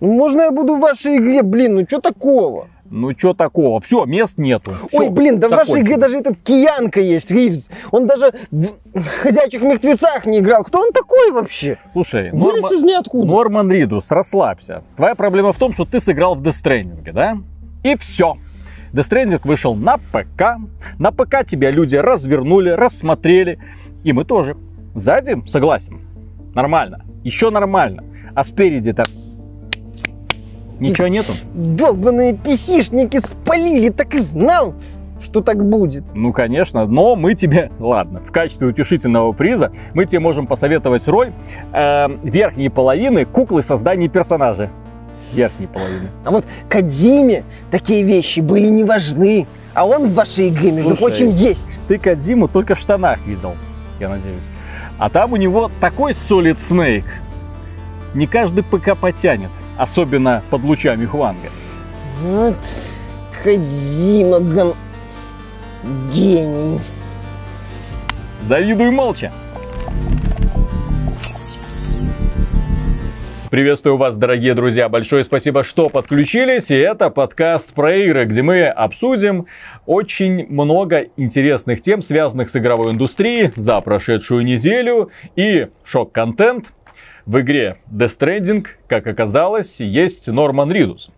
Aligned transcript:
Ну, 0.00 0.12
можно 0.12 0.42
я 0.42 0.50
буду 0.50 0.76
в 0.76 0.80
вашей 0.80 1.16
игре, 1.16 1.42
блин, 1.42 1.74
ну 1.76 1.84
что 1.86 2.00
такого? 2.00 2.68
Ну, 2.90 3.12
что 3.16 3.34
такого? 3.34 3.80
Все, 3.80 4.04
мест 4.04 4.38
нету. 4.38 4.72
Всё, 4.88 4.98
Ой, 5.04 5.08
блин, 5.08 5.40
да 5.40 5.48
в 5.48 5.52
вашей 5.52 5.80
игре 5.80 5.96
даже 5.96 6.18
этот 6.18 6.36
Киянка 6.44 7.00
есть, 7.00 7.30
Ривз. 7.30 7.70
Он 7.90 8.06
даже 8.06 8.32
в 8.50 8.68
«Ходячих 9.22 9.62
мертвецах» 9.62 10.26
не 10.26 10.38
играл. 10.38 10.62
Кто 10.64 10.80
он 10.80 10.92
такой 10.92 11.32
вообще? 11.32 11.78
Слушай, 11.92 12.30
Вылез 12.30 12.62
Норма- 12.62 12.76
из 12.76 12.82
ниоткуда. 12.84 13.26
Норман 13.26 13.72
Ридус, 13.72 14.10
расслабься. 14.10 14.84
Твоя 14.96 15.14
проблема 15.14 15.52
в 15.52 15.58
том, 15.58 15.72
что 15.72 15.84
ты 15.86 16.00
сыграл 16.00 16.34
в 16.34 16.42
Stranding, 16.46 17.10
да? 17.12 17.38
И 17.82 17.96
все. 17.96 18.36
Death 18.92 19.08
Stranding 19.10 19.40
вышел 19.44 19.74
на 19.74 19.96
ПК. 19.96 20.58
На 20.98 21.10
ПК 21.10 21.44
тебя 21.44 21.70
люди 21.72 21.96
развернули, 21.96 22.70
рассмотрели. 22.70 23.58
И 24.04 24.12
мы 24.12 24.24
тоже. 24.24 24.56
Сзади, 24.94 25.42
согласен, 25.48 26.00
нормально. 26.54 27.04
Еще 27.24 27.50
нормально. 27.50 28.04
А 28.36 28.44
спереди-то 28.44 29.04
ничего 30.80 31.08
нету. 31.08 31.32
Долбаные 31.54 32.34
писишники 32.34 33.18
спалили, 33.18 33.90
так 33.90 34.14
и 34.14 34.18
знал, 34.18 34.74
что 35.22 35.40
так 35.40 35.64
будет. 35.64 36.04
Ну, 36.14 36.32
конечно, 36.32 36.86
но 36.86 37.16
мы 37.16 37.34
тебе, 37.34 37.70
ладно, 37.78 38.20
в 38.20 38.30
качестве 38.30 38.68
утешительного 38.68 39.32
приза 39.32 39.72
мы 39.94 40.06
тебе 40.06 40.20
можем 40.20 40.46
посоветовать 40.46 41.08
роль 41.08 41.32
э, 41.72 42.08
верхней 42.22 42.68
половины 42.68 43.24
куклы 43.24 43.62
создания 43.62 44.08
персонажа. 44.08 44.70
Верхней 45.32 45.66
половины. 45.66 46.10
А 46.24 46.30
вот 46.30 46.44
Кадзиме 46.68 47.42
такие 47.70 48.04
вещи 48.04 48.40
были 48.40 48.68
не 48.68 48.84
важны. 48.84 49.46
А 49.74 49.84
он 49.84 50.06
в 50.06 50.14
вашей 50.14 50.50
игре, 50.50 50.70
между 50.70 50.94
Слушай, 50.94 51.00
прочим, 51.00 51.30
есть. 51.30 51.66
Ты 51.88 51.98
Кадзиму 51.98 52.46
только 52.46 52.76
в 52.76 52.78
штанах 52.78 53.18
видел, 53.26 53.54
я 53.98 54.08
надеюсь. 54.08 54.42
А 54.98 55.10
там 55.10 55.32
у 55.32 55.36
него 55.36 55.70
такой 55.80 56.12
Solid 56.12 56.58
Snake. 56.58 57.04
Не 58.14 58.28
каждый 58.28 58.62
ПК 58.62 58.96
потянет, 58.96 59.50
особенно 59.76 60.42
под 60.50 60.62
лучами 60.62 61.04
Хуанга. 61.04 61.48
Вот 62.22 62.56
Кадзима, 63.42 64.40
ган... 64.40 64.74
гений. 66.12 66.80
Завидуй 68.46 68.90
молча. 68.90 69.32
Приветствую 73.50 73.96
вас, 73.96 74.16
дорогие 74.16 74.52
друзья. 74.54 74.88
Большое 74.88 75.22
спасибо, 75.22 75.62
что 75.62 75.88
подключились. 75.88 76.72
И 76.72 76.74
это 76.74 77.08
подкаст 77.08 77.72
про 77.72 77.94
игры, 77.98 78.24
где 78.24 78.42
мы 78.42 78.66
обсудим 78.66 79.46
очень 79.86 80.48
много 80.48 81.06
интересных 81.16 81.80
тем, 81.80 82.02
связанных 82.02 82.50
с 82.50 82.56
игровой 82.56 82.90
индустрией 82.90 83.52
за 83.54 83.80
прошедшую 83.80 84.44
неделю. 84.44 85.10
И 85.36 85.68
шок-контент 85.84 86.72
в 87.26 87.40
игре 87.40 87.78
Death 87.90 88.18
Stranding, 88.18 88.66
как 88.86 89.06
оказалось, 89.06 89.80
есть 89.80 90.28
Норман 90.28 90.70
Ридус. 90.70 91.10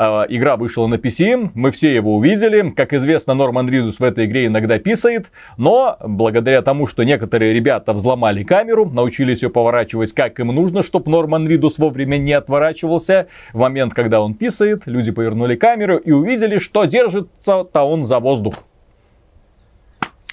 А, 0.00 0.26
Игра 0.28 0.56
вышла 0.56 0.86
на 0.86 0.94
PC, 0.94 1.50
мы 1.54 1.72
все 1.72 1.92
его 1.92 2.16
увидели. 2.16 2.70
Как 2.70 2.92
известно, 2.92 3.34
Норман 3.34 3.68
Ридус 3.68 3.98
в 3.98 4.04
этой 4.04 4.26
игре 4.26 4.46
иногда 4.46 4.78
писает, 4.78 5.32
но 5.56 5.96
благодаря 6.04 6.62
тому, 6.62 6.86
что 6.86 7.02
некоторые 7.02 7.52
ребята 7.52 7.92
взломали 7.92 8.44
камеру, 8.44 8.88
научились 8.88 9.42
ее 9.42 9.50
поворачивать 9.50 10.12
как 10.12 10.38
им 10.38 10.48
нужно, 10.48 10.84
чтобы 10.84 11.10
Норман 11.10 11.48
Ридус 11.48 11.78
вовремя 11.78 12.16
не 12.16 12.32
отворачивался, 12.32 13.26
в 13.52 13.58
момент, 13.58 13.92
когда 13.92 14.20
он 14.20 14.34
писает, 14.34 14.82
люди 14.86 15.10
повернули 15.10 15.56
камеру 15.56 15.96
и 15.96 16.12
увидели, 16.12 16.60
что 16.60 16.84
держится-то 16.84 17.82
он 17.82 18.04
за 18.04 18.20
воздух. 18.20 18.62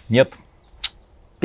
Нет, 0.10 0.30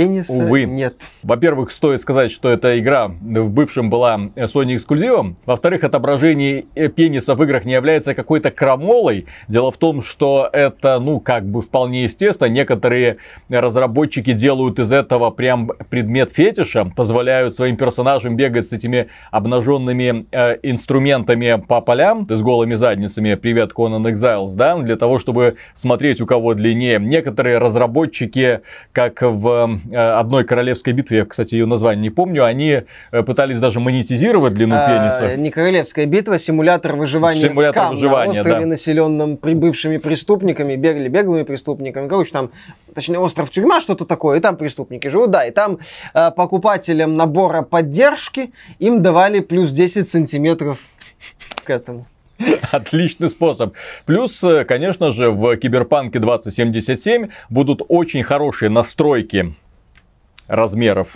Пениса 0.01 0.33
Увы. 0.33 0.65
нет. 0.65 0.95
во-первых, 1.23 1.71
стоит 1.71 2.01
сказать, 2.01 2.33
что 2.33 2.49
эта 2.49 2.79
игра 2.79 3.09
в 3.09 3.51
бывшем 3.51 3.91
была 3.91 4.19
Sony 4.35 4.77
эксклюзивом. 4.77 5.37
Во-вторых, 5.45 5.85
отображение 5.85 6.65
э, 6.75 6.89
пениса 6.89 7.35
в 7.35 7.43
играх 7.43 7.67
не 7.67 7.75
является 7.75 8.15
какой-то 8.15 8.51
крамолой. 8.51 9.27
Дело 9.49 9.71
в 9.71 9.77
том, 9.77 10.01
что 10.01 10.49
это, 10.51 10.99
ну, 11.01 11.21
как 11.21 11.45
бы 11.45 11.61
вполне 11.61 12.05
естественно. 12.05 12.49
Некоторые 12.49 13.19
разработчики 13.51 14.33
делают 14.33 14.79
из 14.79 14.91
этого 14.91 15.31
прям 15.31 15.71
предмет 15.91 16.33
фетиша, 16.33 16.87
позволяют 16.97 17.55
своим 17.55 17.77
персонажам 17.77 18.37
бегать 18.37 18.65
с 18.65 18.73
этими 18.73 19.09
обнаженными 19.31 20.25
э, 20.33 20.57
инструментами 20.63 21.63
по 21.67 21.83
полям, 21.83 22.27
с 22.31 22.41
голыми 22.41 22.75
задницами. 22.75 23.35
Привет, 23.35 23.73
Conan 23.77 24.11
Exiles, 24.11 24.55
да, 24.55 24.79
для 24.79 24.97
того, 24.97 25.19
чтобы 25.19 25.57
смотреть, 25.75 26.23
у 26.23 26.27
кого 26.27 26.55
длиннее. 26.55 26.99
Некоторые 26.99 27.59
разработчики, 27.59 28.61
как 28.93 29.21
в 29.21 29.81
одной 29.97 30.45
королевской 30.45 30.93
битве, 30.93 31.19
я, 31.19 31.25
кстати, 31.25 31.55
ее 31.55 31.67
название 31.67 32.03
не 32.03 32.11
помню, 32.11 32.45
они 32.45 32.83
э, 33.13 33.23
пытались 33.23 33.59
даже 33.59 33.81
монетизировать 33.81 34.55
длину 34.55 34.75
А, 34.77 34.87
пениса. 35.19 35.37
не 35.37 35.51
королевская 35.51 36.07
битва, 36.07 36.39
симулятор 36.39 36.97
выживания 36.97 37.49
Симулятор 37.49 37.83
Скам 37.83 37.95
выживания, 37.95 38.35
на 38.35 38.41
острове, 38.41 38.61
да. 38.61 38.67
населенном 38.67 39.37
прибывшими 39.37 39.97
преступниками, 39.99 40.77
бегали 40.77 41.09
беглыми 41.09 41.43
преступниками. 41.43 42.09
Короче, 42.09 42.33
там, 42.33 42.51
точнее, 42.95 43.19
остров 43.19 43.51
тюрьма, 43.51 43.81
что-то 43.81 44.05
такое, 44.05 44.39
и 44.39 44.41
там 44.41 44.57
преступники 44.57 45.09
живут, 45.09 45.31
да, 45.31 45.45
и 45.45 45.51
там 45.51 45.79
э, 46.15 46.31
покупателям 46.31 47.17
набора 47.17 47.63
поддержки 47.63 48.53
им 48.79 49.03
давали 49.03 49.41
плюс 49.41 49.71
10 49.73 50.09
сантиметров 50.09 50.79
к 51.65 51.71
этому. 51.71 52.07
Отличный 52.73 53.29
способ. 53.29 53.75
Плюс, 54.07 54.43
э, 54.43 54.65
конечно 54.65 55.13
же, 55.13 55.31
в 55.31 55.57
Киберпанке 55.57 56.19
2077 56.19 57.29
будут 57.49 57.83
очень 57.89 58.23
хорошие 58.23 58.71
настройки 58.71 59.55
размеров 60.51 61.09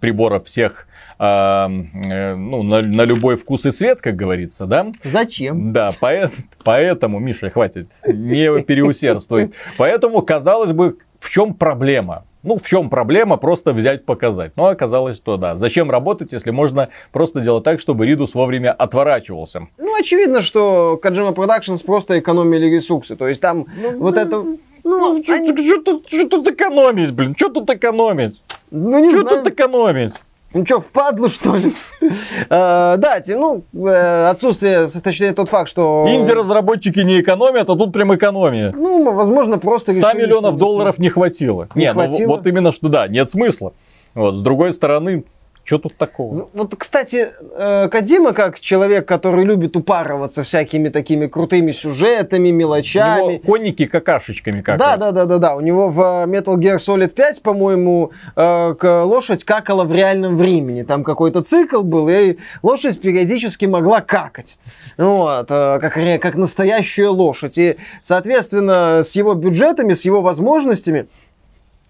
приборов 0.00 0.46
всех 0.46 0.86
э, 1.18 1.22
э, 1.24 2.34
ну, 2.34 2.62
на, 2.62 2.82
на 2.82 3.02
любой 3.02 3.36
вкус 3.36 3.66
и 3.66 3.70
цвет, 3.70 4.00
как 4.00 4.16
говорится, 4.16 4.66
да? 4.66 4.88
Зачем? 5.04 5.72
Да, 5.72 5.90
поэт- 6.00 6.32
поэтому, 6.64 7.18
Миша, 7.18 7.50
хватит, 7.50 7.88
не 8.06 8.62
переусердствуй. 8.62 9.52
Поэтому, 9.78 10.22
казалось 10.22 10.72
бы, 10.72 10.96
в 11.20 11.30
чем 11.30 11.54
проблема? 11.54 12.24
Ну, 12.42 12.56
в 12.56 12.66
чем 12.66 12.88
проблема 12.88 13.36
просто 13.36 13.74
взять 13.74 14.06
показать? 14.06 14.52
Ну, 14.56 14.64
оказалось, 14.64 15.18
что 15.18 15.36
да. 15.36 15.56
Зачем 15.56 15.90
работать, 15.90 16.32
если 16.32 16.50
можно 16.50 16.88
просто 17.12 17.40
делать 17.42 17.64
так, 17.64 17.80
чтобы 17.80 18.06
Ридус 18.06 18.34
вовремя 18.34 18.72
отворачивался? 18.72 19.68
Ну, 19.76 19.94
очевидно, 20.00 20.40
что 20.40 20.98
Kojima 21.02 21.34
Productions 21.34 21.84
просто 21.84 22.18
экономили 22.18 22.74
ресурсы. 22.74 23.14
То 23.14 23.28
есть 23.28 23.42
там 23.42 23.66
вот 23.98 24.16
это... 24.16 24.42
Ну, 24.84 25.16
они- 25.28 25.66
Что 25.66 25.82
тут, 25.82 26.06
чё 26.06 26.28
тут 26.28 26.48
экономить, 26.48 27.12
блин? 27.12 27.34
Что 27.36 27.48
тут 27.48 27.70
экономить? 27.70 28.40
ну, 28.70 28.98
не 28.98 29.10
Что 29.10 29.20
знаю. 29.22 29.38
тут 29.42 29.52
экономить? 29.52 30.14
Ну 30.52 30.66
что, 30.66 30.80
впадлу, 30.80 31.28
что 31.28 31.54
ли? 31.54 31.74
Э, 32.00 32.96
Да, 32.98 33.22
ну, 33.28 33.62
э, 33.72 34.26
отсутствие, 34.30 34.88
точнее, 35.02 35.32
тот 35.32 35.48
факт, 35.48 35.70
что... 35.70 36.06
Инди-разработчики 36.08 36.98
не 37.00 37.20
экономят, 37.20 37.70
а 37.70 37.76
тут 37.76 37.92
прям 37.92 38.12
экономия. 38.16 38.72
Ну, 38.76 39.12
возможно, 39.12 39.58
просто 39.58 39.92
100 39.92 40.00
решили, 40.08 40.22
миллионов 40.22 40.50
что 40.56 40.58
долларов 40.58 40.98
не 40.98 41.08
хватило. 41.08 41.68
Не 41.76 41.82
Не, 41.82 41.92
ну, 41.92 41.94
хватило? 42.02 42.28
вот 42.36 42.46
именно 42.46 42.72
что 42.72 42.88
да, 42.88 43.06
нет 43.06 43.30
смысла. 43.30 43.74
Вот, 44.14 44.34
с 44.34 44.42
другой 44.42 44.72
стороны, 44.72 45.22
что 45.64 45.78
тут 45.78 45.96
такого? 45.96 46.48
Вот, 46.52 46.74
кстати, 46.76 47.28
э, 47.56 47.88
Кодима, 47.88 48.32
как 48.32 48.58
человек, 48.60 49.06
который 49.06 49.44
любит 49.44 49.76
упарываться 49.76 50.42
всякими 50.42 50.88
такими 50.88 51.26
крутыми 51.26 51.70
сюжетами, 51.70 52.50
У 52.50 52.54
мелочами. 52.54 53.34
него 53.34 53.38
конники 53.38 53.86
какашечками 53.86 54.62
как 54.62 54.78
Да, 54.78 54.96
да, 54.96 55.12
да, 55.12 55.26
да, 55.26 55.38
да. 55.38 55.56
У 55.56 55.60
него 55.60 55.88
в 55.88 56.00
э, 56.00 56.26
Metal 56.26 56.56
Gear 56.56 56.76
Solid 56.76 57.10
5, 57.10 57.42
по-моему, 57.42 58.10
э, 58.34 58.74
лошадь 59.04 59.44
какала 59.44 59.84
в 59.84 59.92
реальном 59.92 60.36
времени. 60.36 60.82
Там 60.82 61.04
какой-то 61.04 61.42
цикл 61.42 61.82
был, 61.82 62.08
и 62.08 62.38
лошадь 62.62 63.00
периодически 63.00 63.66
могла 63.66 64.00
какать. 64.00 64.58
Вот, 64.96 65.48
как, 65.48 65.94
как 66.20 66.34
настоящая 66.34 67.08
лошадь. 67.08 67.58
И, 67.58 67.76
соответственно, 68.02 69.02
с 69.04 69.12
его 69.12 69.34
бюджетами, 69.34 69.92
с 69.92 70.04
его 70.04 70.20
возможностями, 70.20 71.06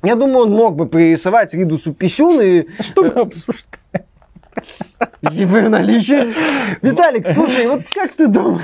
я 0.03 0.17
думаю, 0.17 0.47
он 0.47 0.53
мог 0.53 0.77
бы 0.77 0.87
пририсовать 0.87 1.55
Ридусу 1.55 1.93
писюн 1.93 2.41
и 2.41 2.67
Что 2.81 3.05
мы 3.05 3.11
обсуждаем? 3.11 4.07
ЕБ 5.23 5.69
наличие. 5.69 6.33
Виталик, 6.83 7.29
слушай, 7.29 7.67
вот 7.67 7.83
как 7.95 8.13
ты 8.13 8.27
думаешь? 8.27 8.63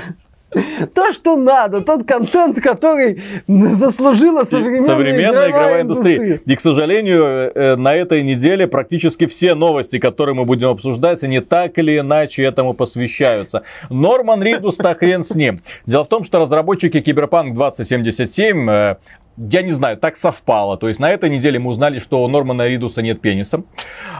То, 0.93 1.11
что 1.11 1.35
надо, 1.35 1.81
тот 1.81 2.07
контент, 2.07 2.61
который 2.61 3.19
заслужила 3.47 4.43
современная, 4.43 4.85
Современная 4.85 5.49
игровая 5.49 5.81
индустрия. 5.81 6.39
И, 6.45 6.55
к 6.55 6.61
сожалению, 6.61 7.51
э, 7.53 7.75
на 7.75 7.93
этой 7.93 8.23
неделе 8.23 8.65
практически 8.65 9.27
все 9.27 9.55
новости, 9.55 9.99
которые 9.99 10.35
мы 10.35 10.45
будем 10.45 10.69
обсуждать, 10.69 11.21
они 11.21 11.41
так 11.41 11.77
или 11.77 11.99
иначе 11.99 12.43
этому 12.43 12.73
посвящаются. 12.73 13.63
Норман 13.89 14.41
Ридус, 14.41 14.77
да 14.77 14.95
хрен 14.95 15.25
с 15.25 15.35
ним. 15.35 15.59
Дело 15.85 16.05
в 16.05 16.07
том, 16.07 16.23
что 16.23 16.39
разработчики 16.39 17.01
Киберпанк 17.01 17.53
2077 17.53 18.69
э, 18.69 18.95
я 19.37 19.61
не 19.61 19.71
знаю, 19.71 19.97
так 19.97 20.17
совпало. 20.17 20.77
То 20.77 20.87
есть 20.87 20.99
на 20.99 21.11
этой 21.11 21.29
неделе 21.29 21.59
мы 21.59 21.69
узнали, 21.69 21.99
что 21.99 22.23
у 22.23 22.27
Нормана 22.27 22.67
Ридуса 22.67 23.01
нет 23.01 23.21
пениса. 23.21 23.63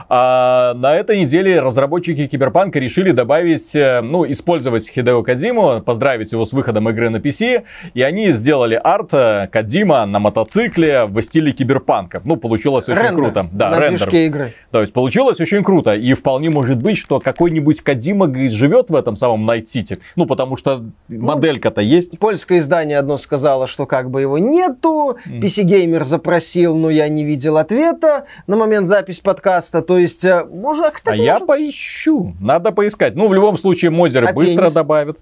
А 0.08 0.74
на 0.74 0.94
этой 0.94 1.20
неделе 1.20 1.60
разработчики 1.60 2.26
Cyberpunk'а 2.26 2.78
решили 2.78 3.10
добавить, 3.10 3.74
э, 3.74 4.00
ну, 4.00 4.30
использовать 4.30 4.88
Хидео 4.88 5.22
Кадзиму, 5.22 5.82
поздравить 5.82 6.32
его 6.32 6.46
с 6.46 6.52
выходом 6.52 6.88
игры 6.88 7.10
на 7.10 7.16
PC, 7.16 7.64
и 7.94 8.02
они 8.02 8.32
сделали 8.32 8.80
арт 8.82 9.12
э, 9.12 9.48
Кодзима 9.52 10.06
на 10.06 10.18
мотоцикле 10.20 11.04
в 11.06 11.20
стиле 11.22 11.52
Cyberpunk'а. 11.52 12.22
Ну, 12.24 12.36
получилось 12.36 12.88
очень 12.88 13.00
Рендер 13.00 13.14
круто. 13.16 13.48
Да, 13.52 13.70
на 13.70 13.80
рендер. 13.80 14.08
игры. 14.14 14.54
То 14.70 14.80
есть 14.80 14.92
получилось 14.92 15.40
очень 15.40 15.64
круто. 15.64 15.94
И 15.94 16.14
вполне 16.14 16.48
может 16.48 16.80
быть, 16.80 16.96
что 16.96 17.18
какой-нибудь 17.18 17.82
Кодзима 17.82 18.32
живет 18.48 18.90
в 18.90 18.94
этом 18.94 19.16
самом 19.16 19.50
Night 19.50 19.64
City. 19.64 19.98
Ну, 20.16 20.26
потому 20.26 20.56
что 20.56 20.84
моделька-то 21.08 21.80
есть. 21.80 22.18
Польское 22.18 22.58
издание 22.58 22.98
одно 22.98 23.18
сказало, 23.18 23.66
что 23.66 23.86
как 23.86 24.10
бы 24.10 24.20
его 24.20 24.38
нету. 24.38 25.07
Мгм. 25.26 25.40
PC 25.40 25.64
Gamer 25.64 26.04
запросил, 26.04 26.76
но 26.76 26.90
я 26.90 27.08
не 27.08 27.24
видел 27.24 27.56
ответа 27.56 28.24
на 28.46 28.56
момент 28.56 28.86
записи 28.86 29.22
подкаста. 29.22 29.82
То 29.82 29.98
есть, 29.98 30.24
э, 30.24 30.44
может, 30.44 30.84
а, 30.84 30.88
А 30.88 30.90
кстати, 30.92 31.20
я 31.20 31.34
может, 31.34 31.46
поищу. 31.48 32.34
Надо 32.40 32.72
поискать. 32.72 33.14
Ну, 33.14 33.28
в 33.28 33.34
любом 33.34 33.58
случае, 33.58 33.90
модеры 33.90 34.26
А 34.26 34.32
быстро 34.32 34.62
пенис? 34.62 34.72
добавят. 34.72 35.18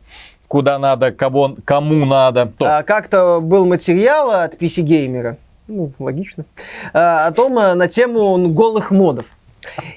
Куда 0.48 0.78
надо, 0.78 1.10
кого, 1.12 1.56
кому 1.64 2.04
надо. 2.06 2.52
То. 2.58 2.64
а, 2.78 2.82
как-то 2.84 3.40
был 3.42 3.66
материал 3.66 4.30
от 4.30 4.54
PC 4.54 4.84
Gamer, 4.84 5.36
ну, 5.66 5.90
логично, 5.98 6.44
а, 6.92 7.26
о 7.26 7.32
том, 7.32 7.58
э, 7.58 7.74
на 7.74 7.88
тему 7.88 8.48
голых 8.50 8.92
модов. 8.92 9.26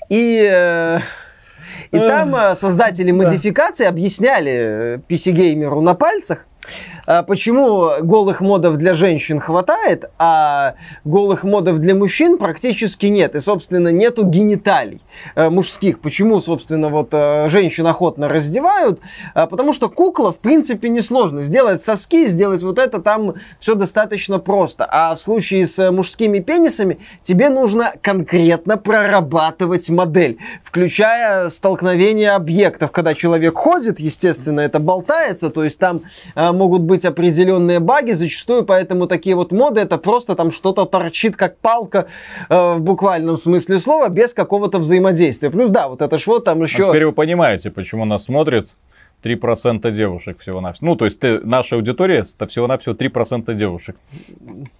И, 0.09 0.41
э, 0.51 0.99
и 1.91 1.97
там 1.99 2.55
создатели 2.55 3.11
Да. 3.11 3.17
модификации 3.17 3.85
объясняли 3.85 4.99
PC 5.07 5.31
Gamer 5.33 5.79
на 5.81 5.93
пальцах, 5.93 6.39
а, 6.39 6.48
почему 7.05 7.91
голых 8.01 8.41
модов 8.41 8.77
для 8.77 8.93
женщин 8.93 9.39
хватает, 9.39 10.05
а 10.17 10.75
голых 11.05 11.43
модов 11.43 11.79
для 11.79 11.95
мужчин 11.95 12.37
практически 12.37 13.07
нет. 13.07 13.35
И, 13.35 13.39
собственно, 13.39 13.89
нету 13.89 14.25
гениталий 14.25 15.01
э, 15.35 15.49
мужских. 15.49 15.99
Почему, 15.99 16.39
собственно, 16.41 16.89
вот 16.89 17.09
э, 17.11 17.47
женщин 17.49 17.85
охотно 17.87 18.27
раздевают? 18.27 18.99
А, 19.33 19.47
потому 19.47 19.73
что 19.73 19.89
кукла, 19.89 20.31
в 20.31 20.37
принципе, 20.37 20.89
несложно. 20.89 21.41
Сделать 21.41 21.81
соски, 21.83 22.27
сделать 22.27 22.61
вот 22.63 22.79
это, 22.79 22.99
там 22.99 23.35
все 23.59 23.75
достаточно 23.75 24.39
просто. 24.39 24.87
А 24.89 25.15
в 25.15 25.21
случае 25.21 25.67
с 25.67 25.91
мужскими 25.91 26.39
пенисами 26.39 26.99
тебе 27.21 27.49
нужно 27.49 27.93
конкретно 28.01 28.77
прорабатывать 28.77 29.89
модель, 29.89 30.37
включая 30.63 31.49
столкновение 31.49 32.31
объектов. 32.31 32.91
Когда 32.91 33.13
человек 33.13 33.55
ходит, 33.57 33.99
естественно, 33.99 34.61
это 34.61 34.79
болтается, 34.79 35.49
то 35.49 35.63
есть 35.63 35.79
там 35.79 36.01
э, 36.35 36.51
могут 36.51 36.81
быть 36.89 37.05
определенные 37.05 37.79
баги, 37.79 38.11
зачастую 38.11 38.65
поэтому 38.65 39.07
такие 39.07 39.35
вот 39.35 39.53
моды, 39.53 39.79
это 39.79 39.97
просто 39.97 40.35
там 40.35 40.51
что-то 40.51 40.85
торчит 40.85 41.37
как 41.37 41.57
палка 41.59 42.07
э, 42.49 42.73
в 42.73 42.81
буквальном 42.81 43.37
смысле 43.37 43.79
слова, 43.79 44.09
без 44.09 44.33
какого-то 44.33 44.79
взаимодействия. 44.79 45.49
Плюс, 45.49 45.69
да, 45.69 45.87
вот 45.87 46.01
это 46.01 46.17
ж 46.17 46.27
вот 46.27 46.43
там 46.43 46.61
А 46.61 46.63
еще... 46.65 46.85
теперь 46.85 47.05
вы 47.05 47.13
понимаете, 47.13 47.71
почему 47.71 48.03
нас 48.05 48.25
смотрит 48.25 48.67
3% 49.23 49.91
девушек 49.91 50.39
всего-навсего. 50.39 50.87
Ну, 50.87 50.95
то 50.95 51.05
есть 51.05 51.19
ты, 51.19 51.39
наша 51.39 51.75
аудитория 51.75 52.25
это 52.35 52.47
всего-навсего 52.47 52.95
3% 52.95 53.53
девушек. 53.53 53.95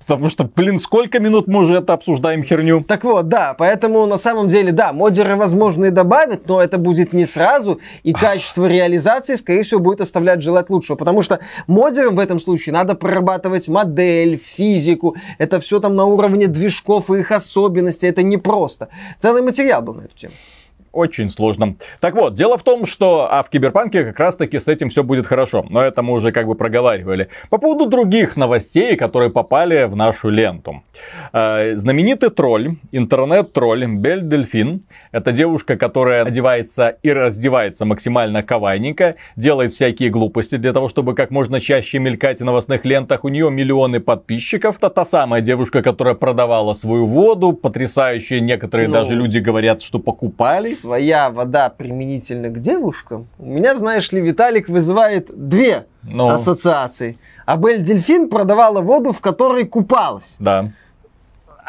Потому 0.07 0.29
что, 0.29 0.43
блин, 0.43 0.79
сколько 0.79 1.19
минут 1.19 1.47
мы 1.47 1.61
уже 1.61 1.75
это 1.75 1.93
обсуждаем 1.93 2.43
херню? 2.43 2.83
Так 2.83 3.03
вот, 3.03 3.27
да, 3.27 3.55
поэтому 3.57 4.05
на 4.05 4.17
самом 4.17 4.49
деле, 4.49 4.71
да, 4.71 4.93
модеры, 4.93 5.35
возможно, 5.35 5.85
и 5.85 5.91
добавят, 5.91 6.47
но 6.47 6.61
это 6.61 6.77
будет 6.77 7.13
не 7.13 7.25
сразу, 7.25 7.79
и 8.03 8.13
качество 8.13 8.65
реализации, 8.65 9.35
скорее 9.35 9.63
всего, 9.63 9.79
будет 9.79 10.01
оставлять 10.01 10.41
желать 10.41 10.69
лучшего, 10.69 10.95
потому 10.95 11.21
что 11.21 11.39
модерам 11.67 12.15
в 12.15 12.19
этом 12.19 12.39
случае 12.39 12.73
надо 12.73 12.95
прорабатывать 12.95 13.67
модель, 13.67 14.37
физику, 14.37 15.15
это 15.37 15.59
все 15.59 15.79
там 15.79 15.95
на 15.95 16.05
уровне 16.05 16.47
движков 16.47 17.09
и 17.09 17.19
их 17.19 17.31
особенностей, 17.31 18.07
это 18.07 18.23
непросто. 18.23 18.89
Целый 19.19 19.41
материал 19.41 19.81
был 19.81 19.95
на 19.95 20.01
эту 20.01 20.15
тему. 20.15 20.33
Очень 20.91 21.29
сложно. 21.29 21.75
Так 21.99 22.15
вот, 22.15 22.33
дело 22.33 22.57
в 22.57 22.63
том, 22.63 22.85
что 22.85 23.27
а 23.31 23.43
в 23.43 23.49
Киберпанке 23.49 24.03
как 24.05 24.19
раз-таки 24.19 24.59
с 24.59 24.67
этим 24.67 24.89
все 24.89 25.03
будет 25.03 25.27
хорошо. 25.27 25.65
Но 25.69 25.81
это 25.81 26.01
мы 26.01 26.13
уже 26.13 26.31
как 26.31 26.47
бы 26.47 26.55
проговаривали. 26.55 27.29
По 27.49 27.57
поводу 27.57 27.85
других 27.85 28.37
новостей, 28.37 28.95
которые 28.95 29.29
попали 29.29 29.85
в 29.85 29.95
нашу 29.95 30.29
ленту. 30.29 30.83
Э, 31.33 31.75
знаменитый 31.75 32.29
тролль, 32.29 32.75
интернет-тролль 32.91 33.85
Бель 33.85 34.21
Дельфин. 34.21 34.81
Это 35.11 35.31
девушка, 35.31 35.77
которая 35.77 36.25
одевается 36.25 36.97
и 37.03 37.11
раздевается 37.11 37.85
максимально 37.85 38.43
кавайненько, 38.43 39.15
делает 39.35 39.71
всякие 39.71 40.09
глупости 40.09 40.57
для 40.57 40.73
того, 40.73 40.89
чтобы 40.89 41.13
как 41.15 41.31
можно 41.31 41.59
чаще 41.59 41.99
мелькать 41.99 42.39
в 42.39 42.45
новостных 42.45 42.85
лентах. 42.85 43.23
У 43.23 43.29
нее 43.29 43.49
миллионы 43.51 43.99
подписчиков. 43.99 44.77
Это 44.77 44.89
та 44.89 45.05
самая 45.05 45.41
девушка, 45.41 45.81
которая 45.81 46.15
продавала 46.15 46.73
свою 46.73 47.05
воду, 47.05 47.53
потрясающая. 47.53 48.39
Некоторые 48.39 48.87
Ну. 48.87 48.93
даже 48.93 49.15
люди 49.15 49.37
говорят, 49.39 49.81
что 49.81 49.99
покупали. 49.99 50.69
Своя 50.89 51.29
вода 51.29 51.69
применительно 51.69 52.49
к 52.49 52.59
девушкам. 52.59 53.27
У 53.37 53.45
меня, 53.45 53.75
знаешь 53.75 54.11
ли, 54.11 54.19
Виталик 54.21 54.69
вызывает 54.69 55.29
две 55.29 55.85
Ну, 56.01 56.29
ассоциации. 56.29 57.19
Абель 57.45 57.83
Дельфин 57.83 58.27
продавала 58.27 58.81
воду, 58.81 59.11
в 59.11 59.21
которой 59.21 59.65
купалась. 59.65 60.35
да. 60.39 60.71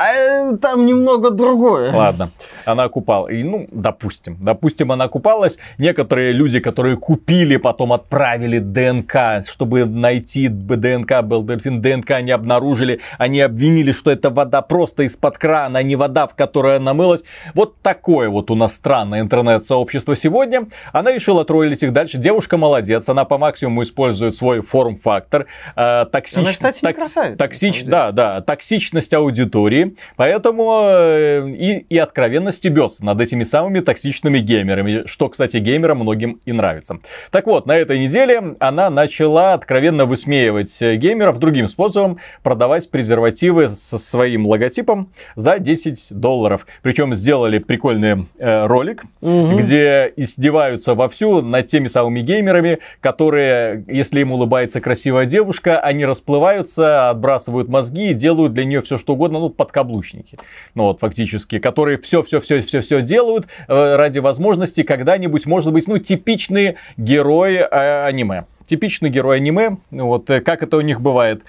А 0.02 0.56
там 0.56 0.86
немного 0.86 1.30
другое. 1.30 1.92
Ладно, 1.94 2.30
она 2.64 2.88
купала. 2.88 3.28
И, 3.28 3.42
ну, 3.42 3.68
допустим, 3.70 4.38
допустим, 4.40 4.92
она 4.92 5.08
купалась. 5.08 5.58
Некоторые 5.76 6.32
люди, 6.32 6.58
которые 6.58 6.96
купили, 6.96 7.56
потом 7.58 7.92
отправили 7.92 8.58
ДНК, 8.60 9.44
чтобы 9.46 9.84
найти 9.84 10.48
ДНК, 10.48 11.20
был 11.22 11.42
дельфин, 11.42 11.82
ДНК 11.82 12.20
не 12.22 12.30
обнаружили. 12.30 13.00
Они 13.18 13.42
обвинили, 13.42 13.92
что 13.92 14.10
это 14.10 14.30
вода 14.30 14.62
просто 14.62 15.02
из-под 15.02 15.36
крана, 15.36 15.80
а 15.80 15.82
не 15.82 15.96
вода, 15.96 16.26
в 16.26 16.34
которой 16.34 16.76
она 16.76 16.94
мылась. 16.94 17.22
Вот 17.54 17.76
такое 17.82 18.30
вот 18.30 18.50
у 18.50 18.54
нас 18.54 18.72
странное 18.72 19.20
интернет-сообщество 19.20 20.16
сегодня. 20.16 20.66
Она 20.92 21.12
решила 21.12 21.44
троллить 21.44 21.82
их 21.82 21.92
дальше. 21.92 22.16
Девушка 22.16 22.56
молодец, 22.56 23.06
она 23.10 23.26
по 23.26 23.36
максимуму 23.36 23.82
использует 23.82 24.34
свой 24.34 24.62
форм-фактор. 24.62 25.46
Э, 25.76 26.06
токсич- 26.10 26.38
Она, 26.38 26.52
кстати, 26.52 26.76
не 26.76 26.88
так- 26.88 26.96
красавица. 26.96 27.36
Токсич, 27.36 27.84
да, 27.84 28.12
да, 28.12 28.40
токсичность 28.40 29.12
аудитории, 29.12 29.89
поэтому 30.16 30.82
э, 30.84 31.48
и, 31.48 31.86
и 31.88 31.98
откровенно 31.98 32.52
стебется 32.52 33.04
над 33.04 33.20
этими 33.20 33.44
самыми 33.44 33.80
токсичными 33.80 34.38
геймерами, 34.38 35.06
что, 35.06 35.28
кстати, 35.28 35.58
геймерам 35.58 35.98
многим 35.98 36.40
и 36.44 36.52
нравится. 36.52 36.98
Так 37.30 37.46
вот, 37.46 37.66
на 37.66 37.76
этой 37.76 37.98
неделе 37.98 38.56
она 38.58 38.90
начала 38.90 39.54
откровенно 39.54 40.06
высмеивать 40.06 40.76
э, 40.80 40.96
геймеров 40.96 41.38
другим 41.38 41.68
способом, 41.68 42.18
продавать 42.42 42.90
презервативы 42.90 43.68
со 43.68 43.98
своим 43.98 44.46
логотипом 44.46 45.12
за 45.36 45.58
10 45.58 46.08
долларов. 46.10 46.66
Причем 46.82 47.14
сделали 47.14 47.58
прикольный 47.58 48.26
э, 48.38 48.66
ролик. 48.66 49.04
Мгм. 49.20 49.56
где 49.56 50.12
издеваются 50.16 50.94
вовсю 50.94 51.42
над 51.42 51.66
теми 51.66 51.88
самыми 51.88 52.20
геймерами, 52.20 52.78
которые, 53.00 53.84
если 53.86 54.20
им 54.20 54.32
улыбается 54.32 54.80
красивая 54.80 55.26
девушка, 55.26 55.78
они 55.78 56.04
расплываются, 56.04 57.10
отбрасывают 57.10 57.68
мозги 57.68 58.10
и 58.10 58.14
делают 58.14 58.52
для 58.54 58.64
нее 58.64 58.82
все 58.82 58.98
что 58.98 59.14
угодно, 59.14 59.38
ну, 59.38 59.50
подкаблучники. 59.70 60.38
Ну 60.74 60.84
вот, 60.84 61.00
фактически, 61.00 61.58
которые 61.60 61.98
все-все-все-все-все 61.98 63.02
делают 63.02 63.46
э, 63.68 63.96
ради 63.96 64.18
возможности 64.18 64.82
когда-нибудь, 64.82 65.46
может 65.46 65.72
быть, 65.72 65.86
ну, 65.86 65.98
типичный 65.98 66.76
герой 66.96 67.54
э, 67.54 68.04
аниме. 68.04 68.46
Типичный 68.66 69.10
герой 69.10 69.36
аниме, 69.36 69.78
вот 69.90 70.28
э, 70.30 70.40
как 70.40 70.62
это 70.62 70.76
у 70.76 70.80
них 70.80 71.00
бывает. 71.00 71.42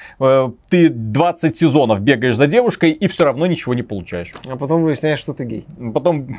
Ты 0.70 0.90
20 0.90 1.58
сезонов 1.58 2.02
бегаешь 2.02 2.36
за 2.36 2.48
девушкой 2.48 2.92
и 2.92 3.08
все 3.08 3.26
равно 3.26 3.48
ничего 3.48 3.74
не 3.74 3.84
получаешь. 3.84 4.34
А 4.48 4.56
потом 4.56 4.84
выясняешь, 4.84 5.20
что 5.20 5.34
ты 5.34 5.46
гей. 5.46 5.66
Потом 5.94 6.38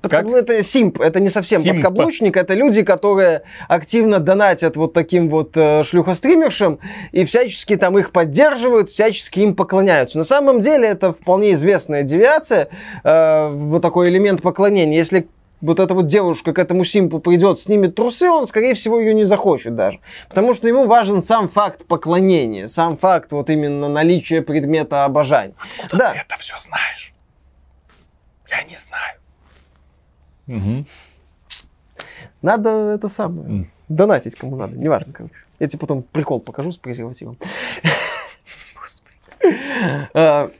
Как? 0.00 0.26
Подкабл- 0.26 0.36
Это 0.36 0.62
симп, 0.62 1.00
это 1.00 1.18
не 1.18 1.28
совсем 1.28 1.60
Симп. 1.60 1.76
подкаблучник, 1.76 2.36
это 2.36 2.54
люди, 2.54 2.82
которые 2.82 3.42
активно 3.66 4.20
донатят 4.20 4.76
вот 4.76 4.92
таким 4.92 5.28
вот 5.28 5.56
э, 5.56 5.82
шлюхостримершам 5.82 6.78
и 7.10 7.24
всячески 7.24 7.76
там 7.76 7.98
их 7.98 8.12
поддерживают, 8.12 8.90
всячески 8.90 9.40
им 9.40 9.56
поклоняются. 9.56 10.16
На 10.18 10.24
самом 10.24 10.60
деле 10.60 10.86
это 10.86 11.12
вполне 11.12 11.52
известная 11.54 12.04
девиация, 12.04 12.68
э, 13.02 13.48
вот 13.50 13.82
такой 13.82 14.08
элемент 14.08 14.40
поклонения. 14.40 14.96
Если 14.96 15.26
вот 15.60 15.80
эта 15.80 15.92
вот 15.94 16.06
девушка 16.06 16.52
к 16.52 16.60
этому 16.60 16.84
симпу 16.84 17.18
придет, 17.18 17.60
снимет 17.60 17.96
трусы, 17.96 18.30
он, 18.30 18.46
скорее 18.46 18.74
всего, 18.74 19.00
ее 19.00 19.14
не 19.14 19.24
захочет 19.24 19.74
даже. 19.74 19.98
Потому 20.28 20.54
что 20.54 20.68
ему 20.68 20.86
важен 20.86 21.20
сам 21.20 21.48
факт 21.48 21.84
поклонения, 21.86 22.68
сам 22.68 22.96
факт 22.96 23.32
вот 23.32 23.50
именно 23.50 23.88
наличия 23.88 24.42
предмета 24.42 25.04
обожания. 25.04 25.54
Да. 25.92 26.12
Ты 26.12 26.18
это 26.18 26.36
все 26.38 26.54
знаешь. 26.60 27.12
Я 28.48 28.62
не 28.62 28.76
знаю. 28.76 29.17
Мгм. 30.48 30.86
Надо 32.42 32.70
это 32.94 33.08
самое. 33.08 33.48
М. 33.48 33.70
Донатить 33.88 34.34
кому 34.34 34.56
надо, 34.56 34.76
неважно, 34.76 35.12
короче. 35.12 35.34
Я 35.60 35.68
тебе 35.68 35.78
потом 35.78 36.02
прикол 36.02 36.40
покажу 36.40 36.72
с 36.72 36.76
презервативом. 36.76 37.36
А, 40.14 40.50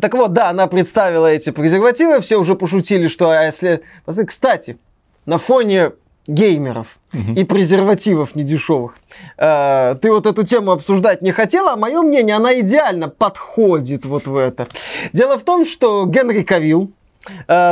Так 0.00 0.12
вот, 0.14 0.32
да, 0.32 0.50
она 0.50 0.66
представила 0.66 1.26
эти 1.26 1.50
презервативы, 1.50 2.20
все 2.20 2.36
уже 2.36 2.54
пошутили, 2.54 3.08
что 3.08 3.30
а 3.30 3.44
если... 3.44 3.82
Кстати, 4.26 4.76
на 5.24 5.38
фоне 5.38 5.92
геймеров 6.26 6.98
и 7.12 7.44
презервативов 7.44 8.34
недешевых. 8.34 8.98
Э, 9.38 9.94
ты 10.02 10.10
вот 10.10 10.26
эту 10.26 10.44
тему 10.44 10.72
обсуждать 10.72 11.22
не 11.22 11.32
хотела, 11.32 11.72
а 11.72 11.76
мое 11.76 12.02
мнение, 12.02 12.36
она 12.36 12.58
идеально 12.60 13.08
подходит 13.08 14.04
вот 14.04 14.26
в 14.26 14.36
это. 14.36 14.66
Дело 15.14 15.38
в 15.38 15.44
том, 15.44 15.64
что 15.64 16.04
Генри 16.04 16.42
Кавилл, 16.42 16.90
э, 16.90 16.95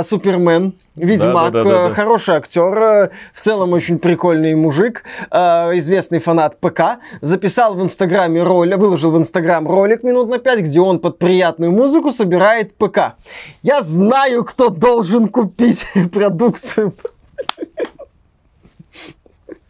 Супермен, 0.05 0.75
Ведьмак, 0.97 1.53
Да, 1.53 1.65
да, 1.65 1.65
да, 1.65 1.75
да, 1.75 1.89
да. 1.89 1.95
хороший 1.95 2.37
актер, 2.37 2.79
э, 2.79 3.11
в 3.33 3.41
целом 3.41 3.73
очень 3.73 3.99
прикольный 3.99 4.55
мужик, 4.55 5.03
э, 5.31 5.39
известный 5.79 6.21
фанат 6.21 6.61
ПК, 6.61 6.99
записал 7.21 7.75
в 7.75 7.83
Инстаграме 7.83 8.43
ролик, 8.43 8.79
выложил 8.79 9.11
в 9.11 9.19
Инстаграм 9.19 9.67
ролик 9.67 10.05
минут 10.05 10.29
на 10.29 10.39
5, 10.39 10.61
где 10.61 10.81
он 10.81 11.01
под 11.01 11.19
приятную 11.19 11.73
музыку 11.73 12.11
собирает 12.11 12.77
ПК. 12.77 13.15
Я 13.63 13.83
знаю, 13.83 14.45
кто 14.45 14.69
должен 14.69 15.29
купить 15.29 15.87
продукцию 16.13 16.93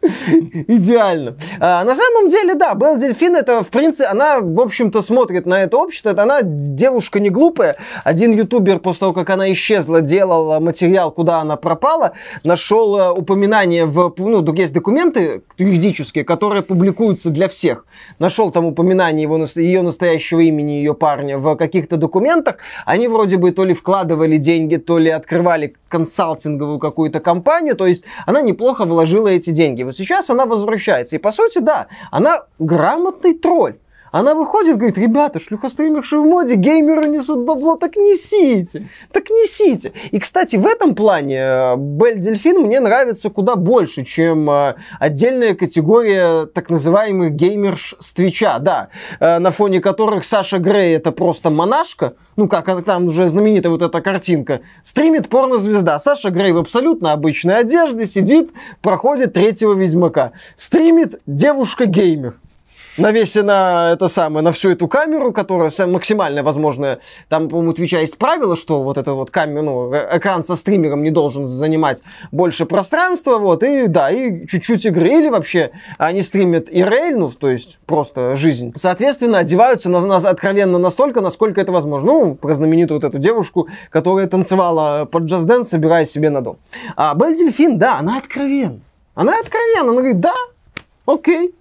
Идеально. 0.67 1.35
А, 1.59 1.83
на 1.83 1.95
самом 1.95 2.29
деле, 2.29 2.55
да, 2.55 2.73
Белл 2.73 2.97
Дельфин, 2.97 3.35
это, 3.35 3.63
в 3.63 3.67
принципе, 3.67 4.05
она, 4.05 4.39
в 4.39 4.59
общем-то, 4.59 5.01
смотрит 5.01 5.45
на 5.45 5.63
это 5.63 5.77
общество. 5.77 6.09
Это 6.09 6.23
она 6.23 6.39
девушка 6.41 7.19
не 7.19 7.29
глупая. 7.29 7.77
Один 8.03 8.33
ютубер, 8.33 8.79
после 8.79 9.01
того, 9.01 9.13
как 9.13 9.29
она 9.29 9.51
исчезла, 9.53 10.01
делал 10.01 10.59
материал, 10.59 11.11
куда 11.11 11.41
она 11.41 11.55
пропала, 11.55 12.13
нашел 12.43 12.97
э, 12.97 13.11
упоминание 13.11 13.85
в... 13.85 14.13
Ну, 14.17 14.53
есть 14.53 14.73
документы 14.73 15.43
юридические, 15.57 16.23
которые 16.23 16.61
публикуются 16.61 17.29
для 17.29 17.47
всех. 17.47 17.85
Нашел 18.19 18.51
там 18.51 18.65
упоминание 18.65 19.23
его, 19.23 19.45
ее 19.55 19.81
настоящего 19.81 20.39
имени, 20.39 20.71
ее 20.71 20.93
парня 20.93 21.37
в 21.37 21.55
каких-то 21.55 21.97
документах. 21.97 22.57
Они 22.85 23.07
вроде 23.07 23.37
бы 23.37 23.51
то 23.51 23.65
ли 23.65 23.73
вкладывали 23.73 24.37
деньги, 24.37 24.75
то 24.77 24.97
ли 24.97 25.09
открывали 25.09 25.75
консалтинговую 25.89 26.79
какую-то 26.79 27.19
компанию. 27.19 27.75
То 27.75 27.87
есть 27.87 28.05
она 28.25 28.41
неплохо 28.41 28.85
вложила 28.85 29.27
эти 29.27 29.51
деньги. 29.51 29.83
Сейчас 29.95 30.29
она 30.29 30.45
возвращается. 30.45 31.15
И 31.15 31.19
по 31.19 31.31
сути, 31.31 31.59
да, 31.59 31.87
она 32.11 32.45
грамотный 32.59 33.33
тролль. 33.33 33.77
Она 34.15 34.33
выходит, 34.33 34.77
говорит, 34.77 34.97
ребята, 34.97 35.41
шлюхостримерши 35.41 36.17
в 36.17 36.23
моде, 36.23 36.55
геймеры 36.55 37.09
несут 37.09 37.39
бабло, 37.39 37.75
так 37.75 37.97
несите, 37.97 38.87
так 39.11 39.29
несите. 39.29 39.91
И, 40.11 40.19
кстати, 40.19 40.55
в 40.55 40.65
этом 40.65 40.95
плане 40.95 41.37
э, 41.37 41.75
Бель 41.75 42.19
Дельфин 42.19 42.61
мне 42.61 42.79
нравится 42.79 43.29
куда 43.29 43.57
больше, 43.57 44.05
чем 44.05 44.49
э, 44.49 44.75
отдельная 45.01 45.53
категория 45.53 46.45
так 46.45 46.69
называемых 46.69 47.33
геймерш 47.33 47.95
с 47.99 48.13
Твича, 48.13 48.59
да, 48.59 48.87
э, 49.19 49.39
на 49.39 49.51
фоне 49.51 49.81
которых 49.81 50.23
Саша 50.23 50.59
Грей 50.59 50.95
это 50.95 51.11
просто 51.11 51.49
монашка, 51.49 52.13
ну 52.37 52.47
как 52.47 52.85
там 52.85 53.07
уже 53.07 53.27
знаменитая 53.27 53.73
вот 53.73 53.81
эта 53.81 53.99
картинка, 53.99 54.61
стримит 54.81 55.27
порнозвезда. 55.27 55.99
Саша 55.99 56.29
Грей 56.29 56.53
в 56.53 56.57
абсолютно 56.57 57.11
обычной 57.11 57.57
одежде 57.57 58.05
сидит, 58.05 58.51
проходит 58.81 59.33
третьего 59.33 59.73
Ведьмака. 59.73 60.31
Стримит 60.55 61.19
девушка-геймер 61.25 62.35
навесена 62.97 63.91
это 63.93 64.07
самое, 64.07 64.43
на 64.43 64.51
всю 64.51 64.69
эту 64.71 64.87
камеру, 64.87 65.31
которая 65.31 65.69
вся 65.69 65.87
максимально 65.87 66.43
возможная. 66.43 66.99
Там, 67.29 67.49
по-моему, 67.49 67.73
Twitch'а 67.73 67.99
есть 67.99 68.17
правило, 68.17 68.55
что 68.55 68.83
вот 68.83 68.97
это 68.97 69.13
вот 69.13 69.31
камера, 69.31 69.61
ну, 69.61 69.93
э- 69.93 70.17
экран 70.17 70.43
со 70.43 70.55
стримером 70.55 71.03
не 71.03 71.11
должен 71.11 71.47
занимать 71.47 72.03
больше 72.31 72.65
пространства, 72.65 73.37
вот, 73.37 73.63
и 73.63 73.87
да, 73.87 74.09
и 74.11 74.47
чуть-чуть 74.47 74.85
игры, 74.85 75.09
или 75.09 75.29
вообще 75.29 75.71
они 75.97 76.21
стримят 76.21 76.69
IRL, 76.69 77.17
ну, 77.17 77.29
то 77.31 77.49
есть 77.49 77.77
просто 77.85 78.35
жизнь. 78.35 78.73
Соответственно, 78.75 79.39
одеваются 79.39 79.89
на, 79.89 80.01
на- 80.01 80.15
откровенно 80.17 80.77
настолько, 80.77 81.21
насколько 81.21 81.61
это 81.61 81.71
возможно. 81.71 82.05
Ну, 82.05 82.35
про 82.35 82.53
знаменитую 82.53 82.99
вот 83.01 83.07
эту 83.07 83.19
девушку, 83.19 83.67
которая 83.89 84.27
танцевала 84.27 85.05
под 85.05 85.23
Just 85.23 85.45
Dance, 85.45 85.69
собирая 85.69 86.05
себе 86.05 86.29
на 86.29 86.41
дом. 86.41 86.57
А 86.95 87.13
Белль 87.15 87.35
Дельфин, 87.37 87.77
да, 87.77 87.99
она 87.99 88.17
откровенна. 88.17 88.79
Она 89.15 89.33
откровенна, 89.33 89.91
она 89.91 90.01
говорит, 90.01 90.19
да, 90.19 90.33
окей, 91.05 91.55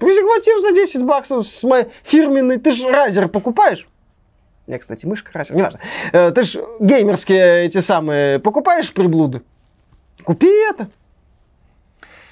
Презерватив 0.00 0.62
за 0.62 0.72
10 0.72 1.02
баксов 1.04 1.46
с 1.46 1.62
моей 1.62 1.84
фирменной. 2.02 2.58
Ты 2.58 2.72
же 2.72 2.90
разер 2.90 3.28
покупаешь? 3.28 3.86
Я, 4.66 4.78
кстати, 4.78 5.04
мышка 5.04 5.30
разер, 5.34 5.54
неважно. 5.54 5.78
Э, 6.12 6.30
Ты 6.30 6.42
же 6.42 6.64
геймерские 6.80 7.66
эти 7.66 7.78
самые 7.80 8.38
покупаешь 8.38 8.92
приблуды? 8.94 9.42
Купи 10.24 10.48
это. 10.70 10.88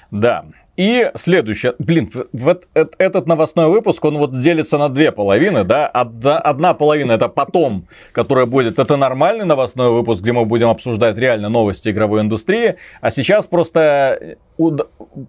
Да. 0.09 0.45
И 0.79 1.11
следующее. 1.15 1.75
Блин, 1.77 2.09
вот 2.31 2.63
этот 2.73 3.27
новостной 3.27 3.67
выпуск, 3.67 4.05
он 4.05 4.17
вот 4.17 4.39
делится 4.39 4.77
на 4.77 4.87
две 4.87 5.11
половины, 5.11 5.65
да. 5.65 5.87
Одна, 5.87 6.39
одна 6.39 6.73
половина 6.73 7.11
это 7.11 7.27
потом, 7.27 7.85
которая 8.13 8.45
будет, 8.45 8.79
это 8.79 8.95
нормальный 8.95 9.43
новостной 9.43 9.89
выпуск, 9.91 10.21
где 10.21 10.31
мы 10.31 10.45
будем 10.45 10.69
обсуждать 10.69 11.17
реально 11.17 11.49
новости 11.49 11.89
игровой 11.89 12.21
индустрии. 12.21 12.77
А 13.01 13.11
сейчас 13.11 13.45
просто 13.45 14.17
э, 14.21 14.35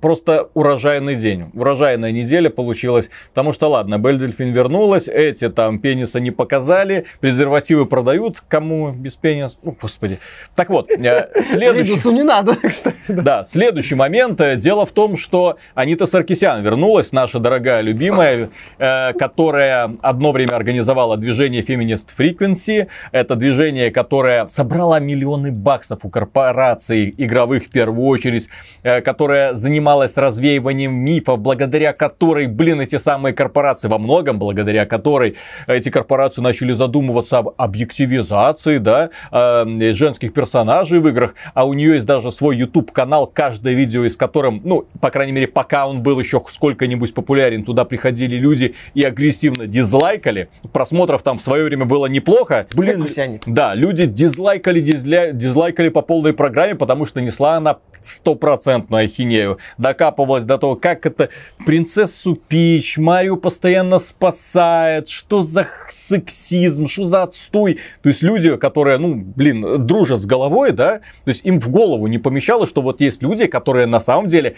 просто 0.00 0.48
урожайный 0.54 1.14
день. 1.14 1.50
Урожайная 1.54 2.10
неделя 2.10 2.50
получилась. 2.50 3.08
Потому 3.30 3.52
что, 3.52 3.68
ладно, 3.68 3.98
Бельдельфин 3.98 4.52
вернулась, 4.52 5.08
эти 5.08 5.48
там 5.48 5.78
пениса 5.78 6.20
не 6.20 6.30
показали, 6.30 7.06
презервативы 7.20 7.86
продают, 7.86 8.40
кому 8.46 8.92
без 8.92 9.16
пениса. 9.16 9.56
Ну, 9.62 9.76
господи. 9.80 10.18
Так 10.56 10.70
вот, 10.70 10.90
э, 10.90 11.42
следующий... 11.44 12.10
Не 12.10 12.22
надо, 12.22 12.56
кстати. 12.62 12.96
Да. 13.08 13.22
Да, 13.22 13.44
следующий 13.44 13.94
момент. 13.94 14.40
Э, 14.40 14.56
Дело 14.56 14.84
в 14.84 14.92
том, 14.92 15.16
что 15.16 15.39
Анита 15.74 16.06
Саркисян 16.06 16.62
вернулась, 16.62 17.12
наша 17.12 17.38
дорогая 17.38 17.80
любимая, 17.80 18.50
э, 18.78 19.12
которая 19.14 19.96
одно 20.02 20.32
время 20.32 20.56
организовала 20.56 21.16
движение 21.16 21.62
Feminist 21.62 22.06
Frequency. 22.18 22.88
Это 23.12 23.36
движение, 23.36 23.90
которое 23.90 24.46
собрало 24.46 25.00
миллионы 25.00 25.52
баксов 25.52 26.00
у 26.04 26.10
корпораций 26.10 27.14
игровых 27.16 27.64
в 27.64 27.70
первую 27.70 28.06
очередь, 28.08 28.48
э, 28.82 29.00
которая 29.00 29.54
занималась 29.54 30.16
развеиванием 30.16 30.92
мифов, 30.92 31.38
благодаря 31.40 31.92
которой, 31.92 32.46
блин, 32.46 32.80
эти 32.80 32.96
самые 32.96 33.34
корпорации, 33.34 33.88
во 33.88 33.98
многом 33.98 34.38
благодаря 34.38 34.86
которой 34.86 35.36
эти 35.66 35.90
корпорации 35.90 36.40
начали 36.40 36.72
задумываться 36.72 37.38
об 37.38 37.50
объективизации, 37.56 38.78
да, 38.78 39.10
э, 39.30 39.92
женских 39.92 40.32
персонажей 40.32 41.00
в 41.00 41.08
играх, 41.08 41.34
а 41.54 41.66
у 41.66 41.74
нее 41.74 41.94
есть 41.94 42.06
даже 42.06 42.32
свой 42.32 42.56
YouTube 42.56 42.92
канал, 42.92 43.26
каждое 43.26 43.74
видео 43.74 44.04
из 44.04 44.16
которым, 44.16 44.60
ну, 44.64 44.86
по 45.00 45.10
крайней 45.10 45.29
мере, 45.32 45.46
пока 45.46 45.88
он 45.88 46.02
был 46.02 46.18
еще 46.20 46.40
сколько-нибудь 46.48 47.14
популярен, 47.14 47.64
туда 47.64 47.84
приходили 47.84 48.36
люди 48.36 48.74
и 48.94 49.02
агрессивно 49.02 49.66
дизлайкали. 49.66 50.48
Просмотров 50.72 51.22
там 51.22 51.38
в 51.38 51.42
свое 51.42 51.64
время 51.64 51.84
было 51.84 52.06
неплохо. 52.06 52.66
Блин, 52.74 53.06
да, 53.46 53.74
люди 53.74 54.06
дизлайкали, 54.06 54.80
дизля... 54.80 55.32
дизлайкали 55.32 55.88
по 55.88 56.02
полной 56.02 56.32
программе, 56.32 56.74
потому 56.74 57.04
что 57.06 57.20
несла 57.20 57.56
она 57.56 57.78
стопроцентную 58.02 59.04
ахинею. 59.04 59.58
Докапывалась 59.78 60.44
до 60.44 60.58
того, 60.58 60.76
как 60.76 61.06
это 61.06 61.28
принцессу 61.66 62.34
Пич, 62.34 62.96
Марию 62.96 63.36
постоянно 63.36 63.98
спасает, 63.98 65.08
что 65.08 65.42
за 65.42 65.66
сексизм, 65.90 66.86
что 66.86 67.04
за 67.04 67.24
отстой. 67.24 67.78
То 68.02 68.08
есть 68.08 68.22
люди, 68.22 68.56
которые, 68.56 68.98
ну, 68.98 69.14
блин, 69.14 69.86
дружат 69.86 70.20
с 70.20 70.26
головой, 70.26 70.72
да, 70.72 71.00
то 71.24 71.28
есть 71.28 71.44
им 71.44 71.60
в 71.60 71.68
голову 71.68 72.06
не 72.06 72.18
помещалось, 72.18 72.70
что 72.70 72.82
вот 72.82 73.00
есть 73.00 73.22
люди, 73.22 73.46
которые 73.46 73.86
на 73.86 74.00
самом 74.00 74.28
деле, 74.28 74.56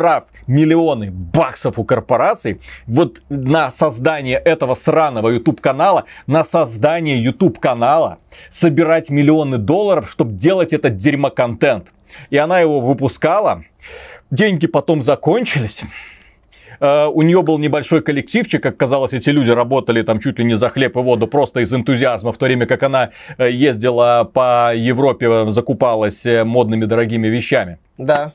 собрав 0.00 0.24
миллионы 0.46 1.10
баксов 1.10 1.78
у 1.78 1.84
корпораций, 1.84 2.60
вот 2.86 3.22
на 3.28 3.70
создание 3.70 4.38
этого 4.38 4.74
сраного 4.74 5.28
YouTube 5.28 5.60
канала, 5.60 6.04
на 6.26 6.42
создание 6.44 7.22
YouTube 7.22 7.58
канала 7.58 8.18
собирать 8.50 9.10
миллионы 9.10 9.58
долларов, 9.58 10.10
чтобы 10.10 10.32
делать 10.32 10.72
этот 10.72 10.96
дерьмо-контент. 10.96 11.88
И 12.30 12.38
она 12.38 12.60
его 12.60 12.80
выпускала. 12.80 13.64
Деньги 14.30 14.66
потом 14.66 15.02
закончились. 15.02 15.82
Э, 16.80 17.06
У 17.06 17.22
нее 17.22 17.42
был 17.42 17.58
небольшой 17.58 18.00
коллективчик, 18.00 18.62
как 18.62 18.76
казалось, 18.76 19.12
эти 19.12 19.30
люди 19.30 19.50
работали 19.50 20.02
там 20.02 20.18
чуть 20.20 20.38
ли 20.38 20.44
не 20.44 20.54
за 20.54 20.70
хлеб 20.70 20.96
и 20.96 21.00
воду, 21.00 21.26
просто 21.26 21.60
из 21.60 21.72
энтузиазма, 21.72 22.32
в 22.32 22.38
то 22.38 22.46
время 22.46 22.66
как 22.66 22.82
она 22.82 23.10
э, 23.38 23.50
ездила 23.50 24.28
по 24.32 24.74
Европе, 24.74 25.26
э, 25.26 25.50
закупалась 25.50 26.24
модными 26.44 26.86
дорогими 26.86 27.28
вещами. 27.28 27.78
Да. 27.98 28.32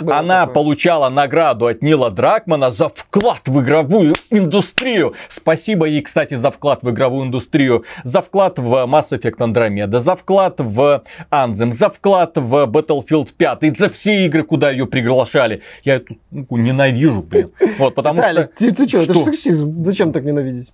Было 0.00 0.18
Она 0.18 0.40
такое. 0.40 0.54
получала 0.54 1.08
награду 1.08 1.66
от 1.66 1.82
Нила 1.82 2.10
Дракмана 2.10 2.70
за 2.70 2.88
вклад 2.88 3.42
в 3.46 3.60
игровую 3.60 4.14
индустрию. 4.30 5.14
Спасибо 5.28 5.86
ей, 5.86 6.02
кстати, 6.02 6.34
за 6.34 6.50
вклад 6.50 6.82
в 6.82 6.90
игровую 6.90 7.26
индустрию. 7.26 7.84
За 8.04 8.22
вклад 8.22 8.58
в 8.58 8.72
Mass 8.86 9.10
Effect 9.10 9.38
Andromeda, 9.38 9.98
за 9.98 10.16
вклад 10.16 10.60
в 10.60 11.02
Anthem, 11.30 11.72
за 11.72 11.88
вклад 11.88 12.36
в 12.36 12.64
Battlefield 12.66 13.28
5, 13.36 13.78
за 13.78 13.88
все 13.88 14.26
игры, 14.26 14.42
куда 14.42 14.70
ее 14.70 14.86
приглашали. 14.86 15.62
Я 15.84 15.96
эту 15.96 16.16
ненавижу, 16.30 17.22
блин. 17.22 17.50
Вот, 17.78 17.94
потому 17.94 18.22
что... 18.22 18.50
ты, 18.56 18.72
ты 18.72 18.88
что, 18.88 19.02
это 19.02 19.20
сексизм. 19.22 19.84
Зачем 19.84 20.12
так 20.12 20.24
ненавидеть? 20.24 20.72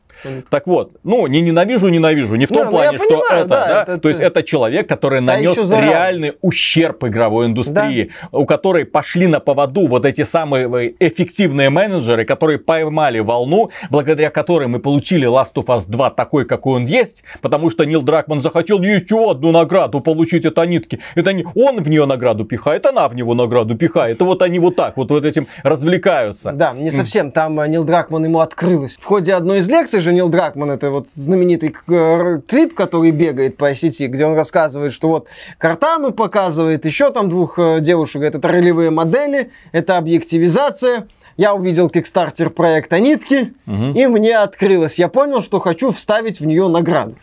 Так 0.50 0.66
вот, 0.66 0.92
ну, 1.02 1.26
не 1.26 1.40
ненавижу, 1.40 1.88
ненавижу, 1.88 2.36
не 2.36 2.46
в 2.46 2.48
том 2.48 2.58
Не, 2.58 2.64
ну, 2.64 2.70
плане, 2.70 2.98
что 2.98 3.06
понимаю, 3.06 3.40
это, 3.40 3.48
да, 3.48 3.66
да, 3.66 3.82
это 3.82 3.98
то 3.98 4.08
есть 4.08 4.20
это 4.20 4.42
человек, 4.42 4.88
который 4.88 5.20
Да 5.20 5.32
нанес 5.34 5.72
реальный 5.72 6.32
ущерб 6.42 7.04
игровой 7.04 7.46
индустрии, 7.46 8.10
у 8.32 8.46
которой 8.46 8.84
пошли 8.84 9.26
на 9.26 9.40
поводу 9.40 9.86
вот 9.86 10.04
эти 10.04 10.24
самые 10.24 10.68
э, 10.68 10.92
эффективные 11.00 11.70
менеджеры, 11.70 12.24
которые 12.24 12.58
поймали 12.58 13.20
волну, 13.20 13.70
благодаря 13.90 14.30
которой 14.30 14.68
мы 14.68 14.78
получили 14.78 15.28
Last 15.28 15.54
of 15.54 15.66
Us 15.66 15.84
2 15.86 16.10
такой, 16.10 16.44
какой 16.44 16.76
он 16.76 16.86
есть, 16.86 17.22
потому 17.40 17.70
что 17.70 17.84
Нил 17.84 18.02
Дракман 18.02 18.40
захотел 18.40 18.80
еще 18.82 19.30
одну 19.30 19.52
награду 19.52 20.00
получить 20.00 20.44
от 20.44 20.58
Анитки. 20.58 21.00
Это 21.14 21.32
не 21.32 21.44
он 21.54 21.82
в 21.82 21.88
нее 21.88 22.06
награду 22.06 22.44
пихает, 22.44 22.86
она 22.86 23.08
в 23.08 23.14
него 23.14 23.34
награду 23.34 23.76
пихает. 23.76 24.20
И 24.20 24.24
вот 24.24 24.42
они 24.42 24.58
вот 24.58 24.76
так 24.76 24.96
вот, 24.96 25.10
вот 25.10 25.24
этим 25.24 25.46
развлекаются. 25.62 26.52
Да, 26.52 26.72
не 26.72 26.90
совсем. 26.90 27.32
Там 27.32 27.60
э, 27.60 27.68
Нил 27.68 27.84
Дракман 27.84 28.24
ему 28.24 28.40
открылось. 28.40 28.96
В 29.00 29.04
ходе 29.04 29.34
одной 29.34 29.58
из 29.58 29.68
лекций 29.68 30.00
же 30.00 30.09
Нил 30.10 30.28
Дракман, 30.28 30.70
это 30.70 30.90
вот 30.90 31.08
знаменитый 31.14 31.74
э, 31.88 32.40
клип, 32.46 32.74
который 32.74 33.10
бегает 33.10 33.56
по 33.56 33.74
сети, 33.74 34.06
где 34.06 34.26
он 34.26 34.34
рассказывает, 34.34 34.92
что 34.92 35.08
вот 35.08 35.28
Картану 35.58 36.12
показывает, 36.12 36.84
еще 36.84 37.10
там 37.10 37.28
двух 37.28 37.58
э, 37.58 37.80
девушек, 37.80 38.22
это 38.22 38.46
ролевые 38.46 38.90
модели, 38.90 39.50
это 39.72 39.96
объективизация. 39.96 41.08
Я 41.36 41.54
увидел 41.54 41.88
кикстартер 41.88 42.50
проекта 42.50 43.00
Нитки, 43.00 43.52
Мгм. 43.66 43.92
и 43.92 44.06
мне 44.06 44.36
открылось. 44.36 44.98
Я 44.98 45.08
понял, 45.08 45.42
что 45.42 45.58
хочу 45.60 45.90
вставить 45.90 46.40
в 46.40 46.46
нее 46.46 46.68
награду. 46.68 47.14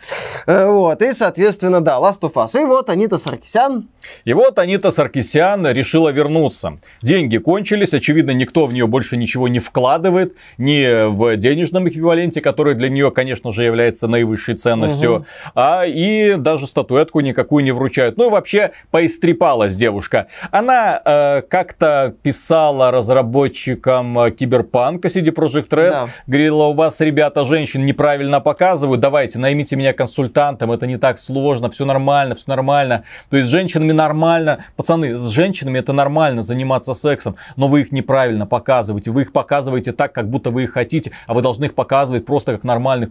Э, 0.46 0.66
Вот, 0.68 1.02
и, 1.02 1.12
соответственно, 1.12 1.80
да, 1.80 1.98
Last 1.98 2.20
of 2.22 2.32
Us. 2.34 2.60
И 2.60 2.64
вот 2.64 2.90
Анита 2.90 3.18
Саркисян. 3.18 3.88
И 4.24 4.32
вот 4.32 4.58
Анита 4.58 4.90
Саркисян 4.90 5.66
решила 5.68 6.08
вернуться. 6.08 6.78
Деньги 7.02 7.36
кончились, 7.38 7.92
очевидно, 7.92 8.30
никто 8.32 8.66
в 8.66 8.72
нее 8.72 8.86
больше 8.86 9.16
ничего 9.16 9.48
не 9.48 9.58
вкладывает, 9.58 10.34
ни 10.56 11.08
в 11.08 11.36
денежном 11.36 11.88
эквиваленте, 11.88 12.40
который 12.40 12.74
для 12.74 12.88
нее, 12.88 13.10
конечно 13.10 13.52
же, 13.52 13.64
является 13.64 14.08
наивысшей 14.08 14.54
ценностью, 14.56 15.12
Мгм. 15.14 15.26
а 15.54 15.84
и 15.86 16.36
даже 16.36 16.66
статуэтку 16.66 17.20
никакую 17.20 17.64
не 17.64 17.72
вручают. 17.72 18.16
Ну 18.16 18.26
и 18.26 18.30
вообще 18.30 18.72
поистрепалась 18.90 19.76
девушка. 19.76 20.26
Она 20.50 21.00
э, 21.04 21.42
как-то 21.48 22.14
писала 22.22 22.90
разработчикам 22.90 23.97
э, 24.02 24.30
Киберпанка 24.30 25.08
CD 25.08 25.30
Projekt 25.32 25.68
Red, 25.70 25.90
Да. 25.90 26.08
говорила, 26.26 26.64
у 26.64 26.74
вас, 26.74 27.00
ребята, 27.00 27.44
женщин 27.44 27.86
неправильно 27.86 28.40
показывают, 28.40 29.00
давайте, 29.00 29.38
наймите 29.38 29.76
меня 29.76 29.92
консультантом, 29.92 30.72
это 30.72 30.86
не 30.86 30.96
так 30.98 31.18
сложно, 31.18 31.70
все 31.70 31.84
нормально, 31.84 32.34
все 32.34 32.44
нормально. 32.48 33.04
То 33.30 33.36
есть 33.36 33.48
с 33.48 33.50
женщинами 33.50 33.92
нормально, 33.92 34.64
пацаны, 34.76 35.16
с 35.16 35.28
женщинами 35.28 35.78
это 35.78 35.92
нормально 35.92 36.42
заниматься 36.42 36.94
сексом, 36.94 37.36
но 37.56 37.68
вы 37.68 37.82
их 37.82 37.92
неправильно 37.92 38.46
показываете, 38.46 39.10
вы 39.10 39.22
их 39.22 39.32
показываете 39.32 39.92
так, 39.92 40.12
как 40.12 40.28
будто 40.28 40.50
вы 40.50 40.64
их 40.64 40.72
хотите, 40.72 41.12
а 41.26 41.34
вы 41.34 41.42
должны 41.42 41.66
их 41.66 41.74
показывать 41.74 42.24
просто 42.26 42.52
как 42.52 42.64
нормальных 42.64 43.10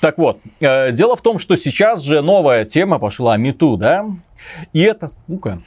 так 0.00 0.18
вот, 0.18 0.38
э, 0.60 0.92
дело 0.92 1.16
в 1.16 1.20
том, 1.20 1.38
что 1.38 1.56
сейчас 1.56 2.02
же 2.02 2.22
новая 2.22 2.64
тема 2.64 2.98
пошла, 2.98 3.36
МИТУ, 3.36 3.76
да? 3.76 4.06
И 4.72 4.80
это, 4.80 5.10
ну-ка, 5.26 5.60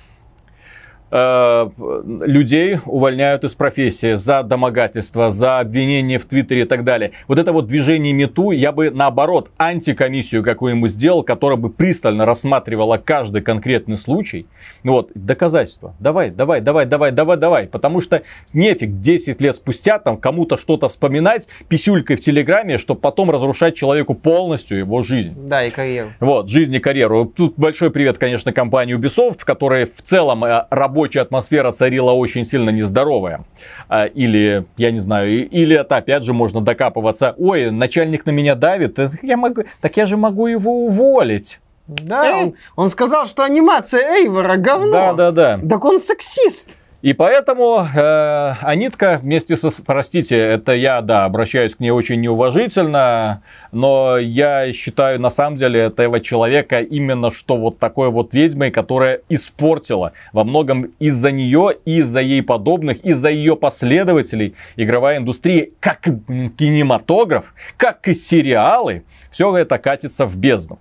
людей 1.12 2.80
увольняют 2.86 3.44
из 3.44 3.56
профессии 3.56 4.16
за 4.16 4.44
домогательство, 4.44 5.32
за 5.32 5.60
обвинение 5.60 6.20
в 6.20 6.26
Твиттере 6.26 6.62
и 6.62 6.66
так 6.66 6.84
далее. 6.84 7.12
Вот 7.28 7.40
это 7.40 7.52
вот 7.52 7.68
движение 7.68 8.14
МИТУ, 8.14 8.52
я 8.52 8.72
бы 8.72 8.92
наоборот 8.92 9.50
антикомиссию 9.58 10.44
какую-нибудь 10.44 10.92
сделал, 10.92 11.24
которая 11.24 11.58
бы 11.58 11.70
пристально 11.70 12.26
рассматривала 12.26 12.98
каждый 12.98 13.42
конкретный 13.42 13.98
случай. 13.98 14.48
Вот, 14.84 15.12
доказательства. 15.16 15.96
Давай, 16.00 16.30
давай, 16.30 16.62
давай, 16.62 16.86
давай, 16.86 17.12
давай, 17.12 17.38
давай. 17.38 17.68
Потому 17.68 18.02
что 18.02 18.22
нефиг 18.54 19.00
10 19.00 19.42
лет 19.42 19.56
спустя 19.56 20.00
там 20.00 20.18
кому-то 20.18 20.58
что-то 20.58 20.90
вспоминать 20.90 21.48
писюлькой 21.68 22.18
в 22.18 22.22
Телеграме, 22.22 22.78
чтобы 22.78 23.02
потом 23.02 23.32
разрушать 23.32 23.76
человеку 23.76 24.14
полностью 24.14 24.78
его 24.78 25.02
жизнь. 25.02 25.34
Да, 25.48 25.64
и 25.64 25.72
карьеру. 25.72 26.14
Вот, 26.20 26.50
жизнь 26.50 26.74
и 26.74 26.80
карьеру. 26.80 27.26
Тут 27.26 27.56
большой 27.58 27.92
привет, 27.92 28.18
конечно, 28.18 28.54
компании 28.54 28.98
Ubisoft, 28.98 29.40
в 29.40 29.46
которой 29.46 29.86
в 29.86 30.02
целом 30.02 30.46
э, 30.46 30.66
рабочая 31.00 31.22
атмосфера 31.22 31.72
царила 31.72 32.12
очень 32.12 32.44
сильно 32.44 32.72
нездоровая. 32.72 33.46
А, 33.88 34.06
Или, 34.06 34.66
я 34.76 34.92
не 34.92 35.00
знаю, 35.00 35.50
или 35.50 35.76
это 35.76 35.96
опять 35.96 36.24
же 36.26 36.34
можно 36.34 36.60
докапываться. 36.60 37.36
Ой, 37.38 37.72
начальник 37.72 38.26
на 38.26 38.32
меня 38.32 38.56
давит, 38.56 39.00
э, 39.00 39.12
я 39.22 39.38
могу, 39.38 39.64
так 39.80 39.96
я 39.96 40.06
же 40.08 40.18
могу 40.18 40.48
его 40.48 40.86
уволить. 40.86 41.60
Да, 41.88 42.36
он, 42.36 42.54
он 42.76 42.90
сказал, 42.90 43.28
что 43.28 43.44
анимация 43.44 44.02
Эйвора 44.02 44.58
говно. 44.58 44.92
Да, 44.92 45.14
да, 45.14 45.32
да. 45.32 45.60
Так 45.70 45.86
он 45.86 46.00
сексист. 46.00 46.68
И 47.02 47.14
поэтому 47.14 47.88
э, 47.96 48.54
Анитка 48.62 49.20
вместе 49.22 49.56
со... 49.56 49.70
Простите, 49.82 50.38
это 50.38 50.74
я, 50.74 51.02
да, 51.02 51.24
обращаюсь 51.24 51.74
к 51.74 51.80
ней 51.80 51.92
очень 51.92 52.20
неуважительно, 52.20 53.42
но 53.72 54.18
я 54.18 54.74
считаю, 54.74 55.18
на 55.22 55.30
самом 55.30 55.56
деле, 55.56 55.80
этого 55.80 56.20
человека 56.20 56.82
именно 56.82 57.32
что 57.32 57.56
вот 57.56 57.80
такой 57.80 58.10
вот 58.10 58.34
ведьмой, 58.34 58.72
которая 58.72 59.22
испортила 59.30 60.12
во 60.34 60.44
многом 60.44 60.92
из-за 61.00 61.32
нее, 61.32 61.78
из-за 61.86 62.20
ей 62.20 62.44
подобных, 62.44 62.98
из-за 63.06 63.30
ее 63.30 63.56
последователей 63.56 64.56
игровая 64.76 65.20
индустрия, 65.20 65.70
как 65.80 66.02
кинематограф, 66.04 67.54
как 67.78 68.10
и 68.10 68.14
сериалы, 68.14 69.04
все 69.32 69.56
это 69.56 69.78
катится 69.78 70.26
в 70.26 70.36
бездну. 70.36 70.80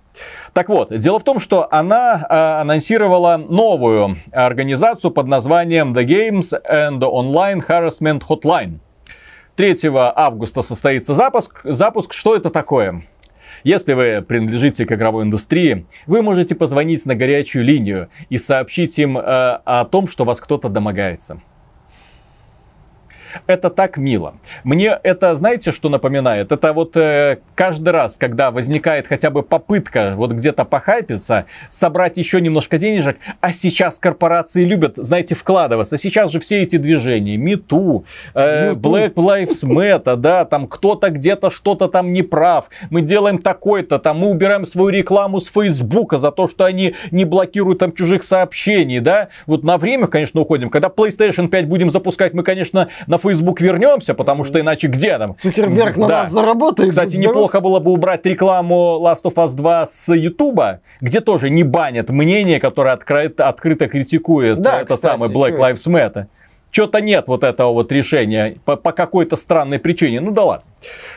Так 0.53 0.69
вот, 0.69 0.97
дело 0.97 1.19
в 1.19 1.23
том, 1.23 1.39
что 1.39 1.67
она 1.71 2.25
э, 2.29 2.61
анонсировала 2.61 3.37
новую 3.37 4.17
организацию 4.31 5.11
под 5.11 5.27
названием 5.27 5.95
The 5.95 6.05
Games 6.05 6.53
and 6.69 6.99
Online 6.99 7.65
Harassment 7.65 8.21
Hotline. 8.27 8.79
3 9.55 9.77
августа 9.93 10.61
состоится 10.61 11.13
запуск. 11.13 11.59
Запуск, 11.63 12.13
что 12.13 12.35
это 12.35 12.49
такое? 12.49 13.03
Если 13.63 13.93
вы 13.93 14.21
принадлежите 14.21 14.85
к 14.85 14.91
игровой 14.91 15.25
индустрии, 15.25 15.85
вы 16.07 16.21
можете 16.21 16.55
позвонить 16.55 17.05
на 17.05 17.15
горячую 17.15 17.65
линию 17.65 18.09
и 18.29 18.37
сообщить 18.37 18.97
им 18.99 19.17
э, 19.17 19.21
о 19.21 19.85
том, 19.85 20.07
что 20.07 20.23
вас 20.23 20.39
кто-то 20.39 20.69
домогается. 20.69 21.41
Это 23.47 23.69
так 23.69 23.97
мило. 23.97 24.35
Мне 24.63 24.97
это, 25.03 25.35
знаете, 25.35 25.71
что 25.71 25.89
напоминает? 25.89 26.51
Это 26.51 26.73
вот 26.73 26.95
э, 26.97 27.39
каждый 27.55 27.89
раз, 27.89 28.17
когда 28.17 28.51
возникает 28.51 29.07
хотя 29.07 29.29
бы 29.29 29.43
попытка 29.43 30.13
вот 30.15 30.31
где-то 30.31 30.65
похайпиться, 30.65 31.45
собрать 31.69 32.17
еще 32.17 32.41
немножко 32.41 32.77
денежек, 32.77 33.17
а 33.41 33.53
сейчас 33.53 33.97
корпорации 33.99 34.63
любят, 34.63 34.95
знаете, 34.97 35.35
вкладываться. 35.35 35.97
Сейчас 35.97 36.31
же 36.31 36.39
все 36.39 36.63
эти 36.63 36.77
движения, 36.77 37.37
МИТУ, 37.37 38.05
э. 38.33 38.73
Black 38.73 39.13
Lives 39.13 39.63
Matter, 39.63 40.15
да, 40.15 40.45
там 40.45 40.67
кто-то 40.67 41.09
где-то 41.09 41.51
что-то 41.51 41.87
там 41.87 42.13
не 42.13 42.23
прав, 42.23 42.65
мы 42.89 43.01
делаем 43.01 43.39
такой-то, 43.39 43.99
там 43.99 44.19
мы 44.19 44.29
убираем 44.29 44.65
свою 44.65 44.89
рекламу 44.89 45.39
с 45.39 45.47
Фейсбука 45.47 46.17
за 46.17 46.31
то, 46.31 46.47
что 46.47 46.65
они 46.65 46.95
не 47.11 47.25
блокируют 47.25 47.79
там 47.79 47.93
чужих 47.93 48.23
сообщений, 48.23 48.99
да, 48.99 49.29
вот 49.45 49.63
на 49.63 49.77
время, 49.77 50.07
конечно, 50.07 50.41
уходим. 50.41 50.69
Когда 50.69 50.87
PlayStation 50.87 51.47
5 51.47 51.67
будем 51.67 51.89
запускать, 51.89 52.33
мы, 52.33 52.43
конечно, 52.43 52.89
на 53.07 53.17
Facebook 53.19 53.61
вернемся, 53.61 54.13
потому 54.13 54.43
что 54.43 54.59
иначе 54.59 54.87
где 54.87 55.17
там? 55.17 55.35
Цукерберг 55.37 55.97
на 55.97 56.07
Да. 56.07 56.23
нас 56.23 56.31
заработает. 56.31 56.89
Кстати, 56.89 57.15
неплохо 57.17 57.59
было 57.61 57.79
бы 57.79 57.91
убрать 57.91 58.25
рекламу 58.25 58.99
Last 59.01 59.23
of 59.23 59.35
Us 59.35 59.55
2 59.55 59.87
с 59.87 60.13
Ютуба, 60.13 60.81
где 61.01 61.21
тоже 61.21 61.49
не 61.49 61.63
банят 61.63 62.09
мнение, 62.09 62.59
которое 62.59 62.93
открыто, 62.93 63.47
открыто 63.47 63.87
критикует 63.87 64.61
Да, 64.61 64.81
этот 64.81 64.95
кстати, 64.97 65.13
самый 65.13 65.29
Black 65.29 65.57
Lives 65.57 65.85
Matter. 65.87 66.25
Что-то 66.71 67.01
нет 67.01 67.25
вот 67.27 67.43
этого 67.43 67.73
вот 67.73 67.91
решения 67.91 68.57
по, 68.65 68.75
по 68.75 68.91
какой-то 68.91 69.35
странной 69.35 69.79
причине. 69.79 70.21
Ну 70.21 70.31
да 70.31 70.43
ладно. 70.43 70.65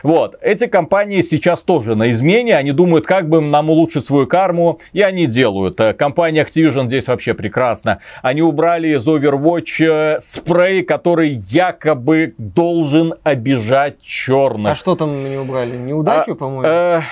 Вот, 0.03 0.37
эти 0.41 0.67
компании 0.67 1.23
сейчас 1.23 1.61
тоже 1.63 1.95
на 1.95 2.11
измене, 2.11 2.57
они 2.57 2.73
думают, 2.73 3.07
как 3.07 3.29
бы 3.29 3.41
нам 3.41 3.71
улучшить 3.71 4.05
свою 4.05 4.27
карму, 4.27 4.81
и 4.93 5.03
они 5.03 5.27
делают. 5.27 5.79
Э, 5.81 5.93
Компания 5.95 6.45
Activision 6.45 6.87
здесь 6.87 7.07
вообще 7.07 7.35
прекрасна. 7.35 8.01
Они 8.23 8.43
убрали 8.43 8.97
из 8.97 9.07
Overwatch 9.07 10.17
э, 10.17 10.21
спрей, 10.21 10.83
который 10.83 11.41
якобы 11.49 12.35
должен 12.39 13.15
обижать 13.23 14.03
черных. 14.03 14.73
А 14.73 14.75
что 14.75 14.97
там 14.97 15.29
не 15.31 15.37
убрали? 15.37 15.77
Неудачу, 15.77 16.33
А, 16.33 16.35
по-моему? 16.35 16.63
э, 16.67 17.03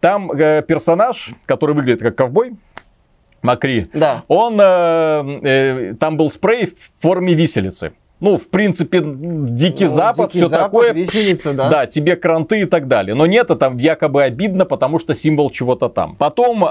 Там 0.00 0.30
э, 0.32 0.62
персонаж, 0.62 1.30
который 1.46 1.74
выглядит 1.74 2.00
как 2.02 2.14
ковбой, 2.14 2.52
Макри, 3.42 3.88
Да. 3.94 4.22
он, 4.28 4.58
э, 4.60 5.40
э, 5.42 5.94
там 5.98 6.16
был 6.16 6.30
спрей 6.30 6.66
в 6.66 7.02
форме 7.02 7.34
виселицы. 7.34 7.92
Ну, 8.20 8.36
в 8.36 8.48
принципе, 8.50 9.00
Дикий 9.02 9.86
Ну, 9.86 9.90
Запад, 9.92 10.26
Дикий 10.28 10.40
все 10.40 10.48
Запад, 10.48 10.64
такое. 10.66 10.92
виселица, 10.92 11.54
да. 11.54 11.70
Да, 11.70 11.86
тебе 11.86 12.16
кранты 12.16 12.60
и 12.60 12.64
так 12.66 12.86
далее. 12.86 13.14
Но 13.14 13.24
нет, 13.24 13.50
это 13.50 13.72
якобы 13.78 14.22
обидно, 14.24 14.66
потому 14.66 14.98
что 14.98 15.14
символ 15.14 15.48
чего-то 15.48 15.88
там. 15.88 16.16
Потом 16.16 16.62
э, 16.64 16.68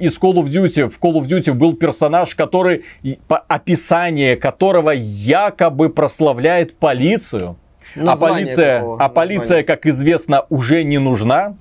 из 0.00 0.18
Call 0.18 0.34
of 0.34 0.44
Duty, 0.50 0.90
в 0.90 0.98
Call 1.00 1.14
of 1.14 1.26
Duty 1.26 1.54
был 1.54 1.74
персонаж, 1.74 2.34
который, 2.34 2.84
по- 3.28 3.38
описание 3.38 4.36
которого 4.36 4.90
якобы 4.90 5.88
прославляет 5.88 6.76
полицию. 6.78 7.56
а 7.96 8.00
Название 8.00 8.44
полиция, 8.46 8.76
такого, 8.80 8.98
а 9.02 9.08
полиция, 9.08 9.38
название. 9.40 9.64
как 9.64 9.86
известно, 9.86 10.44
уже 10.50 10.82
не 10.84 10.98
нужна. 10.98 11.54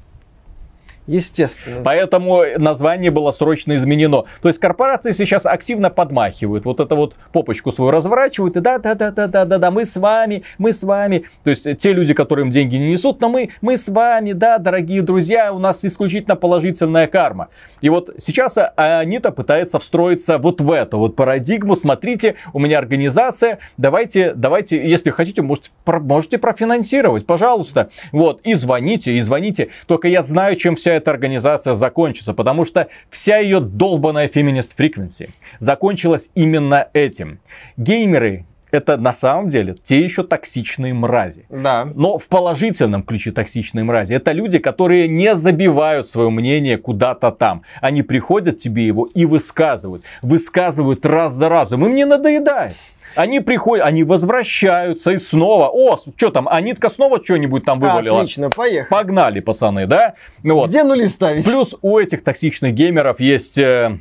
Естественно. 1.06 1.82
Поэтому 1.84 2.44
название 2.58 3.12
было 3.12 3.32
срочно 3.32 3.76
изменено. 3.76 4.24
То 4.42 4.48
есть 4.48 4.60
корпорации 4.60 5.12
сейчас 5.12 5.46
активно 5.46 5.90
подмахивают, 5.90 6.66
вот 6.66 6.80
это 6.80 6.96
вот 6.96 7.16
попочку 7.32 7.72
свою 7.72 7.92
разворачивают, 7.92 8.56
и 8.56 8.62
да-да-да-да-да-да, 8.62 9.72
мы 9.72 9.86
с 9.86 9.98
вами, 9.98 10.44
мы 10.58 10.72
с 10.72 10.84
вами. 10.84 11.26
То 11.44 11.50
есть 11.50 11.68
те 11.80 11.94
люди, 11.94 12.14
которые 12.14 12.46
им 12.46 12.52
деньги 12.52 12.76
не 12.76 12.92
несут, 12.92 13.20
но 13.20 13.30
мы, 13.30 13.50
мы 13.62 13.78
с 13.78 13.90
вами, 13.90 14.32
да, 14.32 14.58
дорогие 14.58 15.02
друзья, 15.02 15.52
у 15.54 15.60
нас 15.60 15.84
исключительно 15.84 16.36
положительная 16.36 17.08
карма. 17.08 17.50
И 17.82 17.90
вот 17.90 18.12
сейчас 18.18 18.58
Анита 18.78 19.32
пытается 19.32 19.80
встроиться 19.80 20.38
вот 20.38 20.62
в 20.62 20.72
эту 20.72 20.98
вот 20.98 21.18
парадигму. 21.18 21.76
Смотрите, 21.76 22.36
у 22.54 22.60
меня 22.60 22.78
организация, 22.78 23.60
давайте, 23.78 24.34
давайте, 24.34 24.82
если 24.90 25.10
хотите, 25.10 25.42
можете, 25.42 25.70
можете 25.86 26.38
профинансировать, 26.38 27.26
пожалуйста. 27.26 27.90
Вот, 28.14 28.40
и 28.44 28.54
звоните, 28.54 29.14
и 29.14 29.22
звоните. 29.22 29.70
Только 29.86 30.08
я 30.08 30.24
знаю, 30.24 30.56
чем 30.56 30.78
вся 30.78 30.93
эта 30.94 31.12
организация 31.12 31.76
закончится, 31.76 32.34
потому 32.34 32.66
что 32.66 32.88
вся 33.10 33.38
ее 33.38 33.60
долбанная 33.60 34.28
феминист 34.28 34.76
фриквенси 34.76 35.30
закончилась 35.60 36.30
именно 36.36 36.88
этим. 36.94 37.40
Геймеры 37.78 38.46
это 38.74 38.98
на 38.98 39.14
самом 39.14 39.50
деле 39.50 39.76
те 39.76 40.04
еще 40.04 40.24
токсичные 40.24 40.96
мрази. 40.96 41.46
Да. 41.50 41.88
Но 41.94 42.18
в 42.18 42.28
положительном 42.28 43.04
ключе 43.04 43.32
токсичные 43.32 43.84
мрази. 43.84 44.16
Это 44.16 44.32
люди, 44.32 44.58
которые 44.58 45.08
не 45.08 45.36
забивают 45.36 46.10
свое 46.10 46.32
мнение 46.32 46.80
куда-то 46.80 47.32
там. 47.32 47.62
Они 47.82 48.02
приходят 48.02 48.58
тебе 48.58 48.88
его 48.88 49.06
и 49.06 49.26
высказывают. 49.26 50.04
Высказывают 50.24 51.06
раз 51.06 51.36
за 51.36 51.50
разом. 51.50 51.86
Им 51.86 51.94
не 51.94 52.06
надоедает. 52.06 52.74
Они 53.16 53.40
приходят, 53.40 53.86
они 53.86 54.04
возвращаются 54.04 55.12
и 55.12 55.18
снова. 55.18 55.70
О, 55.70 55.98
что 55.98 56.30
там, 56.30 56.48
Анитка 56.48 56.90
снова 56.90 57.24
что-нибудь 57.24 57.66
там 57.66 57.80
вывалила. 57.80 58.20
Отлично, 58.20 58.50
поехали. 58.50 58.90
Погнали, 58.90 59.40
пацаны, 59.40 59.88
да? 59.88 60.16
Ну 60.44 60.56
вот. 60.56 60.70
Где 60.70 60.84
нули 60.84 61.08
ставить? 61.08 61.46
Плюс 61.46 61.76
у 61.82 61.98
этих 61.98 62.24
токсичных 62.24 62.74
геймеров 62.74 63.20
есть 63.20 63.58
э, 63.58 63.98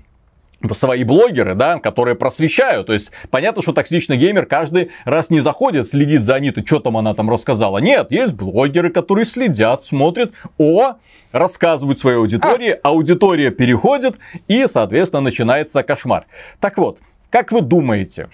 свои 0.73 1.05
блогеры, 1.05 1.55
да, 1.55 1.79
которые 1.79 2.15
просвещают. 2.15 2.87
То 2.87 2.93
есть 2.93 3.11
понятно, 3.31 3.63
что 3.63 3.73
токсичный 3.73 4.17
геймер 4.17 4.47
каждый 4.47 4.91
раз 5.05 5.31
не 5.31 5.41
заходит, 5.41 5.89
следит 5.89 6.23
за 6.23 6.37
Анитой, 6.37 6.65
что 6.65 6.81
там 6.81 6.97
она 6.97 7.15
там 7.15 7.29
рассказала. 7.29 7.79
Нет, 7.79 8.11
есть 8.11 8.33
блогеры, 8.33 8.91
которые 8.91 9.25
следят, 9.25 9.85
смотрят, 9.85 10.33
о, 10.59 10.95
рассказывают 11.33 11.99
своей 11.99 12.19
аудитории, 12.19 12.71
а. 12.71 12.89
аудитория 12.91 13.51
переходит 13.51 14.17
и, 14.49 14.67
соответственно, 14.67 15.23
начинается 15.23 15.83
кошмар. 15.83 16.27
Так 16.61 16.79
вот, 16.79 16.99
как 17.31 17.51
вы 17.51 17.63
думаете, 17.63 18.29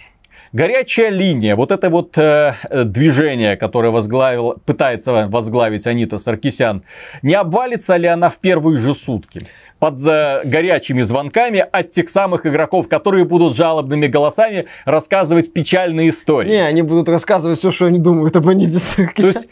Горячая 0.52 1.11
линия, 1.11 1.56
вот 1.56 1.70
это 1.70 1.90
вот 1.90 2.16
э, 2.16 2.54
движение, 2.84 3.56
которое 3.56 3.90
возглавил, 3.90 4.56
пытается 4.64 5.28
возглавить 5.28 5.87
Анита 5.87 6.18
Саркисян, 6.18 6.82
не 7.22 7.34
обвалится 7.34 7.96
ли 7.96 8.06
она 8.06 8.30
в 8.30 8.38
первые 8.38 8.78
же 8.78 8.94
сутки? 8.94 9.46
под 9.78 10.04
э, 10.04 10.42
горячими 10.44 11.02
звонками 11.02 11.64
от 11.70 11.92
тех 11.92 12.08
самых 12.08 12.46
игроков, 12.46 12.88
которые 12.88 13.24
будут 13.24 13.56
жалобными 13.56 14.08
голосами 14.08 14.66
рассказывать 14.84 15.52
печальные 15.52 16.11
истории. 16.11 16.50
Не, 16.50 16.66
они 16.66 16.82
будут 16.82 17.08
рассказывать 17.08 17.61
все, 17.61 17.70
что 17.70 17.87
они 17.87 17.98
думают 17.98 18.34
об 18.34 18.48
Аните 18.48 18.78
Саркисян. 18.78 19.32
То 19.32 19.38
есть 19.38 19.48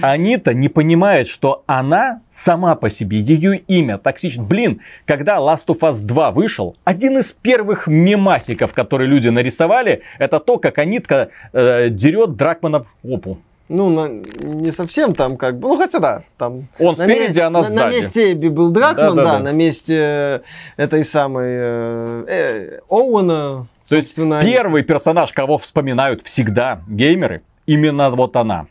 Анита 0.00 0.54
не 0.54 0.68
понимает, 0.68 1.28
что 1.28 1.62
она 1.66 2.20
сама 2.30 2.74
по 2.74 2.90
себе, 2.90 3.20
ее 3.20 3.58
имя 3.58 3.98
токсично. 3.98 4.42
Блин, 4.42 4.80
когда 5.06 5.38
Last 5.38 5.66
of 5.66 5.80
Us 5.80 6.00
2 6.00 6.30
вышел, 6.30 6.76
один 6.84 7.18
из 7.18 7.32
первых 7.32 7.86
мемасиков, 7.86 8.72
которые 8.72 9.08
люди 9.08 9.28
нарисовали, 9.28 10.02
это 10.18 10.40
то, 10.40 10.58
как 10.58 10.78
Анитка 10.78 11.28
э, 11.52 11.88
дерет 11.90 12.36
Дракмана 12.36 12.86
в 13.02 13.12
опу. 13.12 13.38
Ну, 13.68 13.88
на, 13.88 14.08
не 14.42 14.70
совсем 14.70 15.14
там 15.14 15.38
как 15.38 15.58
бы, 15.58 15.68
ну 15.68 15.78
хотя 15.78 15.98
да, 15.98 16.22
там. 16.36 16.66
Он 16.78 16.94
спереди, 16.94 17.38
а 17.38 17.46
она 17.46 17.62
на, 17.62 17.68
сзади. 17.70 17.78
На 17.78 17.88
месте 17.88 18.32
Эбби 18.32 18.48
был 18.48 18.70
Дракман, 18.70 19.16
да, 19.16 19.22
да, 19.22 19.24
да, 19.24 19.38
да. 19.38 19.44
на 19.44 19.52
месте 19.52 19.96
э, 19.96 20.40
этой 20.76 21.04
самой 21.04 21.48
э, 21.48 22.24
э, 22.28 22.80
Оуэна. 22.90 23.66
То 23.88 23.96
есть 23.96 24.14
первый 24.14 24.82
персонаж, 24.82 25.32
кого 25.32 25.56
вспоминают 25.58 26.22
всегда 26.22 26.82
геймеры, 26.86 27.42
именно 27.66 28.10
вот 28.10 28.36
она. 28.36 28.66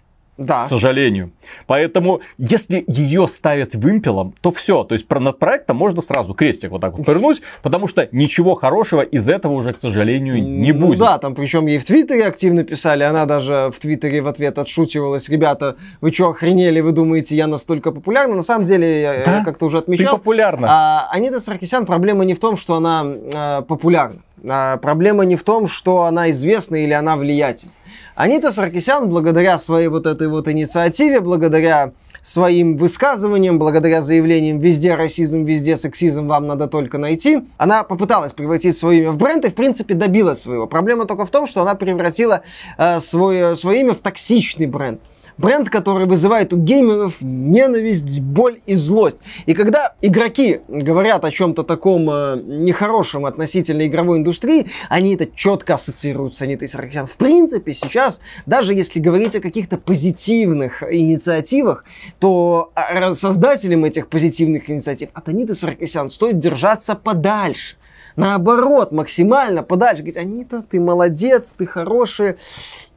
Да. 0.46 0.66
К 0.66 0.70
сожалению. 0.70 1.32
Поэтому, 1.68 2.22
если 2.38 2.84
ее 2.88 3.28
ставят 3.28 3.76
вымпелом, 3.76 4.34
то 4.42 4.52
все. 4.52 4.84
То 4.84 4.94
есть 4.94 5.10
над 5.10 5.40
проектом 5.40 5.78
можно 5.78 6.02
сразу 6.02 6.34
крестик 6.34 6.72
вот 6.72 6.82
так 6.82 6.98
вот 6.98 7.06
повернуть, 7.06 7.42
потому 7.62 7.88
что 7.88 8.08
ничего 8.12 8.56
хорошего 8.56 9.02
из 9.02 9.28
этого 9.30 9.54
уже, 9.54 9.74
к 9.74 9.80
сожалению, 9.80 10.42
не 10.42 10.72
ну, 10.72 10.88
будет. 10.88 11.00
Да, 11.00 11.18
там 11.18 11.36
причем 11.36 11.68
ей 11.68 11.78
в 11.78 11.86
Твиттере 11.86 12.26
активно 12.26 12.64
писали, 12.64 13.04
она 13.04 13.26
даже 13.26 13.72
в 13.74 13.80
Твиттере 13.80 14.22
в 14.22 14.28
ответ 14.28 14.58
отшучивалась. 14.58 15.30
Ребята, 15.30 15.78
вы 16.02 16.12
что, 16.12 16.30
охренели, 16.30 16.82
вы 16.82 16.92
думаете, 16.92 17.36
я 17.36 17.48
настолько 17.48 17.92
популярна? 17.92 18.36
На 18.36 18.44
самом 18.44 18.66
деле, 18.66 19.02
я, 19.02 19.24
да? 19.26 19.38
я 19.38 19.44
как-то 19.44 19.66
уже 19.66 19.78
отмечал. 19.80 20.16
Ты 20.16 20.20
популярна. 20.20 20.68
А, 20.70 21.10
Анита 21.12 21.40
Саркисян, 21.40 21.86
проблема 21.86 22.26
не 22.26 22.34
в 22.34 22.40
том, 22.40 22.58
что 22.58 22.76
она 22.76 23.04
а, 23.06 23.62
популярна. 23.62 24.22
А, 24.48 24.78
проблема 24.78 25.26
не 25.26 25.36
в 25.36 25.44
том, 25.44 25.68
что 25.68 26.04
она 26.04 26.32
известна 26.32 26.78
или 26.78 26.94
она 26.94 27.16
влиятельна. 27.16 27.74
Анита 28.16 28.52
Саркисян, 28.52 29.10
благодаря 29.10 29.58
своей 29.58 29.88
вот 29.88 30.06
этой 30.06 30.28
вот 30.28 30.48
инициативе, 30.48 31.22
благодаря 31.22 31.94
своим 32.24 32.78
высказываниям, 32.78 33.58
благодаря 33.58 34.02
заявлениям 34.02 34.60
«везде 34.60 34.96
расизм, 34.96 35.44
везде 35.44 35.78
сексизм, 35.78 36.28
вам 36.28 36.46
надо 36.46 36.68
только 36.68 36.98
найти», 36.98 37.44
она 37.58 37.84
попыталась 37.84 38.34
превратить 38.34 38.78
свое 38.78 39.00
имя 39.00 39.12
в 39.12 39.18
бренд 39.18 39.46
и, 39.46 39.50
в 39.50 39.56
принципе, 39.56 39.94
добилась 39.94 40.42
своего. 40.42 40.68
Проблема 40.68 41.06
только 41.06 41.26
в 41.26 41.32
том, 41.32 41.48
что 41.48 41.62
она 41.62 41.76
превратила 41.76 42.42
э, 42.78 43.00
свое, 43.00 43.56
свое 43.56 43.82
имя 43.82 43.94
в 43.94 44.00
токсичный 44.00 44.68
бренд. 44.68 45.02
Бренд, 45.42 45.72
который 45.72 46.06
вызывает 46.06 46.54
у 46.54 46.58
геймеров 46.58 47.16
ненависть, 47.20 48.20
боль 48.20 48.60
и 48.68 48.76
злость. 48.76 49.18
И 49.48 49.56
когда 49.56 49.96
игроки 50.00 50.60
говорят 50.68 51.26
о 51.26 51.32
чем-то 51.32 51.64
таком 51.64 52.08
э, 52.12 52.40
нехорошем 52.44 53.26
относительно 53.26 53.88
игровой 53.88 54.20
индустрии, 54.20 54.68
они 54.88 55.16
это 55.16 55.26
четко 55.36 55.74
ассоциируют 55.74 56.36
с 56.36 56.42
Анитой 56.44 56.70
Саркисян. 56.70 57.08
В 57.08 57.18
принципе, 57.18 57.74
сейчас, 57.74 58.22
даже 58.46 58.76
если 58.76 59.00
говорить 59.00 59.36
о 59.36 59.40
каких-то 59.40 59.80
позитивных 59.80 60.84
инициативах, 60.84 61.86
то 62.20 62.72
а, 62.76 63.16
создателям 63.16 63.84
этих 63.84 64.10
позитивных 64.10 64.70
инициатив 64.70 65.10
от 65.14 65.28
Аниты 65.28 65.56
Саркисян 65.56 66.12
стоит 66.12 66.38
держаться 66.38 66.94
подальше. 66.94 67.78
Наоборот, 68.16 68.92
максимально 68.92 69.64
подальше. 69.64 70.04
Говорить, 70.04 70.18
Анита, 70.18 70.64
ты 70.70 70.80
молодец, 70.80 71.54
ты 71.58 71.66
хорошая 71.66 72.38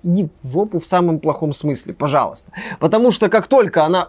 иди 0.03 0.29
в 0.42 0.53
жопу 0.53 0.79
в 0.79 0.87
самом 0.87 1.18
плохом 1.18 1.53
смысле, 1.53 1.94
пожалуйста. 1.94 2.53
Потому 2.79 3.11
что 3.11 3.29
как 3.29 3.46
только 3.46 3.85
она 3.85 4.09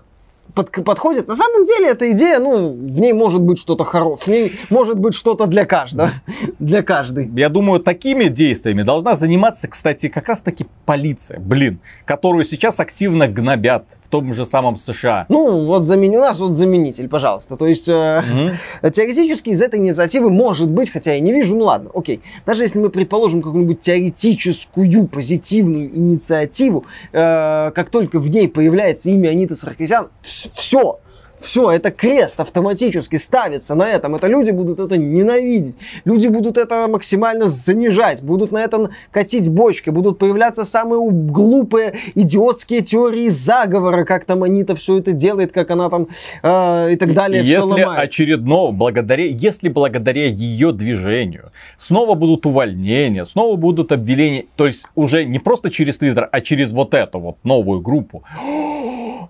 под, 0.53 0.71
подходит. 0.83 1.27
На 1.27 1.35
самом 1.35 1.65
деле 1.65 1.89
эта 1.89 2.11
идея, 2.11 2.39
ну, 2.39 2.71
в 2.71 2.99
ней 2.99 3.13
может 3.13 3.41
быть 3.41 3.57
что-то 3.57 3.83
хорошее, 3.83 4.23
в 4.23 4.27
ней 4.27 4.59
может 4.69 4.99
быть 4.99 5.15
что-то 5.15 5.47
для 5.47 5.65
каждого, 5.65 6.11
для 6.59 6.83
каждой. 6.83 7.29
Я 7.35 7.49
думаю, 7.49 7.79
такими 7.79 8.25
действиями 8.29 8.83
должна 8.83 9.15
заниматься, 9.15 9.67
кстати, 9.67 10.07
как 10.07 10.27
раз 10.27 10.41
таки 10.41 10.67
полиция, 10.85 11.39
блин, 11.39 11.79
которую 12.05 12.45
сейчас 12.45 12.79
активно 12.79 13.27
гнобят 13.27 13.85
в 14.05 14.09
том 14.09 14.33
же 14.33 14.45
самом 14.45 14.77
США. 14.77 15.25
Ну, 15.29 15.65
вот 15.65 15.85
замени, 15.85 16.17
нас 16.17 16.39
вот 16.39 16.53
заменитель, 16.53 17.07
пожалуйста. 17.07 17.57
То 17.57 17.67
есть, 17.67 17.87
э, 17.87 18.19
угу. 18.19 18.89
теоретически 18.91 19.49
из 19.49 19.61
этой 19.61 19.79
инициативы 19.79 20.29
может 20.29 20.69
быть, 20.69 20.91
хотя 20.91 21.13
я 21.13 21.19
не 21.19 21.31
вижу, 21.31 21.55
ну 21.55 21.65
ладно, 21.65 21.89
окей. 21.93 22.21
Даже 22.45 22.63
если 22.63 22.79
мы 22.79 22.89
предположим 22.89 23.41
какую-нибудь 23.41 23.79
теоретическую 23.79 25.07
позитивную 25.07 25.95
инициативу, 25.95 26.85
э, 27.11 27.71
как 27.73 27.89
только 27.89 28.19
в 28.19 28.29
ней 28.29 28.47
появляется 28.47 29.09
имя 29.09 29.29
Аниты 29.29 29.55
Саркисян, 29.55 30.09
все, 30.21 30.99
все, 31.45 31.71
это 31.71 31.91
крест 31.91 32.39
автоматически 32.39 33.17
ставится 33.17 33.75
на 33.75 33.87
этом. 33.87 34.15
Это 34.15 34.27
люди 34.27 34.51
будут 34.51 34.79
это 34.79 34.97
ненавидеть. 34.97 35.77
Люди 36.03 36.27
будут 36.27 36.57
это 36.57 36.87
максимально 36.87 37.47
занижать. 37.47 38.21
Будут 38.21 38.51
на 38.51 38.63
это 38.63 38.89
катить 39.11 39.47
бочки. 39.49 39.91
Будут 39.91 40.17
появляться 40.17 40.65
самые 40.65 41.01
глупые, 41.09 41.95
идиотские 42.15 42.81
теории 42.81 43.29
заговора. 43.29 44.03
Как 44.05 44.25
там 44.25 44.43
Анита 44.43 44.75
все 44.75 44.97
это 44.97 45.11
делает, 45.11 45.51
как 45.51 45.71
она 45.71 45.89
там 45.89 46.07
э, 46.43 46.93
и 46.93 46.95
так 46.97 47.13
далее. 47.13 47.43
Если 47.43 47.81
очередно, 47.81 48.71
благодаря, 48.71 49.25
если 49.25 49.69
благодаря 49.69 50.25
ее 50.25 50.71
движению 50.71 51.51
снова 51.77 52.15
будут 52.15 52.45
увольнения, 52.45 53.25
снова 53.25 53.55
будут 53.55 53.91
обвинения, 53.91 54.45
то 54.55 54.65
есть 54.65 54.85
уже 54.95 55.25
не 55.25 55.39
просто 55.39 55.69
через 55.69 55.97
Твиттер, 55.97 56.27
а 56.31 56.41
через 56.41 56.71
вот 56.71 56.93
эту 56.93 57.19
вот 57.19 57.37
новую 57.43 57.81
группу 57.81 58.23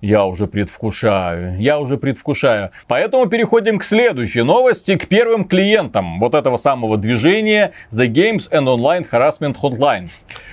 я 0.01 0.25
уже 0.25 0.47
предвкушаю, 0.47 1.60
я 1.60 1.79
уже 1.79 1.97
предвкушаю. 1.97 2.71
Поэтому 2.88 3.25
переходим 3.27 3.79
к 3.79 3.84
следующей 3.84 4.43
новости, 4.43 4.95
к 4.97 5.08
первым 5.08 5.45
клиентам 5.45 6.19
вот 6.19 6.34
этого 6.34 6.58
самого 6.58 6.97
движения 6.97 7.71
The 7.91 8.08
Games 8.08 8.49
and 8.51 8.65
Online 8.65 9.08
Harassment 9.10 9.58
Hotline. 9.62 10.10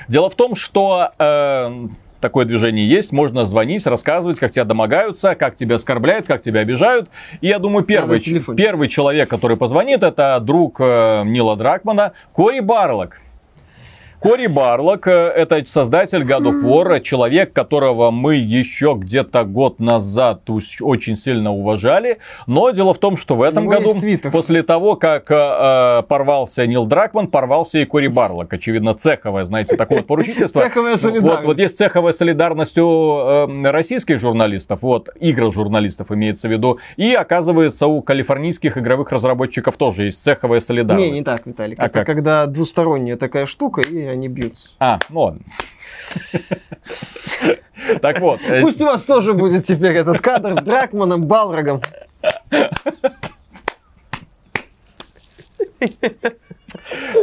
Дело 0.08 0.30
в 0.30 0.34
том, 0.34 0.56
что 0.56 1.10
э, 1.18 1.88
такое 2.20 2.46
движение 2.46 2.88
есть, 2.88 3.12
можно 3.12 3.44
звонить, 3.44 3.86
рассказывать, 3.86 4.38
как 4.38 4.52
тебя 4.52 4.64
домогаются, 4.64 5.34
как 5.34 5.56
тебя 5.56 5.76
оскорбляют, 5.76 6.26
как 6.26 6.40
тебя 6.40 6.60
обижают. 6.60 7.10
И 7.40 7.48
я 7.48 7.58
думаю, 7.58 7.84
первый, 7.84 8.20
первый 8.56 8.88
человек, 8.88 9.28
который 9.28 9.58
позвонит, 9.58 10.02
это 10.02 10.38
друг 10.40 10.76
э, 10.80 11.22
Нила 11.24 11.56
Дракмана, 11.56 12.12
Кори 12.32 12.60
Барлок. 12.60 13.21
Кори 14.22 14.46
Барлок, 14.46 15.08
э, 15.08 15.10
это 15.10 15.64
создатель 15.66 16.22
God 16.22 16.44
of 16.44 16.62
War, 16.62 17.00
человек, 17.00 17.52
которого 17.52 18.12
мы 18.12 18.36
еще 18.36 18.94
где-то 18.96 19.42
год 19.42 19.80
назад 19.80 20.48
очень 20.80 21.16
сильно 21.16 21.52
уважали. 21.52 22.18
Но 22.46 22.70
дело 22.70 22.94
в 22.94 22.98
том, 22.98 23.16
что 23.16 23.34
в 23.34 23.42
этом 23.42 23.66
году, 23.66 23.94
после 24.30 24.62
того, 24.62 24.94
как 24.94 25.28
э, 25.28 26.04
порвался 26.06 26.68
Нил 26.68 26.86
Дракман, 26.86 27.26
порвался 27.26 27.80
и 27.80 27.84
Кори 27.84 28.06
Барлок. 28.06 28.52
Очевидно, 28.52 28.94
цеховое, 28.94 29.44
знаете, 29.44 29.76
такое 29.76 29.98
вот 29.98 30.06
поручительство. 30.06 30.60
Цеховая 30.62 30.98
солидарность. 30.98 31.38
Вот, 31.38 31.44
вот 31.44 31.58
есть 31.58 31.76
цеховая 31.76 32.12
солидарность 32.12 32.78
у 32.78 33.48
э, 33.48 33.70
российских 33.72 34.20
журналистов, 34.20 34.82
вот, 34.82 35.08
игр 35.18 35.52
журналистов 35.52 36.12
имеется 36.12 36.46
в 36.46 36.52
виду. 36.52 36.78
И 36.96 37.12
оказывается, 37.12 37.88
у 37.88 38.00
калифорнийских 38.02 38.78
игровых 38.78 39.10
разработчиков 39.10 39.76
тоже 39.76 40.04
есть 40.04 40.22
цеховая 40.22 40.60
солидарность. 40.60 41.10
Не, 41.10 41.18
не 41.18 41.24
так, 41.24 41.44
Виталик. 41.44 41.80
А 41.80 41.86
это 41.86 41.92
как? 41.92 42.06
когда 42.06 42.46
двусторонняя 42.46 43.16
такая 43.16 43.46
штука, 43.46 43.80
и 43.80 44.11
они 44.12 44.28
бьются. 44.28 44.72
А, 44.78 44.98
ну 45.08 45.20
ладно. 45.20 45.42
Так 48.00 48.20
вот. 48.20 48.40
Э, 48.46 48.60
Пусть 48.62 48.80
у 48.80 48.84
вас 48.84 49.04
тоже 49.04 49.32
будет 49.34 49.64
теперь 49.64 49.96
этот 49.96 50.20
кадр 50.20 50.54
с 50.54 50.62
Дракманом, 50.62 51.26
Балрогом. 51.26 51.80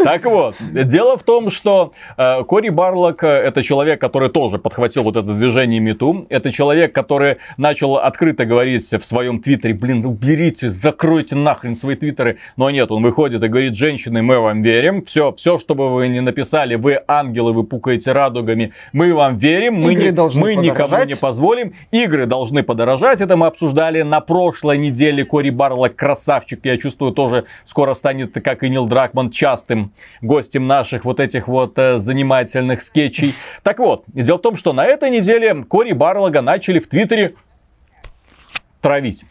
Так 0.04 0.26
вот, 0.26 0.56
дело 0.60 1.18
в 1.18 1.24
том, 1.24 1.52
что 1.52 1.94
э, 2.18 2.44
Кори 2.44 2.70
Барлок 2.70 3.24
э, 3.24 3.28
это 3.28 3.64
человек, 3.64 4.00
который 4.00 4.30
тоже 4.30 4.58
подхватил 4.58 5.04
вот 5.04 5.16
это 5.16 5.34
движение 5.34 5.80
Мету. 5.80 6.26
Это 6.30 6.52
человек, 6.52 6.94
который 6.94 7.38
начал 7.58 7.98
открыто 7.98 8.46
говорить 8.46 8.90
в 8.92 9.04
своем 9.04 9.42
твиттере, 9.42 9.74
блин, 9.74 10.06
уберите, 10.06 10.70
закройте 10.70 11.36
нахрен 11.36 11.76
свои 11.76 11.96
твиттеры. 11.96 12.38
Но 12.58 12.70
нет, 12.70 12.92
он 12.92 13.04
выходит 13.04 13.44
и 13.44 13.48
говорит, 13.48 13.76
женщины, 13.76 14.22
мы 14.22 14.40
вам 14.40 14.62
верим. 14.62 15.04
Все, 15.06 15.34
все, 15.34 15.60
что 15.60 15.76
бы 15.76 15.94
вы 15.94 16.08
ни 16.08 16.20
написали, 16.20 16.76
вы 16.76 17.02
ангелы, 17.08 17.54
вы 17.54 17.64
пукаете 17.64 18.12
радугами, 18.12 18.74
мы 18.94 19.14
вам 19.14 19.38
верим, 19.38 19.76
мы, 19.76 19.94
не, 19.96 20.12
мы 20.40 20.56
никому 20.56 21.04
не 21.04 21.16
позволим. 21.16 21.74
Игры 21.92 22.26
должны 22.26 22.64
подорожать, 22.64 23.22
это 23.22 23.36
мы 23.36 23.48
обсуждали 23.48 24.02
на 24.02 24.22
прошлой 24.22 24.78
неделе. 24.78 25.26
Кори 25.26 25.50
Барлок 25.50 25.96
красавчик, 25.96 26.60
я 26.64 26.78
чувствую, 26.78 27.12
тоже 27.12 27.46
скоро 27.66 27.94
станет, 27.94 28.34
как 28.34 28.64
и 28.64 28.70
Нил 28.70 28.86
Дракман, 28.86 29.32
частым 29.60 29.94
гостем 30.22 30.68
наших 30.68 31.06
вот 31.06 31.20
этих 31.20 31.48
вот 31.48 31.78
э, 31.78 32.00
занимательных 32.00 32.82
скетчей. 32.82 33.34
Так 33.64 33.80
вот, 33.80 34.04
дело 34.08 34.38
в 34.38 34.42
том, 34.42 34.58
что 34.58 34.74
на 34.74 34.86
этой 34.86 35.10
неделе 35.10 35.64
Кори 35.64 35.94
Барлога 35.94 36.42
начали 36.42 36.80
в 36.80 36.88
Твиттере 36.88 37.36
травить. 38.82 39.26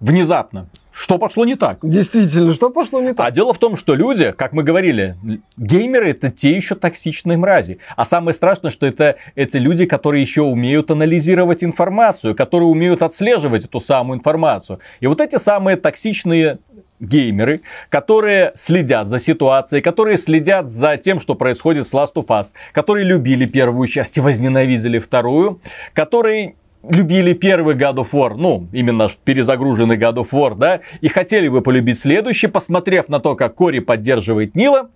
Внезапно. 0.00 0.68
Что 0.98 1.16
пошло 1.16 1.44
не 1.44 1.54
так? 1.54 1.78
Действительно, 1.82 2.52
что 2.54 2.70
пошло 2.70 3.00
не 3.00 3.14
так? 3.14 3.24
А 3.24 3.30
дело 3.30 3.54
в 3.54 3.58
том, 3.58 3.76
что 3.76 3.94
люди, 3.94 4.32
как 4.32 4.52
мы 4.52 4.64
говорили, 4.64 5.16
геймеры 5.56 6.10
это 6.10 6.32
те 6.32 6.56
еще 6.56 6.74
токсичные 6.74 7.38
мрази. 7.38 7.78
А 7.94 8.04
самое 8.04 8.34
страшное, 8.34 8.72
что 8.72 8.84
это 8.84 9.14
эти 9.36 9.58
люди, 9.58 9.86
которые 9.86 10.22
еще 10.22 10.42
умеют 10.42 10.90
анализировать 10.90 11.62
информацию, 11.62 12.34
которые 12.34 12.68
умеют 12.68 13.02
отслеживать 13.02 13.64
эту 13.64 13.80
самую 13.80 14.18
информацию. 14.18 14.80
И 14.98 15.06
вот 15.06 15.20
эти 15.20 15.38
самые 15.38 15.76
токсичные 15.76 16.58
геймеры, 17.00 17.62
которые 17.88 18.52
следят 18.56 19.08
за 19.08 19.20
ситуацией, 19.20 19.82
которые 19.82 20.18
следят 20.18 20.70
за 20.70 20.96
тем, 20.96 21.20
что 21.20 21.34
происходит 21.34 21.86
с 21.86 21.92
Last 21.92 22.14
of 22.14 22.26
Us, 22.26 22.48
которые 22.72 23.04
любили 23.04 23.46
первую 23.46 23.88
часть 23.88 24.16
и 24.16 24.20
возненавидели 24.20 24.98
вторую, 24.98 25.60
которые 25.92 26.54
любили 26.88 27.32
первый 27.32 27.74
God 27.74 27.96
of 27.96 28.10
War, 28.12 28.34
ну, 28.36 28.68
именно 28.72 29.08
перезагруженный 29.24 29.96
God 29.96 30.16
of 30.16 30.30
War, 30.30 30.54
да, 30.56 30.80
и 31.00 31.08
хотели 31.08 31.48
бы 31.48 31.60
полюбить 31.60 31.98
следующий, 31.98 32.46
посмотрев 32.46 33.08
на 33.08 33.20
то, 33.20 33.34
как 33.34 33.54
Кори 33.54 33.80
поддерживает 33.80 34.54
Нила, 34.54 34.90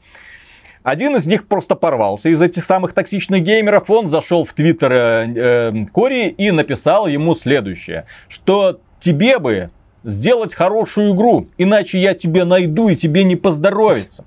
один 0.82 1.16
из 1.16 1.26
них 1.26 1.46
просто 1.46 1.76
порвался. 1.76 2.28
Из 2.28 2.40
этих 2.40 2.64
самых 2.64 2.92
токсичных 2.92 3.42
геймеров 3.42 3.88
он 3.88 4.08
зашел 4.08 4.44
в 4.44 4.52
твиттер 4.52 4.92
э, 4.92 5.32
э, 5.34 5.86
Кори 5.92 6.28
и 6.28 6.50
написал 6.50 7.06
ему 7.06 7.34
следующее, 7.34 8.06
что 8.28 8.80
тебе 9.00 9.38
бы 9.38 9.70
сделать 10.04 10.54
хорошую 10.54 11.14
игру, 11.14 11.48
иначе 11.58 11.98
я 11.98 12.14
тебе 12.14 12.44
найду 12.44 12.88
и 12.88 12.96
тебе 12.96 13.24
не 13.24 13.36
поздоровится. 13.36 14.24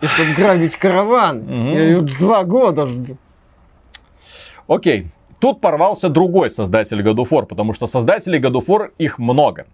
И 0.00 0.06
чтобы 0.06 0.34
грабить 0.34 0.76
караван. 0.76 1.72
Я 1.72 2.00
два 2.00 2.44
года 2.44 2.86
жду. 2.86 3.16
Окей. 4.68 5.08
Тут 5.38 5.60
порвался 5.60 6.08
другой 6.08 6.52
создатель 6.52 7.00
God 7.00 7.16
of 7.16 7.28
War, 7.30 7.46
потому 7.46 7.74
что 7.74 7.88
создателей 7.88 8.38
God 8.38 8.52
of 8.52 8.66
War 8.66 8.92
их 8.96 9.18
много. 9.18 9.66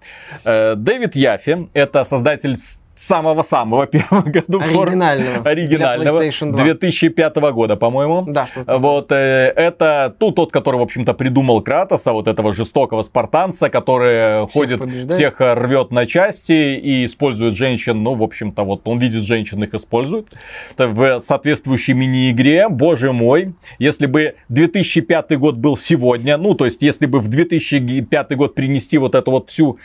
Э, 0.45 0.75
Дэвид 0.77 1.15
Яффи, 1.15 1.69
это 1.75 2.05
создатель 2.05 2.57
самого-самого 2.99 3.87
первого 3.87 4.23
года. 4.27 4.65
Оригинального. 4.65 5.49
Оригинального. 5.49 6.23
2005 6.53 7.37
года, 7.53 7.77
по-моему. 7.77 8.25
Да, 8.29 8.47
что 8.47 8.79
Вот, 8.79 9.13
э, 9.13 9.53
это 9.55 10.15
ну, 10.21 10.33
тот, 10.33 10.53
который, 10.53 10.77
в 10.77 10.83
общем-то, 10.83 11.15
придумал 11.15 11.63
Кратоса, 11.63 12.13
вот 12.13 12.29
этого 12.29 12.53
жестокого 12.53 13.03
спартанца, 13.03 13.71
который 13.71 14.47
всех 14.47 14.53
ходит, 14.53 14.79
побеждает. 14.81 15.13
всех 15.13 15.35
рвет 15.39 15.91
на 15.91 16.07
части 16.07 16.77
и 16.77 17.07
использует 17.07 17.57
женщин. 17.57 18.03
Ну, 18.03 18.15
в 18.15 18.23
общем-то, 18.23 18.63
вот 18.65 18.83
он 18.87 18.99
видит 18.99 19.25
женщин, 19.25 19.63
их 19.63 19.75
использует. 19.75 20.29
В 20.77 21.21
соответствующей 21.21 21.93
мини-игре, 21.95 22.69
боже 22.69 23.13
мой, 23.13 23.55
если 23.79 24.07
бы 24.07 24.35
2005 24.49 25.39
год 25.39 25.57
был 25.57 25.77
сегодня, 25.77 26.37
ну, 26.37 26.55
то 26.55 26.65
есть, 26.65 26.83
если 26.83 27.07
бы 27.07 27.21
в 27.21 27.29
2005 27.29 28.37
год 28.37 28.55
принести 28.55 28.99
вот 28.99 29.15
эту 29.15 29.31
вот 29.31 29.51
всю 29.51 29.79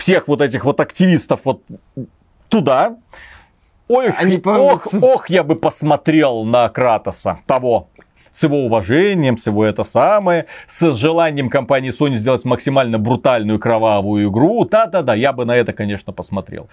всех 0.00 0.28
вот 0.28 0.40
этих 0.40 0.64
вот 0.64 0.80
активистов 0.80 1.40
вот 1.44 1.62
туда. 2.48 2.96
Ой, 3.88 4.08
Они 4.10 4.40
ох, 4.44 4.86
ох, 5.00 5.30
я 5.30 5.42
бы 5.42 5.56
посмотрел 5.56 6.44
на 6.44 6.68
Кратоса 6.68 7.40
того 7.46 7.88
с 8.40 8.42
его 8.42 8.64
уважением, 8.64 9.36
с 9.36 9.46
его 9.46 9.66
это 9.66 9.84
самое, 9.84 10.46
с 10.66 10.94
желанием 10.94 11.50
компании 11.50 11.92
Sony 11.92 12.16
сделать 12.16 12.44
максимально 12.46 12.98
брутальную 12.98 13.58
кровавую 13.58 14.30
игру. 14.30 14.64
Да-да-да, 14.64 15.14
я 15.14 15.34
бы 15.34 15.44
на 15.44 15.54
это, 15.54 15.74
конечно, 15.74 16.14
посмотрел. 16.14 16.70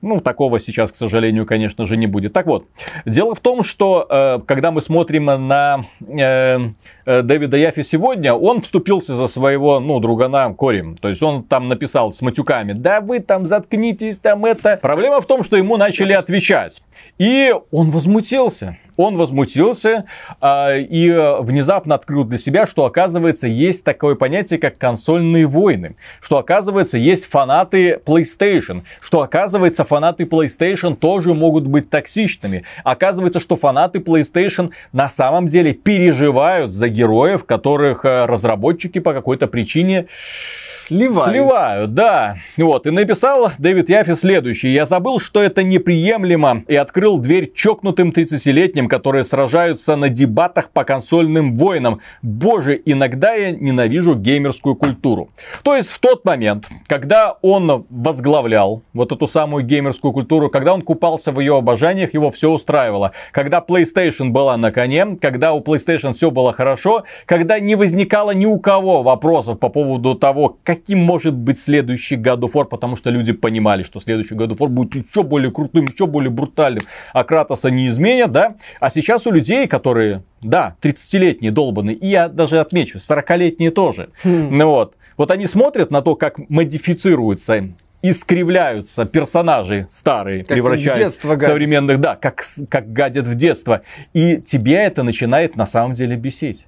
Ну, 0.00 0.20
такого 0.20 0.60
сейчас, 0.60 0.90
к 0.90 0.96
сожалению, 0.96 1.44
конечно 1.44 1.86
же, 1.86 1.98
не 1.98 2.06
будет. 2.06 2.32
Так 2.32 2.46
вот, 2.46 2.64
дело 3.04 3.34
в 3.34 3.40
том, 3.40 3.64
что 3.64 4.06
э, 4.08 4.38
когда 4.46 4.70
мы 4.70 4.80
смотрим 4.80 5.26
на 5.26 5.84
э, 6.00 6.58
э, 7.04 7.22
Дэвида 7.22 7.56
Яфи 7.58 7.82
сегодня, 7.82 8.32
он 8.32 8.62
вступился 8.62 9.14
за 9.14 9.28
своего, 9.28 9.78
ну, 9.78 10.00
другана 10.00 10.54
Кори. 10.54 10.96
То 11.02 11.08
есть 11.08 11.22
он 11.22 11.42
там 11.42 11.68
написал 11.68 12.14
с 12.14 12.22
матюками, 12.22 12.72
да 12.72 13.02
вы 13.02 13.20
там 13.20 13.46
заткнитесь, 13.46 14.16
там 14.16 14.46
это. 14.46 14.78
Проблема 14.80 15.20
в 15.20 15.26
том, 15.26 15.44
что 15.44 15.56
ему 15.56 15.76
начали 15.76 16.14
отвечать. 16.14 16.80
И 17.18 17.54
он 17.70 17.90
возмутился 17.90 18.78
он 19.00 19.16
возмутился 19.16 20.04
э, 20.40 20.80
и 20.82 21.10
внезапно 21.40 21.94
открыл 21.94 22.24
для 22.24 22.38
себя, 22.38 22.66
что 22.66 22.84
оказывается 22.84 23.46
есть 23.46 23.84
такое 23.84 24.14
понятие, 24.14 24.58
как 24.58 24.78
консольные 24.78 25.46
войны, 25.46 25.96
что 26.20 26.38
оказывается 26.38 26.98
есть 26.98 27.24
фанаты 27.26 28.00
PlayStation, 28.04 28.82
что 29.00 29.22
оказывается 29.22 29.84
фанаты 29.84 30.24
PlayStation 30.24 30.94
тоже 30.96 31.34
могут 31.34 31.66
быть 31.66 31.90
токсичными, 31.90 32.64
оказывается, 32.84 33.40
что 33.40 33.56
фанаты 33.56 33.98
PlayStation 33.98 34.70
на 34.92 35.08
самом 35.08 35.48
деле 35.48 35.72
переживают 35.72 36.72
за 36.72 36.88
героев, 36.88 37.44
которых 37.44 38.04
э, 38.04 38.26
разработчики 38.26 38.98
по 38.98 39.12
какой-то 39.12 39.46
причине 39.46 40.06
Сливают. 40.90 41.30
Сливают, 41.30 41.94
да. 41.94 42.38
Вот, 42.56 42.84
и 42.84 42.90
написал 42.90 43.52
Дэвид 43.58 43.88
Яфи 43.88 44.14
следующий. 44.14 44.72
Я 44.72 44.86
забыл, 44.86 45.20
что 45.20 45.40
это 45.40 45.62
неприемлемо, 45.62 46.64
и 46.66 46.74
открыл 46.74 47.18
дверь 47.18 47.52
чокнутым 47.54 48.10
30-летним, 48.10 48.88
которые 48.90 49.24
сражаются 49.24 49.96
на 49.96 50.08
дебатах 50.08 50.70
по 50.70 50.84
консольным 50.84 51.56
войнам. 51.56 52.00
Боже, 52.22 52.80
иногда 52.84 53.34
я 53.34 53.52
ненавижу 53.52 54.14
геймерскую 54.16 54.74
культуру. 54.74 55.30
То 55.62 55.76
есть 55.76 55.90
в 55.90 56.00
тот 56.00 56.24
момент, 56.24 56.66
когда 56.88 57.36
он 57.42 57.86
возглавлял 57.88 58.82
вот 58.92 59.12
эту 59.12 59.26
самую 59.28 59.64
геймерскую 59.64 60.12
культуру, 60.12 60.50
когда 60.50 60.74
он 60.74 60.82
купался 60.82 61.30
в 61.30 61.38
ее 61.38 61.56
обожаниях, 61.56 62.14
его 62.14 62.32
все 62.32 62.50
устраивало. 62.50 63.12
Когда 63.30 63.64
PlayStation 63.66 64.30
была 64.30 64.56
на 64.56 64.72
коне, 64.72 65.16
когда 65.20 65.52
у 65.52 65.60
PlayStation 65.60 66.12
все 66.12 66.32
было 66.32 66.52
хорошо, 66.52 67.04
когда 67.26 67.60
не 67.60 67.76
возникало 67.76 68.32
ни 68.32 68.46
у 68.46 68.58
кого 68.58 69.04
вопросов 69.04 69.60
по 69.60 69.68
поводу 69.68 70.16
того, 70.16 70.58
как 70.64 70.80
каким 70.80 71.04
может 71.04 71.34
быть 71.34 71.58
следующий 71.58 72.16
of 72.16 72.52
War, 72.52 72.64
потому 72.64 72.96
что 72.96 73.10
люди 73.10 73.32
понимали, 73.32 73.82
что 73.82 74.00
следующий 74.00 74.34
of 74.34 74.56
War 74.56 74.68
будет 74.68 75.06
еще 75.06 75.22
более 75.22 75.50
крутым, 75.50 75.84
еще 75.84 76.06
более 76.06 76.30
брутальным, 76.30 76.82
а 77.12 77.22
Кратоса 77.24 77.70
не 77.70 77.88
изменят, 77.88 78.32
да? 78.32 78.54
А 78.80 78.90
сейчас 78.90 79.26
у 79.26 79.30
людей, 79.30 79.68
которые, 79.68 80.22
да, 80.40 80.74
30-летние 80.82 81.52
долбанные, 81.52 81.96
и 81.96 82.08
я 82.08 82.28
даже 82.28 82.58
отмечу, 82.58 82.98
40-летние 82.98 83.70
тоже, 83.70 84.10
хм. 84.24 84.56
ну 84.56 84.66
вот, 84.66 84.94
вот 85.16 85.30
они 85.30 85.46
смотрят 85.46 85.90
на 85.90 86.02
то, 86.02 86.16
как 86.16 86.38
модифицируются 86.48 87.68
искривляются 88.02 89.04
персонажи 89.04 89.86
старые, 89.90 90.42
как 90.42 90.54
превращаются 90.54 91.20
в 91.28 91.40
современных, 91.40 92.00
да, 92.00 92.16
как, 92.16 92.42
как 92.70 92.92
гадят 92.92 93.26
в 93.26 93.34
детство. 93.34 93.82
И 94.14 94.38
тебе 94.38 94.76
это 94.76 95.02
начинает 95.02 95.54
на 95.56 95.66
самом 95.66 95.92
деле 95.92 96.16
бесить. 96.16 96.66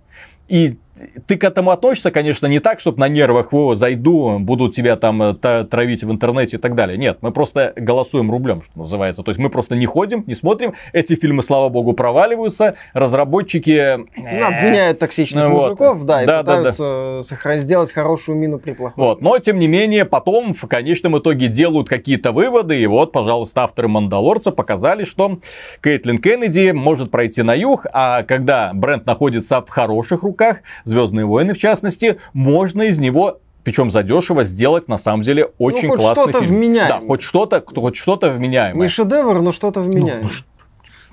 И 0.49 0.77
ты 1.27 1.37
к 1.37 1.45
этому 1.45 1.71
относишься, 1.71 2.11
конечно, 2.11 2.47
не 2.47 2.61
так, 2.61 2.81
чтобы 2.81 3.01
на 3.01 3.09
нервах, 3.09 3.53
о, 3.53 3.75
зайду, 3.75 4.39
будут 4.39 4.75
тебя 4.75 4.97
там 4.97 5.23
э, 5.23 5.65
травить 5.65 6.05
в 6.05 6.11
интернете 6.11 6.57
и 6.57 6.61
так 6.61 6.75
далее. 6.75 6.99
Нет, 6.99 7.19
мы 7.23 7.33
просто 7.33 7.73
голосуем 7.77 8.31
рублем, 8.31 8.63
что 8.63 8.81
называется. 8.81 9.23
То 9.23 9.31
есть 9.31 9.39
мы 9.39 9.49
просто 9.49 9.75
не 9.75 9.87
ходим, 9.87 10.23
не 10.27 10.35
смотрим. 10.35 10.75
Эти 10.93 11.15
фильмы, 11.15 11.43
слава 11.43 11.71
богу, 11.71 11.95
проваливаются. 11.95 12.75
Разработчики... 12.93 13.97
Ну, 14.17 14.47
обвиняют 14.47 14.99
токсичных 14.99 15.49
вот. 15.49 15.63
мужиков, 15.63 16.05
да, 16.05 16.23
и 16.23 16.27
Да, 16.27 16.43
да, 16.43 16.57
пытаются 16.57 17.21
сохранить, 17.23 17.65
сделать 17.65 17.91
хорошую 17.91 18.37
мину 18.37 18.59
при 18.59 18.73
плохом. 18.73 19.03
Вот. 19.03 19.23
Но, 19.23 19.39
тем 19.39 19.59
не 19.59 19.69
менее, 19.69 20.05
потом 20.05 20.53
в 20.53 20.67
конечном 20.67 21.19
итоге 21.19 21.49
делают 21.49 21.89
какие-то 21.89 22.33
выводы. 22.33 22.79
И 22.79 22.87
вот, 22.87 23.13
пожалуйста, 23.13 23.63
авторы 23.63 23.89
«Мандалорца» 23.89 24.51
показали, 24.51 25.05
что 25.05 25.39
Кейтлин 25.83 26.19
Кеннеди 26.19 26.73
может 26.73 27.11
пройти 27.11 27.43
на 27.43 27.55
юг, 27.55 27.87
а 27.93 28.23
когда 28.25 28.73
бренд 28.75 29.07
находится 29.07 29.63
в 29.63 29.69
хороших 29.71 30.23
руках, 30.23 30.59
«Звездные 30.93 31.25
войны» 31.27 31.55
в 31.55 31.59
частности, 31.59 32.19
можно 32.33 32.83
из 32.83 32.99
него 32.99 33.39
причем 33.65 33.93
задешево 33.93 34.43
сделать 34.43 34.89
на 34.89 34.99
самом 34.99 35.23
деле 35.23 35.51
очень 35.59 35.87
Ну, 35.87 35.91
хоть 35.93 36.01
классный 36.01 36.23
что-то 36.25 36.41
фильм. 36.41 36.57
вменяемое. 36.57 36.89
Да, 37.01 37.07
хоть 37.07 37.23
что-то, 37.23 37.63
хоть 37.65 37.95
что-то 37.97 38.31
вменяемое. 38.31 38.83
Не 38.83 38.89
шедевр, 38.89 39.41
но 39.41 39.53
что-то 39.53 39.81
вменяемое. 39.81 40.23
ну 40.25 40.31
ш- 40.31 40.45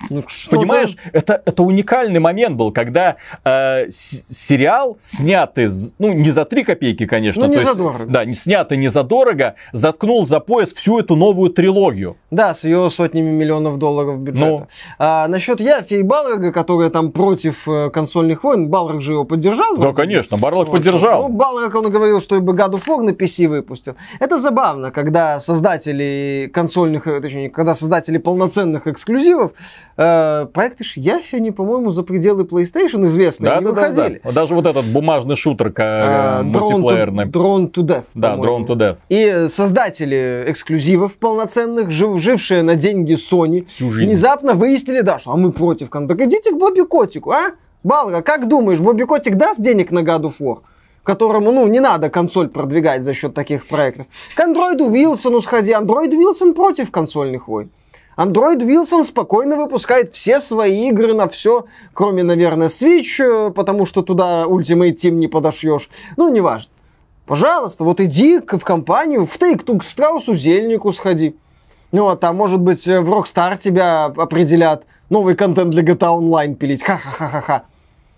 Ну, 0.08 0.24
что-то- 0.26 0.56
Понимаешь, 0.56 0.96
это, 1.12 1.42
это 1.44 1.62
уникальный 1.62 2.20
момент 2.20 2.56
был, 2.56 2.72
когда 2.72 3.16
э, 3.44 3.90
сериал, 3.90 4.96
снятый, 5.00 5.68
ну, 5.98 6.12
не 6.12 6.30
за 6.30 6.44
3 6.44 6.64
копейки, 6.64 7.06
конечно. 7.06 7.42
Ну, 7.42 7.48
не 7.48 7.56
то 7.56 7.60
есть, 7.62 7.72
задорого. 7.74 8.06
Да, 8.06 8.24
не 8.24 8.34
снятый 8.34 8.78
не 8.78 8.88
задорого, 8.88 9.54
заткнул 9.72 10.26
за 10.26 10.40
пояс 10.40 10.72
всю 10.72 10.98
эту 10.98 11.16
новую 11.16 11.50
трилогию. 11.50 12.16
Да, 12.30 12.54
с 12.54 12.64
ее 12.64 12.88
сотнями 12.90 13.30
миллионов 13.30 13.78
долларов 13.78 14.18
бюджета. 14.20 14.46
Ну. 14.46 14.66
А 14.98 15.28
насчет 15.28 15.60
Яфи 15.60 15.94
и 15.94 16.02
Балрога, 16.02 16.52
которые 16.52 16.90
там 16.90 17.12
против 17.12 17.68
э, 17.68 17.90
консольных 17.90 18.44
войн, 18.44 18.68
Балрог 18.68 19.02
же 19.02 19.12
его 19.12 19.24
поддержал. 19.24 19.74
Да, 19.76 19.80
вроде 19.82 19.96
конечно, 19.96 20.36
Барлок 20.36 20.68
Вот. 20.68 20.76
поддержал. 20.78 21.28
Ну, 21.28 21.28
Балрог, 21.28 21.74
он 21.74 21.90
говорил, 21.90 22.20
что 22.20 22.36
и 22.36 22.40
бы 22.40 22.52
God 22.54 22.72
of 22.72 22.82
War 22.86 23.02
на 23.02 23.10
PC 23.10 23.48
выпустил. 23.48 23.96
Это 24.18 24.38
забавно, 24.38 24.90
когда 24.90 25.40
создатели 25.40 26.50
консольных, 26.52 27.06
э, 27.06 27.20
точнее, 27.20 27.50
когда 27.50 27.74
создатели 27.74 28.18
полноценных 28.18 28.86
эксклюзивов, 28.86 29.52
э, 30.00 30.46
проекты 30.52 30.84
ж 30.84 30.92
Яфи, 30.96 31.36
они, 31.36 31.50
по-моему, 31.50 31.90
за 31.90 32.02
пределы 32.02 32.44
PlayStation 32.44 33.04
известные, 33.04 33.50
Да, 33.50 33.58
не 33.60 33.66
да, 33.66 33.72
да, 33.72 33.88
выходили. 33.88 34.20
да. 34.24 34.32
Даже 34.32 34.54
вот 34.54 34.66
этот 34.66 34.84
бумажный 34.86 35.36
шутер 35.36 35.68
Drone 35.68 36.52
to- 36.52 36.60
мультиплеерный. 36.78 37.24
Drone 37.26 37.70
to 37.72 37.82
Death. 37.82 38.04
Да. 38.14 38.36
Drone 38.36 38.66
to 38.66 38.74
Death. 38.76 38.96
И 39.08 39.48
создатели 39.48 40.44
эксклюзивов 40.48 41.14
полноценных, 41.16 41.90
жив- 41.90 42.18
жившие 42.20 42.62
на 42.62 42.74
деньги 42.76 43.14
Sony, 43.14 43.66
Всю 43.66 43.92
жизнь. 43.92 44.06
внезапно 44.10 44.54
выяснили, 44.54 45.00
да, 45.02 45.18
что 45.18 45.32
а 45.32 45.36
мы 45.36 45.52
против. 45.52 45.90
кон- 45.90 46.08
Так 46.08 46.20
идите 46.20 46.50
к 46.52 46.56
Бобби 46.58 46.80
Котику, 46.82 47.30
а? 47.32 47.52
Балга, 47.84 48.22
как 48.22 48.48
думаешь, 48.48 48.78
Бобби 48.80 49.04
Котик 49.04 49.36
даст 49.36 49.60
денег 49.60 49.90
на 49.90 50.00
God 50.00 50.22
of 50.22 50.32
War? 50.40 50.58
Которому, 51.02 51.50
ну, 51.50 51.66
не 51.66 51.80
надо 51.80 52.10
консоль 52.10 52.48
продвигать 52.48 53.02
за 53.02 53.14
счет 53.14 53.32
таких 53.34 53.66
проектов. 53.66 54.06
К 54.36 54.40
андроиду 54.40 54.84
Уилсону 54.84 55.40
сходи. 55.40 55.72
Андроид 55.72 56.12
Уилсон 56.12 56.52
против 56.54 56.90
консольных 56.90 57.48
войн. 57.48 57.70
Android 58.20 58.58
Wilson 58.58 59.02
спокойно 59.04 59.56
выпускает 59.56 60.14
все 60.14 60.40
свои 60.40 60.88
игры 60.88 61.14
на 61.14 61.26
все, 61.26 61.64
кроме, 61.94 62.22
наверное, 62.22 62.68
Switch, 62.68 63.18
э, 63.18 63.50
потому 63.50 63.86
что 63.86 64.02
туда 64.02 64.44
Ultimate 64.44 64.94
Team 64.94 65.12
не 65.12 65.26
подошьешь. 65.26 65.88
Ну, 66.18 66.28
неважно. 66.28 66.70
Пожалуйста, 67.24 67.82
вот 67.84 67.98
иди 68.00 68.38
в 68.40 68.62
компанию, 68.62 69.24
в 69.24 69.38
Take-Two, 69.38 69.78
к 69.78 69.84
Страусу 69.84 70.34
Зельнику 70.34 70.92
сходи. 70.92 71.34
Ну, 71.92 72.08
а 72.08 72.16
там, 72.16 72.36
может 72.36 72.60
быть, 72.60 72.86
э, 72.86 73.00
в 73.00 73.10
Rockstar 73.10 73.56
тебя 73.56 74.04
определят 74.04 74.84
новый 75.08 75.34
контент 75.34 75.70
для 75.70 75.82
GTA 75.82 76.18
Online 76.18 76.54
пилить. 76.56 76.82
Ха-ха-ха-ха-ха. 76.82 77.62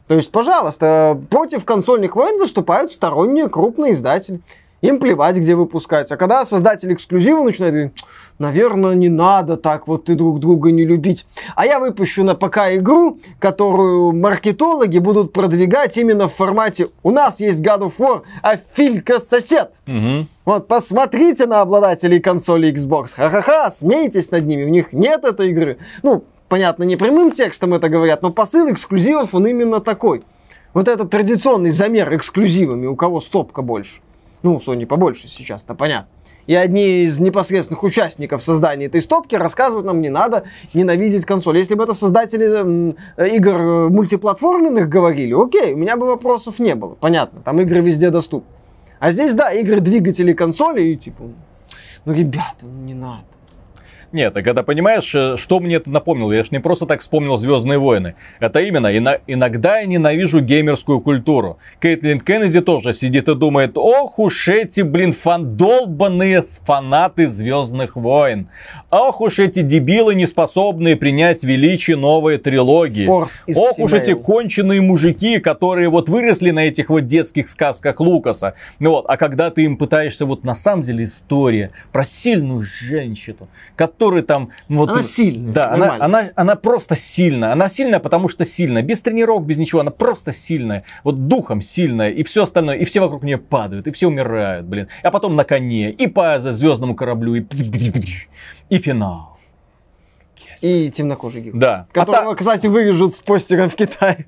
То 0.09 0.17
есть, 0.17 0.33
пожалуйста, 0.33 1.21
против 1.31 1.65
консольных 1.65 2.17
войн 2.17 2.41
выступают 2.41 2.91
сторонние 2.91 3.49
крупные 3.49 3.93
издатели. 3.93 4.41
Им 4.81 4.99
плевать, 4.99 5.37
где 5.37 5.55
выпускать. 5.55 6.11
А 6.11 6.17
когда 6.17 6.45
создатель 6.45 6.93
эксклюзива 6.93 7.45
начинает 7.45 7.73
говорить, 7.73 7.93
наверное, 8.39 8.95
не 8.95 9.09
надо 9.09 9.57
так 9.57 9.89
вот 9.89 10.09
и 10.09 10.15
друг 10.15 10.41
друга 10.41 10.71
не 10.71 10.85
любить. 10.85 11.27
А 11.55 11.67
я 11.67 11.81
выпущу 11.81 12.25
на 12.25 12.35
ПК 12.35 12.75
игру, 12.75 13.19
которую 13.39 14.13
маркетологи 14.13 14.99
будут 14.99 15.33
продвигать 15.33 15.97
именно 15.97 16.29
в 16.29 16.35
формате 16.35 16.89
«У 17.03 17.11
нас 17.11 17.41
есть 17.41 17.61
God 17.61 17.81
of 17.81 17.95
War, 17.99 18.23
а 18.43 18.57
Филька 18.75 19.21
сосед». 19.21 19.73
Мгм. 19.87 20.29
Вот, 20.45 20.67
посмотрите 20.67 21.47
на 21.47 21.61
обладателей 21.61 22.21
консоли 22.21 22.73
Xbox. 22.73 23.15
Ха-ха-ха, 23.15 23.71
смейтесь 23.71 24.31
над 24.31 24.45
ними. 24.45 24.65
У 24.65 24.69
них 24.69 24.93
нет 24.93 25.25
этой 25.25 25.51
игры. 25.51 25.79
Ну, 26.03 26.25
понятно, 26.49 26.83
не 26.83 26.97
прямым 26.97 27.31
текстом 27.31 27.75
это 27.75 27.89
говорят, 27.89 28.23
но 28.23 28.31
посыл 28.31 28.71
эксклюзивов, 28.71 29.35
он 29.35 29.47
именно 29.47 29.81
такой. 29.81 30.25
Вот 30.75 30.89
этот 30.89 31.11
традиционный 31.11 31.71
замер 31.71 32.15
эксклюзивами, 32.17 32.87
у 32.87 32.97
кого 32.97 33.21
стопка 33.21 33.63
больше. 33.63 34.01
Ну, 34.43 34.57
у 34.57 34.59
Sony 34.59 34.87
побольше 34.87 35.29
сейчас-то, 35.29 35.75
понятно. 35.75 36.09
И 36.47 36.55
одни 36.55 37.05
из 37.05 37.19
непосредственных 37.21 37.83
участников 37.83 38.43
создания 38.43 38.87
этой 38.87 39.01
стопки 39.01 39.35
рассказывают 39.35 39.87
нам, 39.87 40.01
не 40.01 40.09
надо 40.09 40.45
ненавидеть 40.75 41.25
консоль. 41.25 41.59
Если 41.59 41.75
бы 41.75 41.85
это 41.85 41.95
создатели 41.95 42.47
м, 42.47 42.97
игр 43.17 43.57
э, 43.57 43.89
мультиплатформенных 43.89 44.89
говорили, 44.89 45.35
окей, 45.35 45.73
у 45.75 45.77
меня 45.77 45.97
бы 45.97 46.07
вопросов 46.07 46.59
не 46.59 46.75
было. 46.75 46.95
Понятно, 46.95 47.41
там 47.41 47.61
игры 47.61 47.81
везде 47.81 48.11
доступны. 48.11 48.49
А 48.99 49.11
здесь, 49.11 49.35
да, 49.35 49.53
игры 49.53 49.81
двигателей 49.81 50.35
консоли 50.35 50.83
и 50.83 50.97
типа, 50.97 51.25
ну, 52.05 52.13
ребята, 52.13 52.63
ну 52.63 52.85
не 52.85 52.95
надо. 52.95 53.25
Нет, 54.13 54.37
а 54.37 54.43
когда 54.43 54.63
понимаешь, 54.63 55.15
э, 55.15 55.37
что 55.39 55.59
мне 55.59 55.77
это 55.77 55.89
напомнило, 55.89 56.33
я 56.33 56.45
ж 56.45 56.51
не 56.51 56.61
просто 56.61 56.85
так 56.85 57.01
вспомнил 57.01 57.39
Звездные 57.39 57.79
войны. 57.79 58.15
Это 58.41 58.61
именно, 58.61 58.87
ино- 58.95 59.19
иногда 59.27 59.79
я 59.81 59.87
ненавижу 59.87 60.41
геймерскую 60.41 61.01
культуру. 61.01 61.59
Кейтлин 61.81 62.21
Кеннеди 62.21 62.61
тоже 62.61 62.93
сидит 62.93 63.29
и 63.29 63.35
думает, 63.35 63.73
ох 63.77 64.19
уж 64.19 64.49
эти, 64.49 64.83
блин, 64.83 65.15
фандолбанные 65.15 66.43
фанаты 66.65 67.27
Звездных 67.27 67.97
войн. 67.97 68.49
Ох 68.91 69.23
уж 69.23 69.39
эти 69.39 69.63
дебилы, 69.63 70.15
не 70.15 70.27
способные 70.27 70.97
принять 70.97 71.43
величие 71.43 71.97
новой 71.97 72.37
трилогии. 72.37 73.09
Force 73.09 73.43
Ох 73.57 73.79
уж 73.79 73.93
эти 73.95 74.13
конченые 74.15 74.83
мужики, 74.83 75.39
которые 75.39 75.89
вот 75.89 76.11
выросли 76.11 76.51
на 76.51 76.67
этих 76.67 76.91
вот 76.91 77.07
детских 77.07 77.49
сказках 77.49 77.99
Лукаса. 78.01 78.55
Ну 78.79 78.91
вот, 78.91 79.07
а 79.09 79.17
когда 79.17 79.51
ты 79.51 79.63
им 79.63 79.79
пытаешься, 79.79 80.27
вот 80.27 80.45
на 80.45 80.55
самом 80.55 80.83
деле 80.83 81.05
история 81.05 81.71
про 81.93 82.05
сильную 82.05 82.63
женщину, 82.63 83.49
которая 83.75 84.02
там... 84.23 84.51
ну, 84.69 84.79
Вот, 84.79 84.91
Она 84.91 85.03
сильная, 85.03 85.53
Да, 85.53 85.73
она, 85.73 85.97
она, 85.99 86.31
она 86.35 86.57
просто 86.57 86.97
сильная. 86.97 87.53
Она 87.53 87.69
сильная, 87.69 88.01
потому 88.01 88.29
что 88.29 88.45
сильная. 88.45 88.83
Без 88.83 89.01
тренировок, 89.01 89.45
без 89.47 89.59
ничего. 89.59 89.81
Она 89.81 89.91
просто 89.91 90.33
сильная. 90.33 90.85
Вот 91.05 91.29
духом 91.29 91.63
сильная. 91.63 92.11
И 92.11 92.23
все 92.23 92.43
остальное. 92.43 92.77
И 92.77 92.85
все 92.85 93.01
вокруг 93.01 93.23
нее 93.23 93.39
падают. 93.39 93.87
И 93.87 93.93
все 93.93 94.09
умирают, 94.09 94.67
блин. 94.67 94.89
А 95.03 95.11
потом 95.11 95.37
на 95.37 95.45
коне. 95.45 95.91
И 95.93 96.07
по 96.07 96.41
звездному 96.41 96.95
кораблю. 96.95 97.35
И, 97.37 97.45
и 98.69 98.79
финал. 98.79 99.39
И 100.61 100.91
темнокожий 100.91 101.43
гик. 101.43 101.55
Да. 101.55 101.87
А 101.93 101.95
та- 101.95 102.05
Которого, 102.05 102.35
кстати, 102.35 102.67
вырежут 102.69 103.15
с 103.15 103.19
постером 103.19 103.69
в 103.69 103.75
Китае. 103.75 104.27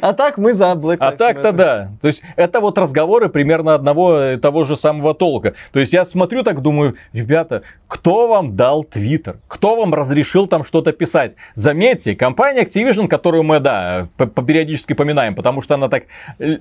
А 0.00 0.12
так 0.12 0.38
мы 0.38 0.52
за 0.52 0.72
Black 0.72 0.96
А 1.00 1.12
Lives 1.12 1.16
так-то 1.16 1.48
Matter. 1.48 1.52
да. 1.52 1.90
То 2.00 2.08
есть 2.08 2.22
это 2.36 2.60
вот 2.60 2.78
разговоры 2.78 3.28
примерно 3.28 3.74
одного 3.74 4.22
и 4.32 4.36
того 4.36 4.64
же 4.64 4.76
самого 4.76 5.14
толка. 5.14 5.54
То 5.72 5.80
есть 5.80 5.92
я 5.92 6.04
смотрю 6.04 6.42
так, 6.42 6.60
думаю, 6.62 6.96
ребята, 7.12 7.62
кто 7.88 8.28
вам 8.28 8.56
дал 8.56 8.84
Твиттер? 8.84 9.36
Кто 9.48 9.76
вам 9.76 9.94
разрешил 9.94 10.46
там 10.46 10.64
что-то 10.64 10.92
писать? 10.92 11.34
Заметьте, 11.54 12.14
компания 12.14 12.64
Activision, 12.64 13.08
которую 13.08 13.42
мы, 13.42 13.60
да, 13.60 14.08
п- 14.16 14.26
п- 14.26 14.42
периодически 14.42 14.92
поминаем, 14.92 15.34
потому 15.34 15.62
что 15.62 15.74
она 15.74 15.88
так 15.88 16.04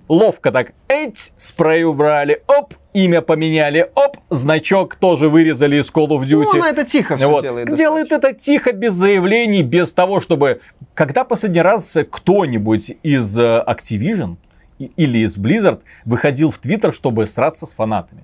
ловко 0.08 0.52
так, 0.52 0.72
эть, 0.88 1.32
спрей 1.38 1.84
убрали, 1.84 2.44
оп, 2.48 2.74
имя 2.94 3.22
поменяли, 3.22 3.90
оп, 3.96 4.18
значок 4.30 4.96
тоже 4.96 5.30
вырезали 5.30 5.82
из 5.82 5.90
Call 5.90 6.08
of 6.10 6.26
Ну, 6.28 6.44
Duty. 6.44 6.56
она 6.56 6.70
это 6.70 6.84
тихо 6.86 7.18
все 7.18 7.30
Вот. 7.30 7.42
делает. 7.42 7.74
Делает 7.74 8.12
это 8.12 8.34
тихо, 8.34 8.72
без 8.74 8.94
заявлений, 8.94 9.64
без 9.64 9.92
того, 9.92 10.22
чтобы... 10.22 10.62
Когда 10.94 11.24
последний 11.24 11.62
раз 11.62 11.96
кто-нибудь 12.10 12.92
из 13.04 13.38
э, 13.38 13.64
Activision 13.68 14.36
или 14.78 15.20
из 15.20 15.38
Blizzard 15.38 15.82
выходил 16.06 16.52
в 16.52 16.58
Твиттер, 16.58 16.94
чтобы 16.94 17.28
сраться 17.28 17.66
с 17.66 17.72
фанатами? 17.74 18.24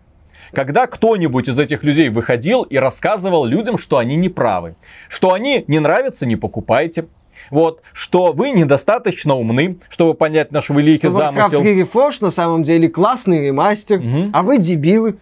Когда 0.54 0.88
кто-нибудь 0.88 1.50
из 1.50 1.60
этих 1.60 1.84
людей 1.84 2.10
выходил 2.10 2.64
и 2.64 2.78
рассказывал 2.78 3.46
людям, 3.46 3.78
что 3.78 3.98
они 3.98 4.16
не 4.16 4.30
правы, 4.30 4.76
что 5.10 5.34
они 5.34 5.66
не 5.68 5.80
нравятся, 5.80 6.26
не 6.26 6.36
покупайте, 6.38 7.08
вот, 7.52 7.82
что 7.94 8.32
вы 8.34 8.52
недостаточно 8.52 9.36
умны, 9.36 9.78
чтобы 9.90 10.14
понять 10.14 10.52
наш 10.52 10.70
великий 10.70 11.08
Что 11.08 11.18
Warcraft 11.20 11.36
замысел. 11.50 11.60
3 11.60 11.82
Reforged 11.82 12.18
на 12.22 12.32
самом 12.32 12.64
деле 12.64 12.90
классный 12.90 13.46
ремастер, 13.48 14.00
Мгм. 14.00 14.30
а 14.34 14.44
вы 14.44 14.58
дебилы. 14.58 15.16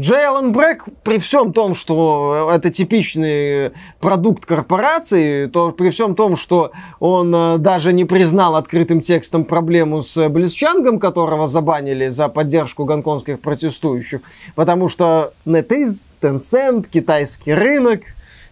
Джей 0.00 0.26
Аллен 0.26 0.52
Брэк, 0.52 0.86
при 1.02 1.18
всем 1.18 1.52
том, 1.52 1.74
что 1.74 2.50
это 2.54 2.70
типичный 2.70 3.72
продукт 4.00 4.46
корпорации, 4.46 5.44
то 5.46 5.72
при 5.72 5.90
всем 5.90 6.14
том, 6.14 6.36
что 6.36 6.72
он 7.00 7.34
э, 7.34 7.58
даже 7.58 7.92
не 7.92 8.06
признал 8.06 8.56
открытым 8.56 9.02
текстом 9.02 9.44
проблему 9.44 10.00
с 10.00 10.26
Близчангом, 10.30 10.98
которого 10.98 11.46
забанили 11.46 12.08
за 12.08 12.28
поддержку 12.28 12.86
гонконгских 12.86 13.40
протестующих, 13.40 14.22
потому 14.54 14.88
что 14.88 15.34
NetEase, 15.44 16.14
Tencent, 16.22 16.86
китайский 16.90 17.52
рынок, 17.52 18.00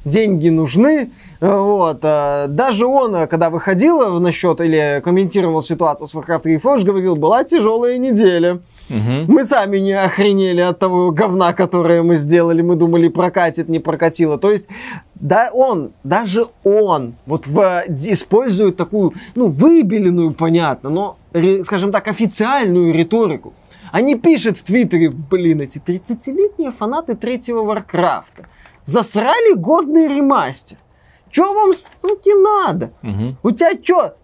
деньги 0.09 0.49
нужны. 0.49 1.11
Вот. 1.41 2.01
а 2.03 2.47
Даже 2.49 2.87
он, 2.87 3.15
а, 3.15 3.27
когда 3.27 3.51
выходил 3.51 4.19
насчет 4.21 4.61
или 4.61 5.01
комментировал 5.05 5.63
ситуацию 5.63 6.09
с 6.09 6.15
Warcraft 6.15 6.45
Reforged, 6.45 6.83
говорил, 6.83 7.17
была 7.17 7.45
тяжелая 7.45 7.99
неделя. 7.99 8.61
Мгм. 8.89 9.27
Мы 9.29 9.45
сами 9.45 9.79
не 9.79 9.93
охренели 9.93 10.61
от 10.61 10.79
того 10.79 11.11
говна, 11.11 11.53
которое 11.53 12.03
мы 12.03 12.17
сделали. 12.17 12.63
Мы 12.63 12.75
думали, 12.75 13.09
прокатит, 13.09 13.69
не 13.69 13.79
прокатило. 13.79 14.39
То 14.39 14.51
есть, 14.51 14.69
да, 15.15 15.51
он, 15.53 15.93
даже 16.05 16.47
он, 16.65 17.15
вот 17.27 17.47
в, 17.47 17.85
использует 17.89 18.77
такую, 18.77 19.15
ну, 19.35 19.49
выбеленную, 19.49 20.33
понятно, 20.33 20.91
но, 20.91 21.17
скажем 21.65 21.93
так, 21.93 22.09
официальную 22.09 22.95
риторику. 22.95 23.53
Они 23.93 24.15
пишут 24.17 24.59
в 24.59 24.63
Твиттере, 24.65 25.11
блин, 25.11 25.61
эти 25.61 25.79
30-летние 25.79 26.73
фанаты 26.73 27.15
третьего 27.15 27.63
Варкрафта 27.63 28.47
засрали 28.85 29.55
годный 29.55 30.09
ремастер. 30.09 30.79
Чё 31.31 31.53
вам, 31.53 31.75
суки, 31.75 32.31
надо? 32.43 32.91
Мгм. 33.03 33.37
У 33.43 33.51
тебя 33.51 33.71
что, 33.83 34.17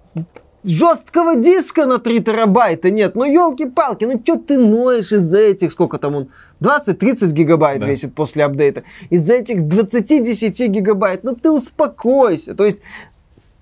жесткого 0.65 1.37
диска 1.37 1.85
на 1.85 1.99
3 1.99 2.21
терабайта 2.21 2.91
нет? 2.91 3.15
Ну, 3.15 3.25
елки-палки, 3.25 4.05
ну 4.05 4.19
что 4.25 4.37
ты 4.37 4.57
ноешь 4.59 5.13
из-за 5.13 5.39
этих, 5.39 5.73
сколько 5.73 5.99
там 5.99 6.15
он, 6.15 6.29
20-30 6.61 7.33
гигабайт 7.33 7.81
Да. 7.81 7.87
весит 7.87 8.15
после 8.15 8.45
апдейта. 8.45 8.85
Из-за 9.11 9.35
этих 9.35 9.61
20-10 9.63 10.67
гигабайт, 10.69 11.25
ну 11.25 11.35
ты 11.35 11.51
успокойся. 11.51 12.55
То 12.55 12.65
есть, 12.65 12.81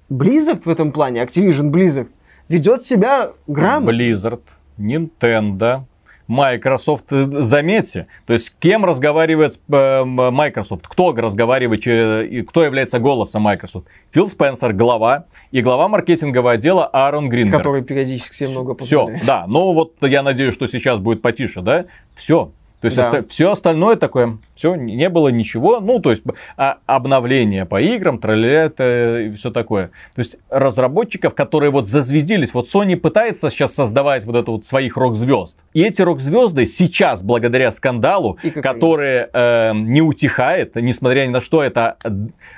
Blizzard 0.09 0.62
в 0.64 0.68
этом 0.68 0.93
плане, 0.93 1.22
Activision 1.22 1.70
Blizzard, 1.72 2.09
ведет 2.49 2.85
себя 2.85 3.33
грамотно. 3.49 3.91
Blizzard, 3.97 4.43
Nintendo, 4.79 5.81
Microsoft, 6.27 7.07
э, 7.11 7.27
заметьте, 7.43 8.07
то 8.27 8.33
есть 8.33 8.47
с 8.47 8.51
кем 8.51 8.85
разговаривает 8.85 9.61
э, 9.70 10.05
Microsoft, 10.05 10.87
кто 10.89 11.12
разговаривает, 11.12 12.49
кто 12.49 12.64
является 12.64 12.99
голосом 12.99 13.43
Microsoft? 13.43 13.87
Фил 14.11 14.29
Спенсер, 14.29 14.73
глава, 14.73 15.27
и 15.51 15.61
глава 15.61 15.89
маркетингового 15.89 16.53
отдела 16.53 16.87
Аарон 16.87 17.29
Гринберг. 17.29 17.59
Который 17.59 17.83
периодически 17.83 18.37
себе 18.37 18.49
много 18.51 18.75
Все, 18.77 19.01
позволяет. 19.01 19.27
да, 19.27 19.45
ну 19.47 19.73
вот 19.73 19.95
я 20.03 20.23
надеюсь, 20.23 20.55
что 20.55 20.66
сейчас 20.66 20.99
будет 20.99 21.23
потише, 21.23 21.61
да? 21.61 21.87
Все. 22.14 22.53
То 22.83 22.87
есть 22.87 22.97
Да. 22.97 23.22
все 23.28 23.53
остальное 23.53 23.95
такое, 23.95 24.39
все, 24.57 24.74
не 24.74 25.09
было 25.09 25.28
ничего, 25.28 25.78
ну, 25.78 26.01
то 26.01 26.11
есть 26.11 26.24
а, 26.57 26.78
обновление 26.87 27.64
по 27.64 27.80
играм, 27.80 28.18
тролля 28.18 28.64
это 28.64 29.20
и 29.20 29.30
все 29.37 29.53
такое. 29.53 29.93
То 30.16 30.18
есть 30.18 30.37
разработчиков, 30.51 31.33
которые 31.35 31.70
вот 31.70 31.87
зазвездились, 31.87 32.53
вот 32.53 32.66
Sony 32.66 32.97
пытается 32.97 33.51
сейчас 33.51 33.72
создавать 33.72 34.24
вот 34.24 34.35
это 34.35 34.51
вот 34.51 34.66
своих 34.66 34.97
рок-звезд. 34.97 35.57
И 35.74 35.83
эти 35.83 36.03
рок-звезды 36.03 36.66
сейчас, 36.66 37.22
благодаря 37.22 37.70
скандалу, 37.70 38.37
И 38.43 38.51
который 38.51 39.26
э, 39.33 39.72
не 39.74 40.03
утихает, 40.03 40.74
несмотря 40.74 41.24
ни 41.24 41.30
на 41.30 41.41
что, 41.41 41.62
это, 41.62 41.97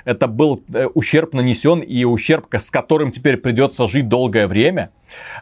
это 0.05 0.27
был 0.27 0.63
э, 0.73 0.87
ущерб 0.95 1.33
нанесен 1.33 1.81
и 1.81 2.03
ущерб, 2.03 2.47
с 2.51 2.71
которым 2.71 3.11
теперь 3.11 3.37
придется 3.37 3.87
жить 3.87 4.09
долгое 4.09 4.47
время. 4.47 4.89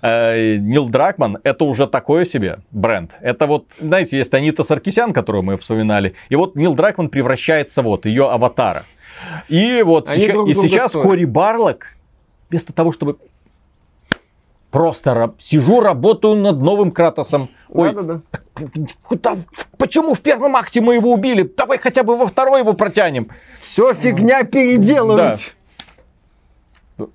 Э, 0.02 0.56
Нил 0.58 0.90
Дракман 0.90 1.38
это 1.44 1.66
уже 1.66 1.88
такое 1.88 2.26
себе 2.26 2.60
бренд. 2.72 3.12
Это 3.22 3.48
вот, 3.48 3.68
знаете, 3.80 4.18
есть 4.18 4.34
Анита 4.34 4.64
Саркисян, 4.64 5.14
которую 5.14 5.44
мы 5.44 5.58
вспоминали, 5.58 6.14
и 6.30 6.36
вот 6.36 6.56
Нил 6.56 6.74
Дракман 6.76 7.10
превращается 7.10 7.82
вот 7.82 8.06
ее 8.06 8.30
аватара. 8.30 8.84
И 9.50 9.82
вот 9.84 10.10
Они 10.10 10.22
сейчас, 10.24 10.34
друг 10.34 10.50
и 10.50 10.54
сейчас 10.54 10.90
стоят. 10.92 11.08
Кори 11.08 11.26
Барлок 11.26 11.86
вместо 12.50 12.74
того, 12.74 12.92
чтобы 12.92 13.18
просто 14.72 15.14
раб- 15.14 15.40
сижу, 15.40 15.82
работаю 15.82 16.36
над 16.36 16.60
новым 16.60 16.92
Кратосом. 16.92 17.50
Ой, 17.70 17.94
Да-да-да. 17.94 18.22
куда- 19.04 19.36
почему 19.78 20.14
в 20.16 20.22
первом 20.22 20.56
акте 20.56 20.82
мы 20.82 20.96
его 20.96 21.12
убили? 21.14 21.44
Давай 21.44 21.78
хотя 21.78 22.04
бы 22.04 22.18
во 22.18 22.26
второй 22.28 22.62
его 22.62 22.74
протянем. 22.74 23.30
Все 23.60 23.94
фигня 23.94 24.44
переделывать. 24.44 25.56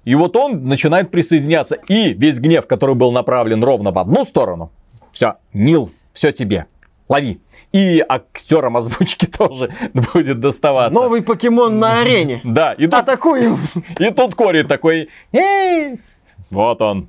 И 0.05 0.15
вот 0.15 0.37
он 0.37 0.67
начинает 0.67 1.11
присоединяться. 1.11 1.77
И 1.89 2.13
весь 2.13 2.39
гнев, 2.39 2.67
который 2.67 2.95
был 2.95 3.13
направлен 3.13 3.63
ровно 3.63 3.91
в 3.91 3.99
одну 3.99 4.25
сторону, 4.25 4.73
все, 5.13 5.35
Нил, 5.53 5.91
все 6.13 6.33
тебе, 6.33 6.67
лови. 7.09 7.41
И 7.73 8.05
актерам 8.09 8.77
озвучки 8.77 9.27
тоже 9.39 9.71
будет 10.13 10.41
доставаться. 10.41 10.99
Новый 10.99 11.23
покемон 11.23 11.79
на 11.79 12.01
арене. 12.01 12.41
Да, 12.45 12.73
и 12.73 12.85
тут, 12.85 12.95
Атакуем. 12.95 13.59
и 13.99 14.11
тут 14.11 14.35
Кори 14.35 14.63
такой, 14.63 15.09
эй, 15.33 15.99
вот 16.51 16.81
он. 16.81 17.09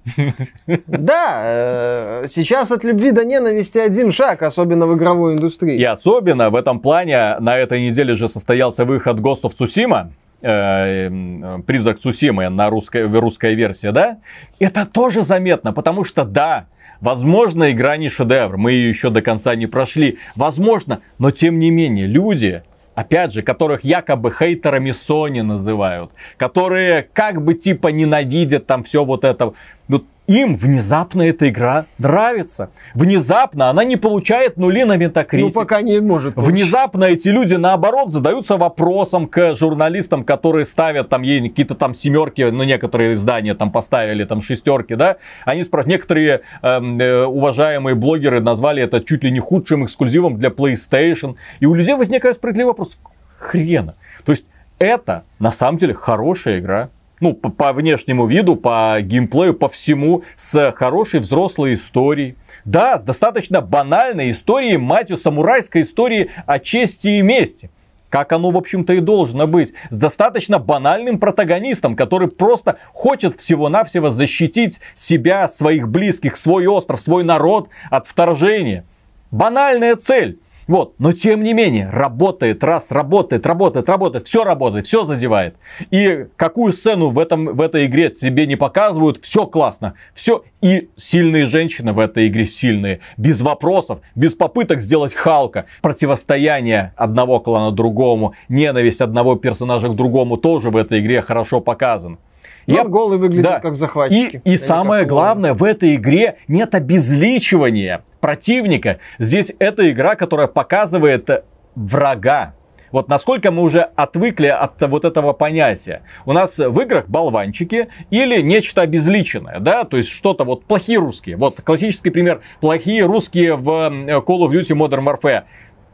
Да, 0.88 1.42
э, 1.44 2.24
сейчас 2.28 2.72
от 2.72 2.84
любви 2.84 3.12
до 3.12 3.24
ненависти 3.24 3.78
один 3.78 4.12
шаг, 4.12 4.42
особенно 4.44 4.86
в 4.86 4.96
игровой 4.98 5.34
индустрии. 5.34 5.80
И 5.80 5.84
особенно 5.84 6.50
в 6.50 6.56
этом 6.56 6.82
плане 6.82 7.38
на 7.40 7.58
этой 7.58 7.88
неделе 7.88 8.16
же 8.16 8.28
состоялся 8.28 8.84
выход 8.84 9.18
Ghost 9.20 9.44
of 9.44 9.54
Tsushima. 9.58 10.10
Э, 10.42 11.08
м, 11.08 11.64
Призрак 11.64 12.00
Цусимы 12.00 12.50
на 12.50 12.70
русской, 12.70 13.06
русская 13.08 13.54
версия, 13.54 13.92
да? 13.92 14.18
Это 14.60 14.86
тоже 14.86 15.24
заметно, 15.24 15.74
потому 15.74 16.04
что 16.04 16.24
да, 16.26 16.68
возможно, 17.02 17.72
игра 17.72 17.98
не 17.98 18.10
шедевр, 18.10 18.58
мы 18.58 18.74
ее 18.74 18.90
еще 18.90 19.10
до 19.10 19.22
конца 19.22 19.56
не 19.56 19.68
прошли, 19.68 20.20
возможно, 20.36 21.02
но 21.18 21.32
тем 21.32 21.60
не 21.60 21.72
менее, 21.72 22.08
люди, 22.08 22.64
опять 22.96 23.34
же, 23.34 23.42
которых 23.42 23.84
якобы 23.84 24.32
хейтерами 24.32 24.92
Sony 24.92 25.42
называют, 25.42 26.12
которые 26.38 27.08
как 27.14 27.44
бы 27.44 27.54
типа 27.54 27.88
ненавидят 27.90 28.66
там 28.68 28.84
все 28.84 29.06
вот 29.06 29.24
это, 29.24 29.54
вот 29.88 30.06
им 30.30 30.56
внезапно 30.56 31.24
эта 31.24 31.50
игра 31.50 31.86
нравится. 31.98 32.70
Внезапно 32.94 33.70
она 33.70 33.84
не 33.84 33.98
получает 33.98 34.58
нули 34.58 34.84
на 34.84 34.96
Ну, 34.96 35.02
Metacritic. 35.06 35.54
пока 35.54 35.82
не 35.82 36.00
может. 36.00 36.36
Внезапно 36.36 37.06
эти 37.06 37.30
люди, 37.30 37.56
наоборот, 37.56 38.14
задаются 38.14 38.56
вопросом 38.58 39.28
к 39.28 39.56
журналистам, 39.56 40.24
которые 40.24 40.66
ставят 40.66 41.10
там 41.10 41.24
ей 41.24 41.50
какие-то 41.50 41.74
там 41.74 41.96
семерки, 41.96 42.44
ну, 42.44 42.64
некоторые 42.64 43.14
издания 43.14 43.56
там 43.56 43.72
поставили 43.72 44.24
там 44.24 44.44
шестерки, 44.44 44.94
да, 44.96 45.18
они 45.46 45.64
спрашивают, 45.64 45.94
некоторые 45.96 46.42
эм, 46.62 47.00
э, 47.00 47.26
уважаемые 47.26 47.96
блогеры 47.96 48.40
назвали 48.40 48.84
это 48.84 49.02
чуть 49.04 49.24
ли 49.24 49.32
не 49.32 49.40
худшим 49.40 49.86
эксклюзивом 49.86 50.38
для 50.38 50.50
PlayStation, 50.50 51.36
и 51.60 51.66
у 51.66 51.74
людей 51.74 51.96
возникает 51.96 52.36
справедливый 52.36 52.74
вопрос, 52.74 53.00
хрена. 53.40 53.96
То 54.26 54.32
есть 54.32 54.46
это 54.78 55.24
на 55.40 55.52
самом 55.52 55.80
деле 55.80 55.96
хорошая 55.96 56.60
игра, 56.60 56.90
ну, 57.20 57.34
по, 57.34 57.50
по 57.50 57.74
внешнему 57.74 58.26
виду, 58.28 58.56
по 58.56 58.98
геймплею, 59.02 59.54
по 59.54 59.70
всему, 59.70 60.24
с 60.38 60.72
хорошей 60.74 61.20
взрослой 61.20 61.76
историей. 61.76 62.36
Да, 62.66 63.00
с 63.00 63.04
достаточно 63.04 63.62
банальной 63.62 64.32
историей, 64.32 64.78
матью, 64.78 65.18
самурайской 65.18 65.82
историей 65.82 66.32
о 66.46 66.60
чести 66.60 67.08
и 67.08 67.22
мести. 67.22 67.70
Как 68.10 68.32
оно, 68.32 68.50
в 68.50 68.58
общем-то, 68.58 68.94
и 68.94 69.02
должно 69.02 69.46
быть. 69.46 69.74
С 69.92 69.98
достаточно 69.98 70.58
банальным 70.58 71.20
протагонистом, 71.20 71.96
который 71.96 72.28
просто 72.28 72.78
хочет 72.92 73.40
всего-навсего 73.40 74.10
защитить 74.10 74.80
себя, 74.96 75.48
своих 75.48 75.88
близких, 75.88 76.36
свой 76.36 76.66
остров, 76.66 77.00
свой 77.00 77.24
народ 77.24 77.70
от 77.92 78.08
вторжения. 78.08 78.84
Банальная 79.30 79.96
цель. 79.96 80.40
Вот, 80.70 80.94
но 81.00 81.14
тем 81.14 81.42
не 81.44 81.54
менее, 81.54 81.90
работает, 81.90 82.64
раз, 82.64 82.92
работает, 82.92 83.48
работает, 83.48 83.90
работает, 83.90 84.28
все 84.28 84.44
работает, 84.44 84.86
все 84.86 85.04
задевает. 85.04 85.56
И 85.90 86.28
какую 86.36 86.74
сцену 86.74 87.10
в, 87.10 87.18
этом, 87.18 87.56
в 87.56 87.60
этой 87.60 87.88
игре 87.88 88.12
тебе 88.12 88.46
не 88.46 88.56
показывают, 88.56 89.18
все 89.24 89.48
классно, 89.48 89.96
все. 90.14 90.44
И 90.62 90.90
сильные 90.96 91.48
женщины 91.48 91.92
в 91.92 91.98
этой 91.98 92.28
игре 92.28 92.46
сильные, 92.46 93.00
без 93.18 93.42
вопросов, 93.42 94.02
без 94.14 94.36
попыток 94.36 94.80
сделать 94.80 95.16
Халка. 95.16 95.66
Противостояние 95.82 96.94
одного 96.98 97.40
клана 97.40 97.72
другому, 97.72 98.36
ненависть 98.48 99.02
одного 99.02 99.38
персонажа 99.38 99.88
к 99.88 99.96
другому 99.96 100.38
тоже 100.38 100.70
в 100.70 100.78
этой 100.78 101.00
игре 101.00 101.24
хорошо 101.24 101.62
показан. 101.62 102.20
Я 102.68 102.84
голый 102.84 103.18
выглядит 103.18 103.44
Да. 103.44 103.60
как 103.60 103.74
И, 103.74 103.76
захватчики. 103.76 104.42
и 104.44 104.50
Или 104.50 104.56
самое 104.58 105.06
главное, 105.06 105.54
в 105.54 105.64
этой 105.64 105.96
игре 105.96 106.38
нет 106.48 106.76
обезличивания 106.76 108.04
противника. 108.20 109.00
Здесь 109.18 109.52
это 109.60 109.90
игра, 109.92 110.16
которая 110.16 110.48
показывает 110.48 111.30
э, 111.30 111.44
врага. 111.76 112.54
Вот 112.92 113.08
насколько 113.08 113.52
мы 113.52 113.62
уже 113.62 113.82
отвыкли 113.82 114.48
от 114.48 114.82
вот 114.82 115.06
этого 115.06 115.34
понятия. 115.34 116.02
У 116.26 116.34
нас 116.34 116.58
в 116.58 116.80
играх 116.82 117.08
болванчики 117.08 117.90
или 118.10 118.42
нечто 118.42 118.82
обезличенное, 118.82 119.60
да, 119.60 119.84
то 119.84 119.98
есть 119.98 120.10
что-то 120.10 120.44
вот 120.44 120.66
плохие 120.66 120.98
русские. 120.98 121.38
Вот 121.38 121.62
классический 121.62 122.10
пример. 122.10 122.42
Плохие 122.62 123.06
русские 123.06 123.56
в 123.56 123.70
э, 123.70 124.18
Call 124.20 124.40
of 124.40 124.50
Duty 124.52 124.76
Modern 124.76 125.04
Warfare. 125.06 125.44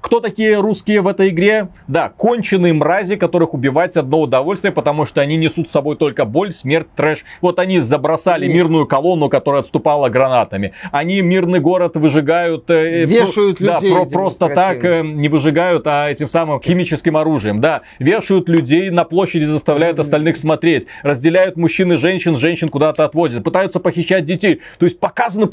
Кто 0.06 0.20
такие 0.20 0.60
русские 0.60 1.01
в 1.01 1.08
этой 1.08 1.30
игре? 1.30 1.70
Да, 1.88 2.10
конченые 2.10 2.74
мрази, 2.74 3.16
которых 3.16 3.56
убивать 3.56 3.97
одно 3.97 4.22
удовольствие, 4.22 4.72
потому 4.72 5.08
что 5.08 5.20
они 5.20 5.36
несут 5.36 5.68
с 5.68 5.72
собой 5.72 5.95
только 5.95 6.26
боль, 6.26 6.51
смерть, 6.51 6.86
трэш. 6.95 7.26
Вот 7.41 7.58
они 7.58 7.80
забросали 7.80 8.45
Не. 8.45 8.53
мирную 8.53 8.86
колонну, 8.86 9.30
которая 9.30 9.62
отступала 9.64 10.10
гранатами. 10.10 10.74
Они 10.91 11.22
мирный 11.22 11.60
город 11.60 11.93
выжигают... 11.95 12.70
э, 12.70 13.06
Вешают 13.06 13.58
про- 13.58 13.66
да, 13.68 13.76
людей 13.80 13.95
про- 13.95 14.06
просто 14.06 14.49
так 14.49 14.86
э, 14.86 15.01
не 15.01 15.28
выжигают, 15.28 15.88
а 15.88 16.12
этим 16.12 16.30
самым 16.30 16.62
химическим 16.62 17.18
оружием. 17.18 17.60
Да, 17.60 17.82
вешают 17.97 18.47
людей 18.47 18.91
на 18.91 19.06
площади, 19.06 19.45
заставляют 19.45 19.97
остальных 19.97 20.38
смотреть. 20.38 20.86
Разделяют 21.01 21.58
мужчин 21.58 21.91
и 21.93 21.95
женщин, 21.97 22.38
женщин 22.38 22.70
куда-то 22.70 23.06
отвозят. 23.06 23.43
Пытаются 23.43 23.80
похищать 23.80 24.26
детей. 24.26 24.62
То 24.78 24.86
есть 24.86 24.99
показано... 24.99 25.49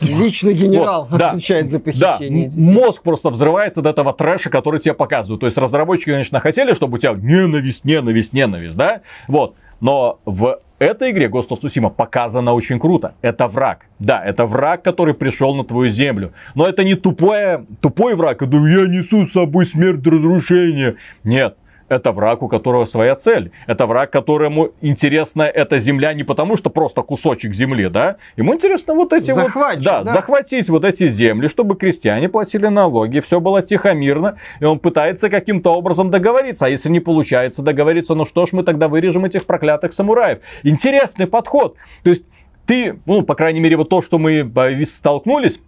Личный 0.00 0.54
генерал 0.54 1.06
Вот, 1.10 1.18
да. 1.18 1.30
отвечает 1.32 1.68
за 1.68 1.76
Да, 1.80 1.84
похищение 1.84 2.44
м- 2.44 2.50
детей. 2.50 2.72
мозг 2.72 3.02
просто 3.02 3.28
взрывается, 3.28 3.82
этого 3.90 4.12
трэша, 4.12 4.50
который 4.50 4.80
тебе 4.80 4.94
показывают. 4.94 5.40
То 5.40 5.46
есть 5.46 5.58
разработчики, 5.58 6.10
конечно, 6.10 6.40
хотели, 6.40 6.74
чтобы 6.74 6.96
у 6.96 6.98
тебя 6.98 7.12
ненависть, 7.12 7.84
ненависть, 7.84 8.32
ненависть, 8.32 8.76
да? 8.76 9.02
Вот. 9.28 9.54
Но 9.80 10.20
в 10.24 10.60
этой 10.78 11.10
игре 11.10 11.28
Ghost 11.28 11.50
of 11.50 11.60
Tsushima 11.60 11.90
показано 11.90 12.52
очень 12.52 12.78
круто. 12.78 13.14
Это 13.22 13.48
враг. 13.48 13.86
Да, 13.98 14.22
это 14.24 14.46
враг, 14.46 14.82
который 14.82 15.14
пришел 15.14 15.54
на 15.54 15.64
твою 15.64 15.90
землю. 15.90 16.32
Но 16.54 16.66
это 16.66 16.84
не 16.84 16.94
тупое, 16.94 17.66
тупой 17.80 18.14
враг, 18.14 18.38
который 18.38 18.72
я 18.72 18.86
несу 18.86 19.26
с 19.26 19.32
собой 19.32 19.66
смерть 19.66 20.06
разрушение. 20.06 20.96
Нет, 21.24 21.56
это 21.90 22.12
враг, 22.12 22.42
у 22.42 22.48
которого 22.48 22.84
своя 22.84 23.16
цель. 23.16 23.50
Это 23.66 23.86
враг, 23.86 24.10
которому 24.10 24.70
интересна 24.80 25.42
эта 25.42 25.78
земля 25.78 26.14
не 26.14 26.22
потому, 26.22 26.56
что 26.56 26.70
просто 26.70 27.02
кусочек 27.02 27.52
земли, 27.52 27.88
да? 27.88 28.16
Ему 28.36 28.54
интересно 28.54 28.94
вот 28.94 29.12
эти 29.12 29.32
вот... 29.32 29.50
Да, 29.82 30.02
да, 30.04 30.12
захватить 30.12 30.68
вот 30.68 30.84
эти 30.84 31.08
земли, 31.08 31.48
чтобы 31.48 31.74
крестьяне 31.74 32.28
платили 32.28 32.68
налоги, 32.68 33.18
все 33.18 33.40
было 33.40 33.60
тихо, 33.60 33.92
мирно, 33.92 34.36
и 34.60 34.64
он 34.64 34.78
пытается 34.78 35.28
каким-то 35.28 35.74
образом 35.74 36.10
договориться. 36.10 36.66
А 36.66 36.68
если 36.68 36.88
не 36.88 37.00
получается 37.00 37.62
договориться, 37.62 38.14
ну 38.14 38.24
что 38.24 38.46
ж, 38.46 38.52
мы 38.52 38.62
тогда 38.62 38.88
вырежем 38.88 39.24
этих 39.24 39.44
проклятых 39.44 39.92
самураев. 39.92 40.38
Интересный 40.62 41.26
подход. 41.26 41.74
То 42.04 42.10
есть 42.10 42.24
ты, 42.66 43.00
ну, 43.04 43.22
по 43.22 43.34
крайней 43.34 43.58
мере, 43.58 43.76
вот 43.76 43.88
то, 43.88 44.00
что 44.00 44.18
мы 44.20 44.48
э, 44.54 44.86
столкнулись, 44.86 45.58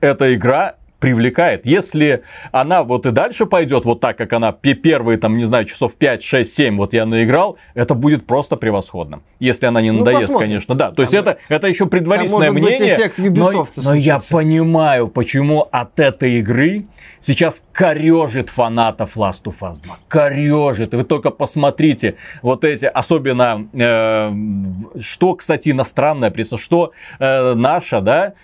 эта 0.00 0.34
игра 0.34 0.76
привлекает. 1.02 1.66
Если 1.66 2.22
она 2.52 2.84
вот 2.84 3.06
и 3.06 3.10
дальше 3.10 3.44
пойдет 3.44 3.84
вот 3.84 3.98
так, 4.00 4.16
как 4.16 4.32
она 4.32 4.52
первые, 4.52 5.18
там, 5.18 5.36
не 5.36 5.44
знаю, 5.44 5.64
часов 5.64 5.94
5, 5.94 6.22
6, 6.22 6.54
7 6.54 6.76
вот 6.76 6.94
я 6.94 7.04
наиграл, 7.04 7.58
это 7.74 7.94
будет 7.94 8.24
просто 8.24 8.54
превосходно. 8.54 9.20
Если 9.40 9.66
она 9.66 9.82
не 9.82 9.90
ну, 9.90 9.98
надоест, 9.98 10.22
посмотрим. 10.22 10.46
конечно, 10.46 10.74
да. 10.76 10.92
То 10.92 11.02
есть 11.02 11.12
это, 11.12 11.38
это 11.48 11.66
еще 11.66 11.86
предварительное 11.86 12.46
там 12.46 12.54
мнение. 12.54 12.96
Быть 12.96 13.00
эффект 13.00 13.18
но, 13.18 13.66
но 13.82 13.94
я 13.94 14.20
понимаю, 14.30 15.08
почему 15.08 15.66
от 15.72 15.98
этой 15.98 16.38
игры 16.38 16.86
сейчас 17.22 17.64
корежит 17.72 18.50
фанатов 18.50 19.16
Last 19.16 19.44
of 19.44 19.54
Us 19.60 19.80
2. 19.82 19.98
Корежит. 20.08 20.92
И 20.92 20.96
вы 20.96 21.04
только 21.04 21.30
посмотрите 21.30 22.16
вот 22.42 22.64
эти, 22.64 22.84
особенно, 22.84 23.68
э, 23.72 25.00
что, 25.00 25.34
кстати, 25.34 25.70
иностранная 25.70 26.30
пресса, 26.30 26.58
что 26.58 26.92
э, 27.18 27.54
наша, 27.54 28.00
да, 28.00 28.34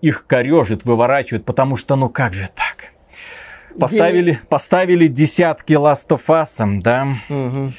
их 0.00 0.26
корежит, 0.26 0.84
выворачивает, 0.84 1.44
потому 1.44 1.76
что 1.76 1.96
ну 1.96 2.08
как 2.08 2.34
же 2.34 2.48
так? 2.54 2.92
Поставили, 3.78 4.40
поставили 4.48 5.06
десятки 5.06 5.74
Last 5.74 6.08
of 6.08 6.26
Us, 6.26 6.80
да? 6.82 7.06
Угу. 7.28 7.72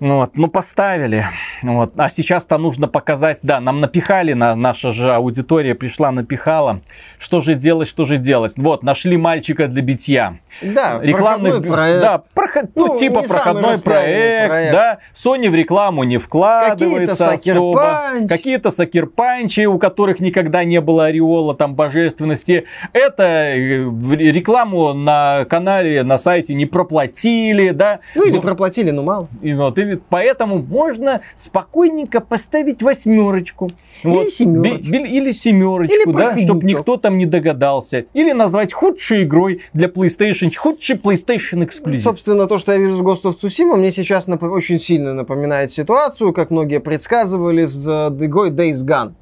Вот, 0.00 0.38
ну 0.38 0.48
поставили. 0.48 1.26
Вот. 1.62 1.92
А 1.98 2.08
сейчас-то 2.08 2.56
нужно 2.56 2.88
показать, 2.88 3.38
да, 3.42 3.60
нам 3.60 3.80
напихали, 3.80 4.32
на, 4.32 4.56
наша 4.56 4.92
же 4.92 5.14
аудитория 5.14 5.74
пришла, 5.74 6.10
напихала. 6.10 6.80
Что 7.18 7.42
же 7.42 7.54
делать, 7.54 7.88
что 7.88 8.06
же 8.06 8.16
делать? 8.16 8.54
Вот, 8.56 8.82
нашли 8.82 9.18
мальчика 9.18 9.68
для 9.68 9.82
битья. 9.82 10.38
Да, 10.62 10.98
рекламных 11.02 11.62
проект. 11.66 12.02
Да, 12.02 12.22
проход... 12.34 12.64
ну, 12.74 12.86
ну, 12.88 12.98
типа 12.98 13.22
проходной 13.22 13.78
проект, 13.78 14.48
проект, 14.48 14.72
да. 14.72 14.98
Sony 15.14 15.50
в 15.50 15.54
рекламу 15.54 16.04
не 16.04 16.18
вкладывается 16.18 17.26
Какие-то 17.28 17.58
особо. 17.58 18.28
Какие-то 18.28 18.70
сакерпанчи, 18.70 19.66
у 19.66 19.78
которых 19.78 20.20
никогда 20.20 20.64
не 20.64 20.80
было 20.80 21.06
ореола 21.06 21.54
там 21.54 21.74
божественности. 21.74 22.64
Это 22.92 23.22
э, 23.22 23.84
рекламу 24.16 24.92
на 24.92 25.44
канале, 25.44 26.02
на 26.02 26.18
сайте 26.18 26.54
не 26.54 26.66
проплатили, 26.66 27.70
да. 27.70 28.00
Ну 28.14 28.24
или 28.24 28.36
вот. 28.36 28.42
проплатили, 28.42 28.90
но 28.90 29.02
мало. 29.02 29.28
И 29.42 29.52
вот, 29.54 29.78
и 29.90 29.96
поэтому 29.96 30.58
можно 30.58 31.20
спокойненько 31.36 32.20
поставить 32.20 32.82
восьмерочку. 32.82 33.70
Или 34.02 34.10
вот. 34.10 34.30
семерочку. 34.30 34.92
Или 34.92 35.32
семерочку, 35.32 35.94
или 35.94 36.12
да, 36.12 36.36
чтобы 36.38 36.64
никто 36.64 36.96
там 36.96 37.18
не 37.18 37.26
догадался. 37.26 38.06
Или 38.14 38.32
назвать 38.32 38.72
худшей 38.72 39.24
игрой 39.24 39.62
для 39.72 39.88
PlayStation 39.88 40.54
худший 40.54 40.96
PlayStation 40.96 41.64
эксклюзив. 41.64 42.02
Собственно, 42.02 42.46
то, 42.46 42.58
что 42.58 42.72
я 42.72 42.78
вижу 42.78 42.96
с 42.96 43.00
Ghost 43.00 43.22
of 43.24 43.36
Tsushima, 43.40 43.76
мне 43.76 43.92
сейчас 43.92 44.28
нап- 44.28 44.48
очень 44.48 44.78
сильно 44.78 45.14
напоминает 45.14 45.72
ситуацию, 45.72 46.32
как 46.32 46.50
многие 46.50 46.80
предсказывали 46.80 47.64
с 47.64 47.86
игрой 47.86 48.50
Days 48.50 48.84
Gone. 48.86 49.12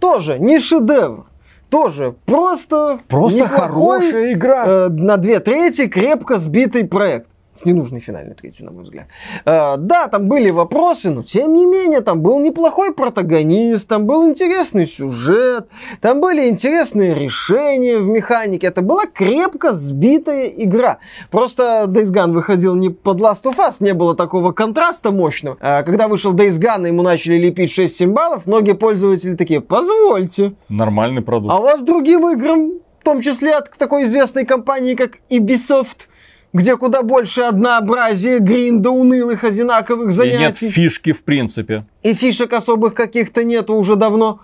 Тоже 0.00 0.38
не 0.38 0.60
шедевр, 0.60 1.26
тоже 1.70 2.14
просто, 2.24 3.00
просто 3.08 3.48
хорошая 3.48 4.32
игра. 4.32 4.64
Э, 4.66 4.88
на 4.88 5.16
две 5.16 5.40
трети 5.40 5.88
крепко 5.88 6.38
сбитый 6.38 6.84
проект 6.84 7.26
с 7.58 7.64
ненужной 7.64 8.00
финальной 8.00 8.34
третью, 8.34 8.66
на 8.66 8.72
мой 8.72 8.84
взгляд. 8.84 9.06
Э, 9.44 9.76
да, 9.78 10.08
там 10.08 10.28
были 10.28 10.50
вопросы, 10.50 11.10
но 11.10 11.22
тем 11.22 11.54
не 11.54 11.66
менее, 11.66 12.00
там 12.00 12.20
был 12.20 12.38
неплохой 12.38 12.94
протагонист, 12.94 13.88
там 13.88 14.06
был 14.06 14.28
интересный 14.28 14.86
сюжет, 14.86 15.68
там 16.00 16.20
были 16.20 16.48
интересные 16.48 17.14
решения 17.14 17.98
в 17.98 18.06
механике. 18.06 18.66
Это 18.68 18.82
была 18.82 19.06
крепко 19.06 19.72
сбитая 19.72 20.46
игра. 20.46 20.98
Просто 21.30 21.84
Days 21.88 22.12
Gone 22.12 22.32
выходил 22.32 22.74
не 22.74 22.90
под 22.90 23.18
Last 23.18 23.42
of 23.44 23.56
Us, 23.56 23.76
не 23.80 23.94
было 23.94 24.14
такого 24.14 24.52
контраста 24.52 25.10
мощного. 25.10 25.56
А 25.60 25.82
когда 25.82 26.08
вышел 26.08 26.34
Days 26.34 26.60
Gone, 26.60 26.86
ему 26.86 27.02
начали 27.02 27.36
лепить 27.36 27.76
6-7 27.76 28.06
баллов, 28.08 28.46
многие 28.46 28.74
пользователи 28.74 29.34
такие, 29.34 29.60
позвольте. 29.60 30.54
Нормальный 30.68 31.22
продукт. 31.22 31.52
А 31.52 31.58
у 31.58 31.62
вас 31.62 31.82
другим 31.82 32.28
играм, 32.30 32.72
в 33.00 33.04
том 33.04 33.20
числе 33.20 33.52
от 33.52 33.70
такой 33.76 34.04
известной 34.04 34.44
компании, 34.44 34.94
как 34.94 35.18
Ubisoft, 35.30 36.08
где 36.52 36.76
куда 36.76 37.02
больше 37.02 37.42
однообразия, 37.42 38.38
гринда, 38.38 38.90
унылых, 38.90 39.44
одинаковых 39.44 40.12
занятий. 40.12 40.66
И 40.66 40.68
нет 40.68 40.74
фишки 40.74 41.12
в 41.12 41.22
принципе. 41.22 41.84
И 42.02 42.14
фишек 42.14 42.52
особых 42.52 42.94
каких-то 42.94 43.44
нету 43.44 43.74
уже 43.74 43.96
давно. 43.96 44.40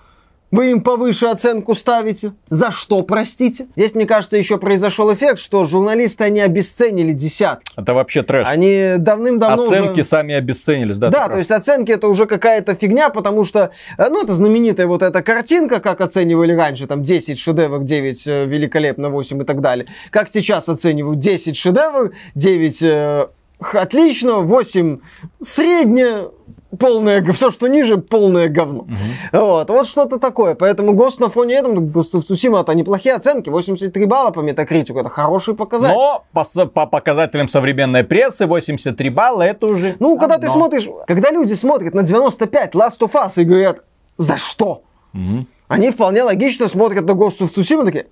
Вы 0.55 0.71
им 0.71 0.83
повыше 0.83 1.27
оценку 1.27 1.75
ставите. 1.75 2.33
За 2.49 2.71
что, 2.71 3.03
простите? 3.03 3.67
Здесь, 3.75 3.97
мне 3.97 4.07
кажется, 4.07 4.37
еще 4.37 4.57
произошел 4.57 5.13
эффект, 5.13 5.41
что 5.41 5.65
журналисты, 5.65 6.23
они 6.23 6.39
обесценили 6.39 7.13
десятки. 7.13 7.73
Это 7.77 7.93
вообще 7.93 8.23
трэш. 8.23 8.47
Они 8.49 8.95
давным-давно 8.99 9.65
Оценки 9.65 10.01
уже... 10.01 10.09
сами 10.09 10.33
обесценились, 10.33 10.97
да? 10.97 11.11
Да, 11.11 11.29
то 11.29 11.39
есть 11.39 11.51
оценки 11.51 11.91
это 11.91 12.07
уже 12.07 12.27
какая-то 12.27 12.77
фигня, 12.77 13.11
потому 13.11 13.43
что, 13.43 13.73
э, 13.99 14.09
ну, 14.09 14.23
это 14.23 14.33
знаменитая 14.33 14.87
вот 14.87 15.03
эта 15.03 15.23
картинка, 15.23 15.81
как 15.81 16.01
оценивали 16.01 16.53
раньше, 16.53 16.87
там 16.87 17.03
10 17.03 17.37
шедевров, 17.37 17.85
9 17.85 18.27
э, 18.29 18.47
великолепно, 18.47 19.09
8 19.09 19.43
и 19.43 19.45
так 19.45 19.61
далее. 19.61 19.89
Как 20.11 20.29
сейчас 20.33 20.69
оценивают 20.69 21.19
10 21.19 21.57
шедевров, 21.57 22.13
9 22.37 22.83
э, 22.83 23.27
отлично, 23.73 24.35
8 24.35 24.99
среднее, 25.43 26.31
полное, 26.79 27.23
все, 27.33 27.51
что 27.51 27.67
ниже, 27.69 27.99
полное 27.99 28.49
говно. 28.49 28.81
Угу. 28.81 29.41
Вот, 29.41 29.71
вот 29.71 29.87
что-то 29.87 30.19
такое. 30.19 30.55
Поэтому 30.55 30.93
ГОСТ 30.95 31.21
на 31.21 31.29
фоне 31.31 31.55
этого, 31.55 31.75
Ghost 31.75 32.15
of 32.15 32.23
Tsushima 32.29 32.61
это 32.61 32.75
неплохие 32.75 33.15
оценки, 33.15 33.49
83 33.49 34.07
балла 34.07 34.31
по 34.31 34.41
метакритику, 34.41 34.99
это 34.99 35.09
хороший 35.09 35.55
показатель. 35.55 35.95
Но 35.95 36.25
по, 36.33 36.45
по 36.67 36.87
показателям 36.87 37.49
современной 37.49 38.05
прессы 38.05 38.47
83 38.47 39.11
балла 39.11 39.43
это 39.43 39.67
уже 39.67 39.97
Ну, 39.99 40.19
когда 40.19 40.39
ты 40.39 40.49
смотришь, 40.49 40.89
когда 41.07 41.31
люди 41.31 41.55
смотрят 41.55 41.95
на 41.95 42.03
95 42.03 42.75
Last 42.75 42.99
of 43.01 43.13
Us 43.13 43.33
и 43.37 43.45
говорят, 43.45 43.81
за 44.17 44.37
что? 44.37 44.83
Угу. 45.13 45.47
Они 45.69 45.91
вполне 45.91 46.23
логично 46.23 46.69
смотрят 46.69 47.05
на 47.05 47.13
Ghost 47.13 47.41
of 47.41 47.55
Tsushima 47.55 47.85
такие, 47.85 48.07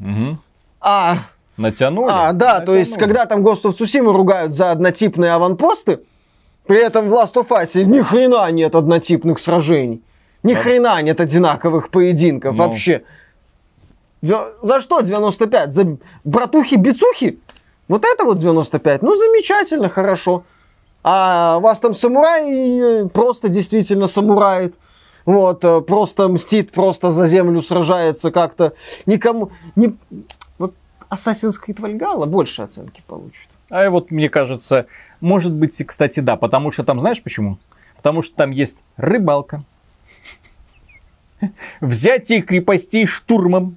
угу. 0.00 0.38
а... 0.80 1.18
Натянули. 1.56 2.10
А, 2.10 2.32
да, 2.32 2.54
Натянули. 2.58 2.66
то 2.66 2.74
есть, 2.74 2.96
когда 2.96 3.26
там 3.26 3.46
Ghost 3.46 3.62
of 3.62 3.76
Tsushima 3.78 4.12
ругают 4.12 4.52
за 4.52 4.72
однотипные 4.72 5.32
аванпосты, 5.32 6.00
при 6.66 6.78
этом 6.78 7.10
в 7.10 7.12
Last 7.12 7.34
of 7.34 7.48
Us 7.48 7.84
ни 7.84 8.00
хрена 8.00 8.50
нет 8.50 8.74
однотипных 8.74 9.38
сражений. 9.38 10.02
Ни 10.42 10.54
да. 10.54 10.60
хрена 10.60 11.02
нет 11.02 11.20
одинаковых 11.20 11.90
поединков 11.90 12.54
Но... 12.54 12.64
Ну. 12.64 12.70
вообще. 12.70 13.02
За 14.22 14.80
что 14.80 15.00
95? 15.00 15.72
За 15.72 15.96
братухи-бицухи? 16.24 17.38
Вот 17.88 18.04
это 18.04 18.24
вот 18.24 18.38
95? 18.38 19.02
Ну, 19.02 19.16
замечательно, 19.16 19.90
хорошо. 19.90 20.44
А 21.02 21.58
у 21.58 21.60
вас 21.60 21.78
там 21.80 21.94
самурай 21.94 23.02
э, 23.04 23.08
просто 23.08 23.50
действительно 23.50 24.06
самурает. 24.06 24.74
Вот, 25.26 25.62
э, 25.62 25.82
просто 25.82 26.28
мстит, 26.28 26.72
просто 26.72 27.10
за 27.10 27.26
землю 27.26 27.60
сражается 27.60 28.30
как-то. 28.30 28.72
Никому... 29.04 29.50
Не... 29.76 29.96
Вот 30.56 30.74
Assassin's 31.10 31.56
Creed 31.62 31.76
Valhalla 31.76 32.24
больше 32.24 32.62
оценки 32.62 33.02
получит. 33.06 33.48
А 33.68 33.90
вот, 33.90 34.10
мне 34.10 34.30
кажется, 34.30 34.86
может 35.24 35.52
быть, 35.52 35.80
кстати, 35.86 36.20
да. 36.20 36.36
Потому 36.36 36.70
что 36.70 36.84
там, 36.84 37.00
знаешь 37.00 37.22
почему? 37.22 37.58
Потому 37.96 38.22
что 38.22 38.36
там 38.36 38.50
есть 38.50 38.76
рыбалка. 38.96 39.64
Взятие 41.80 42.42
крепостей 42.42 43.06
штурмом. 43.06 43.76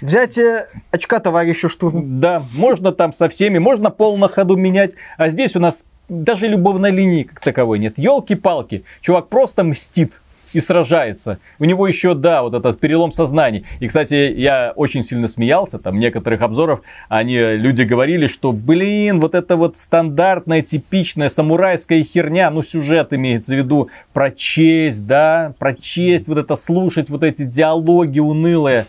Взятие 0.00 0.66
очка 0.90 1.20
товарища 1.20 1.68
штурмом. 1.68 2.20
Да, 2.20 2.44
можно 2.52 2.92
там 2.92 3.12
со 3.14 3.28
всеми, 3.28 3.58
можно 3.58 3.90
пол 3.90 4.18
на 4.18 4.28
ходу 4.28 4.56
менять. 4.56 4.92
А 5.16 5.30
здесь 5.30 5.56
у 5.56 5.60
нас 5.60 5.84
даже 6.08 6.48
любовной 6.48 6.90
линии 6.90 7.22
как 7.22 7.40
таковой 7.40 7.78
нет. 7.78 7.94
Елки-палки. 7.96 8.84
Чувак 9.00 9.28
просто 9.28 9.64
мстит 9.64 10.12
и 10.54 10.60
сражается. 10.60 11.38
У 11.58 11.64
него 11.64 11.86
еще, 11.86 12.14
да, 12.14 12.42
вот 12.42 12.54
этот 12.54 12.80
перелом 12.80 13.12
сознания. 13.12 13.64
И, 13.80 13.88
кстати, 13.88 14.14
я 14.36 14.72
очень 14.76 15.02
сильно 15.02 15.28
смеялся, 15.28 15.78
там, 15.78 15.98
некоторых 15.98 16.42
обзоров, 16.42 16.82
они, 17.08 17.38
люди 17.38 17.82
говорили, 17.82 18.26
что, 18.26 18.52
блин, 18.52 19.20
вот 19.20 19.34
это 19.34 19.56
вот 19.56 19.76
стандартная, 19.76 20.62
типичная 20.62 21.28
самурайская 21.28 22.04
херня, 22.04 22.50
ну, 22.50 22.62
сюжет 22.62 23.12
имеется 23.12 23.52
в 23.52 23.56
виду 23.56 23.90
про 24.12 24.30
честь, 24.30 25.06
да, 25.06 25.54
про 25.58 25.74
честь, 25.74 26.28
вот 26.28 26.38
это 26.38 26.56
слушать, 26.56 27.10
вот 27.10 27.22
эти 27.22 27.44
диалоги 27.44 28.20
унылые. 28.20 28.86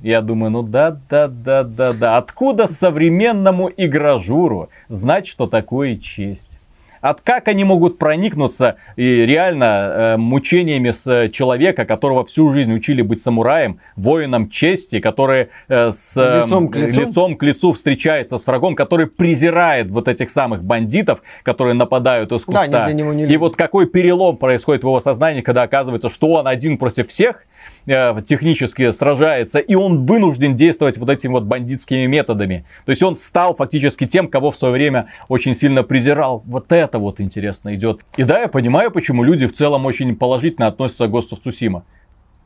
Я 0.00 0.22
думаю, 0.22 0.50
ну 0.50 0.62
да, 0.62 0.98
да, 1.10 1.28
да, 1.28 1.62
да, 1.62 1.92
да. 1.92 2.16
Откуда 2.16 2.66
современному 2.68 3.70
игражуру 3.76 4.70
знать, 4.88 5.26
что 5.26 5.46
такое 5.46 5.96
честь? 5.96 6.58
От 7.04 7.20
как 7.20 7.48
они 7.48 7.64
могут 7.64 7.98
проникнуться 7.98 8.76
и 8.96 9.26
реально 9.26 9.64
э, 9.64 10.16
мучениями 10.16 10.90
с 10.90 11.28
человека, 11.32 11.84
которого 11.84 12.24
всю 12.24 12.50
жизнь 12.50 12.72
учили 12.72 13.02
быть 13.02 13.22
самураем, 13.22 13.78
воином 13.94 14.48
чести, 14.48 15.00
который 15.00 15.48
э, 15.68 15.92
с 15.92 16.14
э, 16.16 16.44
лицом, 16.44 16.68
к 16.68 16.76
лицу? 16.76 17.00
лицом 17.02 17.36
к 17.36 17.42
лицу 17.42 17.74
встречается 17.74 18.38
с 18.38 18.46
врагом, 18.46 18.74
который 18.74 19.06
презирает 19.06 19.90
вот 19.90 20.08
этих 20.08 20.30
самых 20.30 20.64
бандитов, 20.64 21.20
которые 21.42 21.74
нападают 21.74 22.32
из 22.32 22.42
куста. 22.42 22.68
Да, 22.68 22.90
и 22.90 23.36
вот 23.36 23.54
какой 23.54 23.86
перелом 23.86 24.38
происходит 24.38 24.82
в 24.82 24.86
его 24.86 25.00
сознании, 25.00 25.42
когда 25.42 25.64
оказывается, 25.64 26.08
что 26.08 26.28
он 26.28 26.48
один 26.48 26.78
против 26.78 27.10
всех, 27.10 27.44
э, 27.86 28.14
технически 28.26 28.92
сражается, 28.92 29.58
и 29.58 29.74
он 29.74 30.06
вынужден 30.06 30.56
действовать 30.56 30.98
вот 30.98 31.08
этими 31.08 31.32
вот 31.32 31.44
бандитскими 31.44 32.06
методами. 32.06 32.64
То 32.84 32.90
есть 32.90 33.02
он 33.02 33.16
стал 33.16 33.54
фактически 33.54 34.06
тем, 34.06 34.28
кого 34.28 34.50
в 34.50 34.56
свое 34.56 34.72
время 34.72 35.08
очень 35.28 35.54
сильно 35.54 35.82
презирал. 35.82 36.42
Вот 36.46 36.72
это 36.72 36.98
вот 36.98 37.20
интересно 37.20 37.74
идет. 37.74 38.00
И 38.16 38.24
да, 38.24 38.40
я 38.40 38.48
понимаю, 38.48 38.90
почему 38.90 39.22
люди 39.22 39.46
в 39.46 39.54
целом 39.54 39.86
очень 39.86 40.14
положительно 40.16 40.66
относятся 40.66 41.06
к 41.06 41.10
Ghost 41.10 41.30
of. 41.32 41.82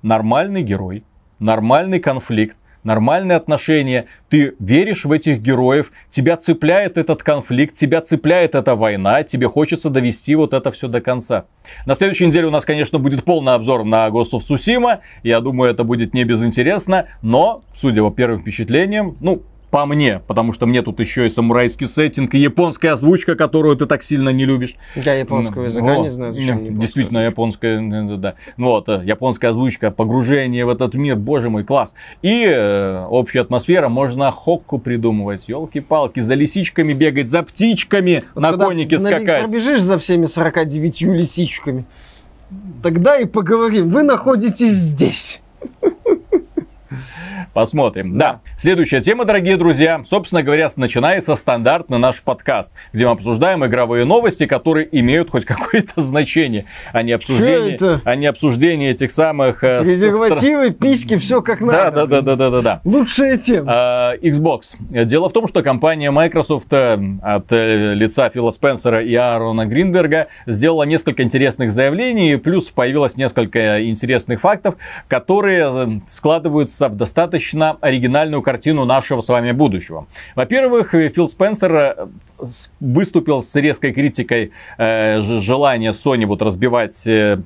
Нормальный 0.03 0.62
герой, 0.62 1.05
нормальный 1.39 1.99
конфликт, 1.99 2.57
нормальные 2.84 3.36
отношения, 3.36 4.06
ты 4.28 4.54
веришь 4.58 5.04
в 5.04 5.12
этих 5.12 5.40
героев, 5.40 5.90
тебя 6.10 6.36
цепляет 6.36 6.98
этот 6.98 7.22
конфликт, 7.22 7.74
тебя 7.74 8.00
цепляет 8.00 8.54
эта 8.54 8.74
война, 8.76 9.22
тебе 9.22 9.48
хочется 9.48 9.90
довести 9.90 10.34
вот 10.34 10.52
это 10.52 10.70
все 10.70 10.88
до 10.88 11.00
конца. 11.00 11.44
На 11.86 11.94
следующей 11.94 12.26
неделе 12.26 12.46
у 12.46 12.50
нас, 12.50 12.64
конечно, 12.64 12.98
будет 12.98 13.24
полный 13.24 13.54
обзор 13.54 13.84
на 13.84 14.08
Ghost 14.08 14.32
of 14.32 14.40
Tsushima, 14.48 14.98
я 15.22 15.40
думаю, 15.40 15.70
это 15.70 15.84
будет 15.84 16.14
не 16.14 16.24
безинтересно, 16.24 17.06
но, 17.22 17.62
судя 17.74 18.02
по 18.02 18.10
первым 18.10 18.40
впечатлениям, 18.40 19.16
ну, 19.20 19.42
по 19.70 19.84
мне, 19.86 20.20
потому 20.26 20.52
что 20.52 20.66
мне 20.66 20.82
тут 20.82 20.98
еще 21.00 21.26
и 21.26 21.28
самурайский 21.28 21.86
сеттинг, 21.86 22.34
и 22.34 22.38
японская 22.38 22.94
озвучка, 22.94 23.34
которую 23.34 23.76
ты 23.76 23.86
так 23.86 24.02
сильно 24.02 24.30
не 24.30 24.44
любишь. 24.44 24.74
Я 24.94 25.14
японского 25.14 25.64
языка 25.64 25.94
Вот. 25.94 26.02
не 26.04 26.10
знаю, 26.10 26.32
зачем 26.32 26.58
мне 26.58 26.70
Действительно, 26.70 27.18
японская, 27.18 28.16
да. 28.16 28.34
Ну 28.56 28.66
Вот, 28.68 28.88
э, 28.88 29.02
японская 29.04 29.50
озвучка, 29.50 29.90
погружение 29.90 30.64
в 30.64 30.70
этот 30.70 30.94
мир, 30.94 31.16
боже 31.16 31.50
мой, 31.50 31.64
класс. 31.64 31.94
И 32.22 32.44
э, 32.44 33.04
общая 33.08 33.40
атмосфера, 33.40 33.88
можно 33.88 34.30
хокку 34.30 34.78
придумывать, 34.78 35.48
елки-палки, 35.48 36.20
за 36.20 36.34
лисичками 36.34 36.92
бегать, 36.92 37.28
за 37.28 37.42
птичками 37.42 38.24
Вот 38.34 38.40
на 38.40 38.52
конике 38.52 38.98
скакать. 38.98 39.44
Пробежишь 39.44 39.82
за 39.82 39.98
всеми 39.98 40.26
49 40.26 41.02
лисичками, 41.02 41.84
тогда 42.82 43.18
и 43.18 43.26
поговорим. 43.26 43.90
Вы 43.90 44.02
находитесь 44.02 44.74
здесь. 44.74 45.42
Посмотрим. 47.55 48.18
Да. 48.18 48.41
Следующая 48.59 49.01
тема, 49.01 49.24
дорогие 49.24 49.57
друзья, 49.57 50.03
собственно 50.07 50.43
говоря, 50.43 50.68
начинается 50.76 51.34
стандартный 51.34 51.99
наш 51.99 52.22
подкаст, 52.22 52.72
где 52.93 53.07
мы 53.07 53.12
обсуждаем 53.12 53.64
игровые 53.64 54.05
новости, 54.05 54.47
которые 54.47 54.89
имеют 54.99 55.30
хоть 55.30 55.45
какое-то 55.47 56.03
значение, 56.03 56.66
а 56.93 57.03
не 57.03 57.12
обсуждение, 57.12 58.01
а 58.05 58.16
не 58.16 58.26
обсуждение 58.26 58.91
этих 58.91 59.11
самых... 59.12 59.62
э, 59.64 59.80
Презервативы, 59.82 60.70
письки, 60.70 61.16
все 61.18 61.41
как 61.43 61.61
надо. 61.61 61.91
да, 61.91 62.07
да, 62.07 62.22
да, 62.22 62.36
да, 62.36 62.51
да, 62.51 62.61
да. 62.61 62.80
Лучшая 62.84 63.36
тема. 63.36 63.72
А, 63.72 64.16
Xbox. 64.16 64.62
Дело 64.91 65.28
в 65.28 65.32
том, 65.32 65.49
что 65.49 65.62
компания 65.62 66.11
Microsoft 66.11 66.72
э, 66.72 66.99
от 67.22 67.53
э, 67.53 67.95
лица 67.95 68.28
Фила 68.30 68.51
Спенсера 68.51 69.03
и 69.03 69.14
Аарона 69.14 69.66
Гринберга 69.66 70.28
сделала 70.47 70.84
несколько 70.84 71.22
интересных 71.22 71.72
заявлений, 71.72 72.36
плюс 72.36 72.64
появилось 72.70 73.16
несколько 73.16 73.89
интересных 73.89 74.41
фактов, 74.41 74.76
которые 75.09 76.03
складываются 76.11 76.89
в 76.89 76.97
достаточно 76.97 77.27
оригинальную 77.34 78.42
картину 78.42 78.84
нашего 78.84 79.20
с 79.20 79.28
вами 79.28 79.52
будущего. 79.52 80.06
Во-первых, 80.34 80.94
э, 80.94 81.08
Фил 81.08 81.28
Спенсер 81.28 81.74
э, 81.74 82.06
выступил 82.80 83.42
с 83.42 83.54
резкой 83.54 83.92
критикой 83.92 84.52
э, 84.78 85.20
желания 85.40 85.92
Sony 85.92 86.26
вот 86.26 86.42
разбивать 86.42 87.06
э, 87.06 87.38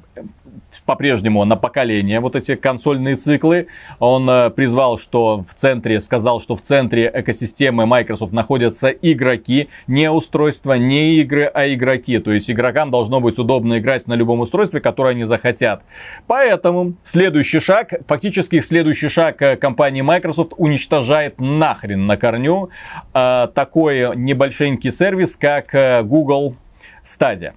по-прежнему 0.80 1.44
на 1.44 1.56
поколение 1.56 2.20
вот 2.20 2.36
эти 2.36 2.54
консольные 2.54 3.16
циклы. 3.16 3.68
Он 3.98 4.28
э, 4.28 4.50
призвал, 4.50 4.98
что 4.98 5.44
в 5.48 5.54
центре, 5.54 6.00
сказал, 6.00 6.40
что 6.40 6.56
в 6.56 6.62
центре 6.62 7.10
экосистемы 7.12 7.86
Microsoft 7.86 8.32
находятся 8.32 8.88
игроки, 8.88 9.68
не 9.86 10.10
устройства, 10.10 10.74
не 10.74 11.16
игры, 11.16 11.44
а 11.44 11.66
игроки. 11.72 12.18
То 12.18 12.32
есть 12.32 12.50
игрокам 12.50 12.90
должно 12.90 13.20
быть 13.20 13.38
удобно 13.38 13.78
играть 13.78 14.06
на 14.06 14.14
любом 14.14 14.40
устройстве, 14.40 14.80
которое 14.80 15.10
они 15.10 15.24
захотят. 15.24 15.82
Поэтому 16.26 16.94
следующий 17.04 17.60
шаг, 17.60 17.92
фактически 18.06 18.60
следующий 18.60 19.08
шаг 19.08 19.40
э, 19.42 19.56
компании 19.56 20.02
Microsoft 20.02 20.52
уничтожает 20.56 21.40
нахрен 21.40 22.06
на 22.06 22.16
корню 22.16 22.70
э, 23.14 23.48
такой 23.54 24.16
небольшенький 24.16 24.90
сервис, 24.90 25.36
как 25.36 25.74
э, 25.74 26.02
Google 26.02 26.56
Stadia. 27.04 27.52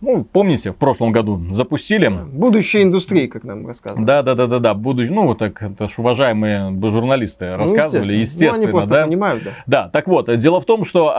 Ну, 0.00 0.22
помните, 0.22 0.70
в 0.70 0.76
прошлом 0.78 1.10
году 1.10 1.40
запустили. 1.50 2.08
Будущее 2.08 2.84
индустрии, 2.84 3.26
как 3.26 3.42
нам 3.42 3.66
рассказывали. 3.66 4.04
Да, 4.04 4.22
да, 4.22 4.36
да, 4.36 4.46
да, 4.46 4.58
да. 4.60 4.74
Буду, 4.74 5.02
ну, 5.12 5.26
вот 5.26 5.38
так, 5.38 5.60
это 5.60 5.88
ж 5.88 5.94
уважаемые 5.96 6.70
журналисты 6.80 7.46
Ну, 7.50 7.56
рассказывали, 7.56 8.14
естественно, 8.14 8.52
Ну, 8.58 8.62
они 8.62 8.72
просто 8.72 8.90
да. 8.90 9.04
понимают, 9.06 9.42
да. 9.42 9.50
Да, 9.66 9.88
так 9.88 10.06
вот, 10.06 10.36
дело 10.38 10.60
в 10.60 10.66
том, 10.66 10.84
что 10.84 11.12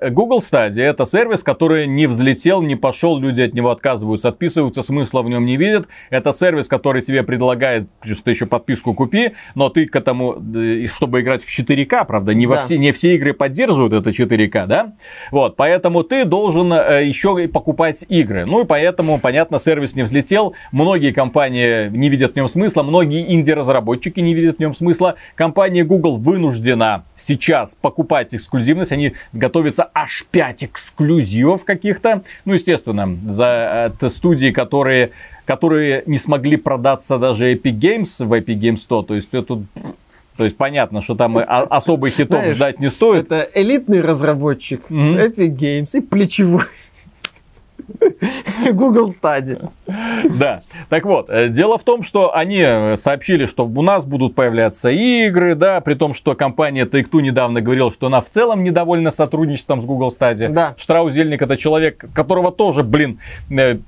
э, 0.00 0.10
Google 0.10 0.38
Stadia 0.40 0.82
это 0.82 1.06
сервис, 1.06 1.44
который 1.44 1.86
не 1.86 2.08
взлетел, 2.08 2.60
не 2.60 2.74
пошел, 2.74 3.20
люди 3.20 3.40
от 3.40 3.54
него 3.54 3.70
отказываются, 3.70 4.30
отписываются, 4.30 4.82
смысла 4.82 5.22
в 5.22 5.28
нем 5.28 5.46
не 5.46 5.56
видят. 5.56 5.86
Это 6.10 6.32
сервис, 6.32 6.66
который 6.66 7.02
тебе 7.02 7.22
предлагает, 7.22 7.88
плюс 8.00 8.20
ты 8.20 8.32
еще 8.32 8.46
подписку 8.46 8.94
купи, 8.94 9.34
но 9.54 9.68
ты 9.68 9.86
к 9.86 9.94
этому, 9.94 10.42
чтобы 10.92 11.20
играть 11.20 11.44
в 11.44 11.56
4К, 11.56 12.04
правда, 12.04 12.34
не, 12.34 12.48
во 12.48 12.56
Да. 12.56 12.62
все, 12.62 12.78
не 12.78 12.90
все 12.90 13.14
игры 13.14 13.32
поддерживают 13.32 13.92
это 13.92 14.10
4К, 14.10 14.66
да? 14.66 14.94
Вот, 15.30 15.54
поэтому 15.54 16.02
ты 16.02 16.24
должен 16.24 16.72
э, 16.72 17.04
еще 17.06 17.36
и 17.40 17.46
покупать 17.46 18.04
игры. 18.08 18.23
Ну 18.46 18.62
и 18.62 18.64
поэтому, 18.64 19.18
понятно, 19.18 19.58
сервис 19.58 19.94
не 19.94 20.02
взлетел. 20.02 20.54
Многие 20.72 21.12
компании 21.12 21.88
не 21.88 22.08
видят 22.08 22.32
в 22.32 22.36
нем 22.36 22.48
смысла, 22.48 22.82
многие 22.82 23.32
инди-разработчики 23.32 24.20
не 24.20 24.34
видят 24.34 24.56
в 24.56 24.60
нем 24.60 24.74
смысла. 24.74 25.16
Компания 25.34 25.84
Google 25.84 26.16
вынуждена 26.16 27.04
сейчас 27.16 27.74
покупать 27.74 28.34
эксклюзивность. 28.34 28.92
Они 28.92 29.12
готовятся 29.32 29.90
аж 29.94 30.26
5 30.30 30.64
эксклюзивов 30.64 31.64
каких-то. 31.64 32.22
Ну, 32.44 32.54
естественно, 32.54 33.16
за 33.30 33.84
от 33.84 34.12
студии, 34.12 34.50
которые 34.50 35.10
которые 35.46 36.04
не 36.06 36.18
смогли 36.18 36.56
продаться 36.56 37.18
даже 37.18 37.52
Epic 37.52 37.78
Games 37.78 38.24
в 38.24 38.32
Epic 38.32 38.58
Games 38.58 38.78
100. 38.78 39.02
То 39.02 39.14
есть 39.14 39.28
это 39.32 39.62
то 40.36 40.44
есть 40.44 40.56
понятно, 40.56 41.00
что 41.00 41.14
там 41.14 41.38
особых 41.38 42.12
хитов 42.14 42.40
Знаешь, 42.40 42.56
ждать 42.56 42.80
не 42.80 42.90
стоит. 42.90 43.26
Это 43.26 43.48
элитный 43.54 44.00
разработчик 44.00 44.80
Мгм. 44.88 45.16
Epic 45.16 45.56
Games 45.56 45.90
и 45.96 46.00
плечевой 46.00 46.62
Google 48.72 49.10
Stadia. 49.10 49.70
Да. 50.38 50.62
Так 50.88 51.04
вот, 51.04 51.28
э, 51.28 51.48
дело 51.48 51.78
в 51.78 51.84
том, 51.84 52.02
что 52.02 52.34
они 52.34 52.60
э, 52.60 52.96
сообщили, 52.96 53.46
что 53.46 53.66
у 53.66 53.82
нас 53.82 54.06
будут 54.06 54.34
появляться 54.34 54.90
игры, 54.90 55.54
да, 55.54 55.80
при 55.80 55.94
том, 55.94 56.14
что 56.14 56.34
компания 56.34 56.86
Take-Two 56.86 57.20
недавно 57.20 57.60
говорила, 57.60 57.92
что 57.92 58.06
она 58.06 58.20
в 58.20 58.30
целом 58.30 58.64
недовольна 58.64 59.10
сотрудничеством 59.10 59.82
с 59.82 59.84
Google 59.84 60.14
Stadia. 60.18 60.48
Да. 60.48 60.74
Штраузельник 60.78 61.42
это 61.42 61.56
человек, 61.56 62.04
которого 62.14 62.52
тоже, 62.52 62.82
блин, 62.82 63.18
э, 63.50 63.78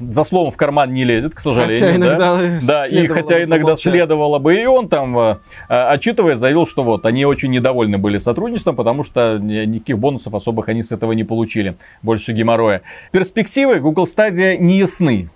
за 0.00 0.24
словом 0.24 0.52
в 0.52 0.56
карман 0.56 0.92
не 0.92 1.04
лезет, 1.04 1.34
к 1.34 1.40
сожалению. 1.40 1.80
Хотя 1.80 1.92
да. 1.92 1.96
иногда 1.96 2.66
Да, 2.66 2.86
и 2.86 2.90
следовало 2.90 3.14
хотя 3.20 3.42
иногда 3.42 3.64
помолчать. 3.64 3.92
следовало 3.92 4.38
бы, 4.38 4.54
и 4.54 4.66
он 4.66 4.88
там, 4.88 5.18
э, 5.18 5.36
э, 5.68 5.74
отчитывая, 5.74 6.36
заявил, 6.36 6.66
что 6.66 6.84
вот, 6.84 7.04
они 7.04 7.24
очень 7.24 7.50
недовольны 7.50 7.98
были 7.98 8.18
сотрудничеством, 8.18 8.76
потому 8.76 9.04
что 9.04 9.38
ни- 9.40 9.64
никаких 9.64 9.98
бонусов 9.98 10.34
особых 10.34 10.68
они 10.68 10.82
с 10.82 10.92
этого 10.92 11.12
не 11.12 11.24
получили. 11.24 11.76
Больше 12.02 12.32
геморроя. 12.32 12.82
Перспективы 13.10 13.80
Google 13.80 14.04
Stadia 14.06 14.56
не 14.56 14.78
ясны. 14.78 15.30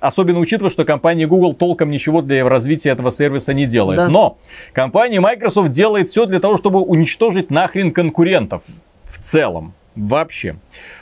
Особенно 0.00 0.38
учитывая, 0.38 0.70
что 0.70 0.84
компания 0.84 1.26
Google 1.26 1.54
толком 1.54 1.90
ничего 1.90 2.22
для 2.22 2.48
развития 2.48 2.90
этого 2.90 3.10
сервиса 3.10 3.52
не 3.52 3.66
делает. 3.66 3.98
Да. 3.98 4.08
Но 4.08 4.38
компания 4.72 5.20
Microsoft 5.20 5.70
делает 5.72 6.08
все 6.08 6.26
для 6.26 6.38
того, 6.38 6.56
чтобы 6.56 6.80
уничтожить 6.80 7.50
нахрен 7.50 7.92
конкурентов. 7.92 8.62
В 9.06 9.18
целом. 9.18 9.72
Вообще. 9.96 10.54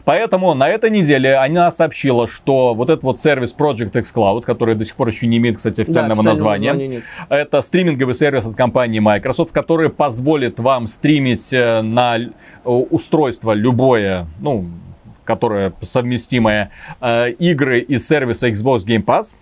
Поэтому 0.06 0.54
на 0.54 0.68
этой 0.68 0.88
неделе 0.88 1.34
она 1.34 1.72
сообщила, 1.72 2.28
что 2.28 2.74
вот 2.74 2.90
этот 2.90 3.02
вот 3.02 3.20
сервис 3.20 3.52
Project 3.58 3.98
X 3.98 4.12
Cloud, 4.14 4.42
который 4.42 4.76
до 4.76 4.84
сих 4.84 4.94
пор 4.94 5.08
еще 5.08 5.26
не 5.26 5.38
имеет, 5.38 5.56
кстати, 5.56 5.80
официального 5.80 6.22
Да, 6.22 6.30
названия, 6.30 6.72
нет. 6.74 7.02
это 7.28 7.60
стриминговый 7.60 8.14
сервис 8.14 8.46
от 8.46 8.54
компании 8.54 9.00
Microsoft, 9.00 9.50
который 9.50 9.90
позволит 9.90 10.60
вам 10.60 10.86
стримить 10.86 11.52
э, 11.52 11.82
на 11.82 12.18
э, 12.18 12.28
устройство 12.64 13.50
любое, 13.52 14.28
ну, 14.38 14.66
которое 15.24 15.72
совместимое, 15.82 16.70
э, 17.00 17.30
игры 17.32 17.80
из 17.80 18.06
сервиса 18.06 18.48
Xbox 18.48 18.86
Game 18.86 19.04
Pass. 19.04 19.34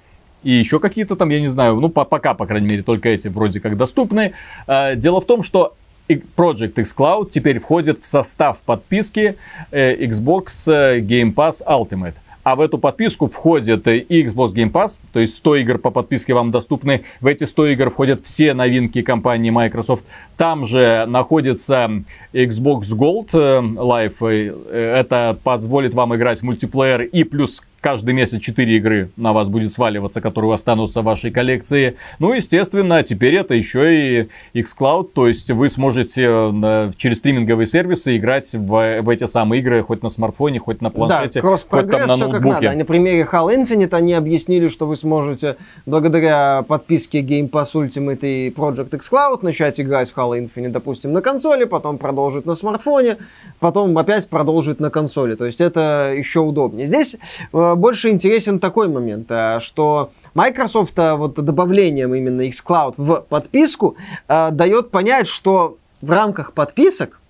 И 0.45 0.53
еще 0.53 0.81
какие-то 0.81 1.15
там, 1.15 1.29
я 1.29 1.43
не 1.43 1.49
знаю, 1.49 1.75
ну, 1.77 1.91
по- 1.91 2.07
пока, 2.07 2.33
по 2.33 2.47
крайней 2.47 2.69
мере, 2.69 2.83
только 2.83 3.11
эти 3.11 3.29
вроде 3.29 3.61
как 3.61 3.77
доступны. 3.77 4.33
Дело 4.67 5.21
в 5.21 5.27
том, 5.27 5.43
что 5.43 5.75
Project 6.09 6.75
X 6.77 6.95
Cloud 6.97 7.31
теперь 7.31 7.59
входит 7.61 8.01
в 8.03 8.07
состав 8.07 8.59
подписки 8.59 9.37
э, 9.71 10.07
Xbox 10.07 10.49
э, 10.67 11.01
Game 11.01 11.35
Pass 11.35 11.57
Ultimate. 11.67 12.15
А 12.45 12.57
в 12.57 12.61
эту 12.61 12.77
подписку 12.77 13.27
входит 13.27 13.89
и 13.89 14.23
Xbox 14.23 14.53
Game 14.53 14.71
Pass, 14.71 14.99
то 15.15 15.21
есть 15.21 15.35
100 15.37 15.57
игр 15.57 15.79
по 15.79 15.91
подписке 15.91 16.35
вам 16.35 16.51
доступны. 16.51 17.05
В 17.23 17.27
эти 17.27 17.45
100 17.45 17.69
игр 17.69 17.89
входят 17.89 18.23
все 18.23 18.53
новинки 18.53 19.01
компании 19.01 19.49
Microsoft. 19.49 20.05
Там 20.37 20.67
же 20.67 21.07
находится 21.09 21.91
Xbox 22.35 22.83
Gold 22.93 23.31
э, 23.33 23.61
Live. 23.63 24.17
Э, 24.21 24.97
это 25.01 25.39
позволит 25.43 25.95
вам 25.95 26.15
играть 26.15 26.41
в 26.41 26.43
мультиплеер 26.43 27.03
и 27.03 27.25
плюс 27.25 27.63
каждый 27.85 28.15
месяц 28.15 28.41
4 28.41 28.79
игры 28.79 29.11
на 29.19 29.35
вас 29.35 29.51
будет 29.51 29.75
сваливаться, 29.75 30.23
которые 30.23 30.55
останутся 30.55 31.03
в 31.03 31.05
вашей 31.05 31.31
коллекции. 31.31 31.97
Ну, 32.19 32.33
естественно, 32.33 33.03
теперь 33.03 33.35
это 33.35 33.53
еще 33.53 34.23
и 34.23 34.29
xCloud, 34.55 35.11
то 35.13 35.29
есть 35.29 35.51
вы 35.51 35.69
сможете 35.69 36.23
э, 36.25 36.93
через 36.97 37.19
стриминговые 37.19 37.67
сервисы 37.67 38.17
играть 38.17 38.55
в, 38.55 39.03
в 39.03 39.09
эти 39.11 39.27
самые 39.27 39.61
игры 39.61 39.83
хоть 39.83 40.03
на 40.03 40.09
смартфоне, 40.09 40.61
хоть 40.61 40.81
на 40.81 40.89
планшете, 40.89 41.43
да, 41.43 41.49
хоть 41.59 41.91
там 41.91 42.09
на 42.09 42.17
ноутбуке. 42.17 42.71
На 42.71 42.87
примере 42.87 43.29
Halo 43.31 43.55
Infinite 43.55 43.95
они 43.95 44.15
объяснили, 44.15 44.69
что 44.69 44.87
вы 44.87 44.97
сможете 44.97 45.57
благодаря 45.85 46.65
подписке 46.67 47.21
Game 47.21 47.51
Pass 47.51 47.75
Ultimate 47.75 48.21
и 48.23 48.49
Project 48.49 48.99
xCloud 48.99 49.41
начать 49.43 49.79
играть 49.79 50.11
в 50.11 50.17
Halo 50.17 50.41
Infinite, 50.41 50.71
допустим, 50.71 51.13
на 51.13 51.21
консоли, 51.21 51.65
потом 51.65 51.99
продолжить 51.99 52.47
на 52.47 52.55
смартфоне, 52.55 53.19
потом 53.61 53.99
опять 53.99 54.27
продолжить 54.27 54.81
на 54.81 54.89
консоли. 54.89 55.35
То 55.35 55.45
есть 55.45 55.61
это 55.61 56.15
еще 56.17 56.41
удобнее. 56.41 56.87
Здесь 56.87 57.19
э, 57.53 57.74
больше 57.77 58.11
интересен 58.11 58.59
такой 58.59 58.89
момент, 58.89 59.31
э, 59.31 59.61
что 59.61 60.11
Microsoft 60.35 60.99
э, 60.99 61.15
вот 61.15 61.35
добавлением 61.35 62.15
именно 62.15 62.43
xCloud 62.43 62.95
в 62.97 63.27
подписку 63.29 63.97
э, 64.29 64.51
дает 64.51 64.91
понять, 64.91 65.29
что 65.29 65.79
в 66.01 66.11
рамках 66.11 66.53
подписок 66.53 67.21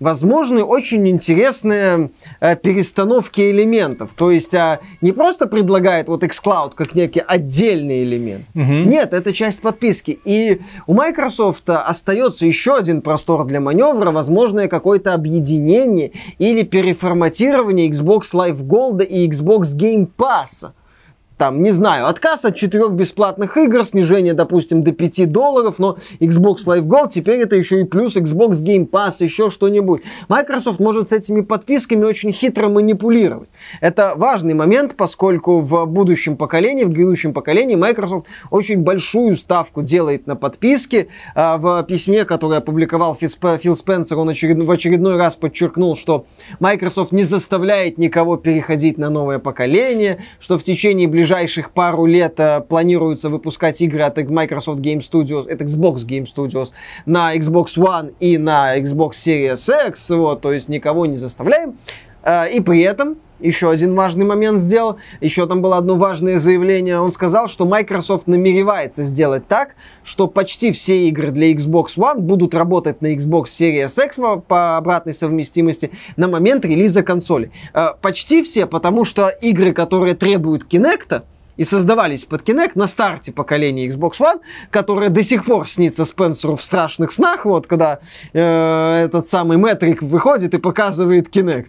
возможны 0.00 0.62
очень 0.62 1.08
интересные 1.08 2.10
э, 2.40 2.56
перестановки 2.56 3.40
элементов. 3.50 4.10
То 4.14 4.30
есть 4.30 4.54
э, 4.54 4.80
не 5.00 5.12
просто 5.12 5.46
предлагает 5.46 6.08
вот 6.08 6.22
xCloud 6.22 6.72
как 6.74 6.94
некий 6.94 7.22
отдельный 7.26 8.02
элемент. 8.04 8.44
Угу. 8.54 8.62
Нет, 8.62 9.12
это 9.12 9.32
часть 9.32 9.60
подписки. 9.60 10.18
И 10.24 10.60
у 10.86 10.94
Microsoft 10.94 11.68
остается 11.68 12.46
еще 12.46 12.76
один 12.76 13.02
простор 13.02 13.44
для 13.46 13.60
маневра, 13.60 14.10
возможное 14.10 14.68
какое-то 14.68 15.14
объединение 15.14 16.12
или 16.38 16.62
переформатирование 16.62 17.90
Xbox 17.90 18.32
Live 18.32 18.62
Gold 18.62 19.04
и 19.04 19.28
Xbox 19.28 19.76
Game 19.76 20.08
Pass 20.16 20.70
там, 21.38 21.62
не 21.62 21.70
знаю, 21.70 22.06
отказ 22.06 22.44
от 22.46 22.56
четырех 22.56 22.92
бесплатных 22.92 23.56
игр, 23.58 23.84
снижение, 23.84 24.32
допустим, 24.32 24.82
до 24.82 24.92
5 24.92 25.30
долларов, 25.30 25.78
но 25.78 25.98
Xbox 26.18 26.66
Live 26.66 26.84
Gold 26.84 27.10
теперь 27.10 27.40
это 27.40 27.56
еще 27.56 27.82
и 27.82 27.84
плюс 27.84 28.16
Xbox 28.16 28.52
Game 28.64 28.88
Pass, 28.88 29.16
еще 29.20 29.50
что-нибудь. 29.50 30.02
Microsoft 30.28 30.80
может 30.80 31.10
с 31.10 31.12
этими 31.12 31.42
подписками 31.42 32.04
очень 32.04 32.32
хитро 32.32 32.68
манипулировать. 32.68 33.50
Это 33.82 34.14
важный 34.16 34.54
момент, 34.54 34.96
поскольку 34.96 35.60
в 35.60 35.84
будущем 35.84 36.36
поколении, 36.36 36.84
в 36.84 36.90
грядущем 36.90 37.34
поколении 37.34 37.74
Microsoft 37.74 38.26
очень 38.50 38.78
большую 38.78 39.36
ставку 39.36 39.82
делает 39.82 40.26
на 40.26 40.36
подписки. 40.36 41.08
А, 41.34 41.58
в 41.58 41.82
письме, 41.82 42.24
которое 42.24 42.58
опубликовал 42.58 43.14
Фил 43.14 43.76
Спенсер, 43.76 44.18
он 44.18 44.28
в 44.28 44.70
очередной 44.70 45.16
раз 45.16 45.36
подчеркнул, 45.36 45.96
что 45.96 46.24
Microsoft 46.60 47.12
не 47.12 47.24
заставляет 47.24 47.98
никого 47.98 48.38
переходить 48.38 48.96
на 48.96 49.10
новое 49.10 49.38
поколение, 49.38 50.24
что 50.40 50.58
в 50.58 50.62
течение 50.62 51.06
ближайших 51.06 51.25
ближайших 51.26 51.72
пару 51.72 52.06
лет 52.06 52.38
э, 52.38 52.60
планируется 52.60 53.30
выпускать 53.30 53.80
игры 53.80 54.02
от 54.02 54.16
Microsoft 54.16 54.80
Game 54.80 55.00
Studios, 55.00 55.48
это 55.48 55.64
Xbox 55.64 56.06
Game 56.06 56.24
Studios, 56.24 56.68
на 57.04 57.34
Xbox 57.34 57.76
One 57.76 58.14
и 58.20 58.38
на 58.38 58.78
Xbox 58.78 59.14
Series 59.14 59.88
X, 59.88 60.10
вот, 60.10 60.40
то 60.40 60.52
есть 60.52 60.68
никого 60.68 61.04
не 61.06 61.16
заставляем. 61.16 61.78
Э, 62.22 62.48
и 62.48 62.60
при 62.60 62.82
этом 62.82 63.16
еще 63.40 63.70
один 63.70 63.94
важный 63.94 64.24
момент 64.24 64.58
сделал. 64.58 64.96
Еще 65.20 65.46
там 65.46 65.62
было 65.62 65.76
одно 65.76 65.96
важное 65.96 66.38
заявление. 66.38 67.00
Он 67.00 67.12
сказал, 67.12 67.48
что 67.48 67.66
Microsoft 67.66 68.26
намеревается 68.26 69.04
сделать 69.04 69.46
так, 69.46 69.74
что 70.04 70.26
почти 70.26 70.72
все 70.72 71.08
игры 71.08 71.30
для 71.30 71.52
Xbox 71.52 71.96
One 71.96 72.18
будут 72.18 72.54
работать 72.54 73.02
на 73.02 73.14
Xbox 73.14 73.46
Series 73.46 74.04
X 74.04 74.16
по 74.46 74.76
обратной 74.76 75.14
совместимости 75.14 75.90
на 76.16 76.28
момент 76.28 76.64
релиза 76.64 77.02
консоли. 77.02 77.50
Э, 77.74 77.88
почти 78.00 78.42
все, 78.42 78.66
потому 78.66 79.04
что 79.04 79.28
игры, 79.28 79.72
которые 79.72 80.14
требуют 80.14 80.66
Kinect, 80.72 81.22
и 81.56 81.64
создавались 81.64 82.24
под 82.24 82.42
Kinect 82.42 82.72
на 82.74 82.86
старте 82.86 83.32
поколения 83.32 83.88
Xbox 83.88 84.18
One, 84.20 84.40
которая 84.70 85.08
до 85.08 85.22
сих 85.22 85.44
пор 85.44 85.68
снится 85.68 86.04
Спенсеру 86.04 86.56
в 86.56 86.64
страшных 86.64 87.12
снах, 87.12 87.44
вот 87.44 87.66
когда 87.66 88.00
э, 88.32 89.04
этот 89.04 89.26
самый 89.26 89.56
Метрик 89.56 90.02
выходит 90.02 90.54
и 90.54 90.58
показывает 90.58 91.34
Kinect. 91.34 91.68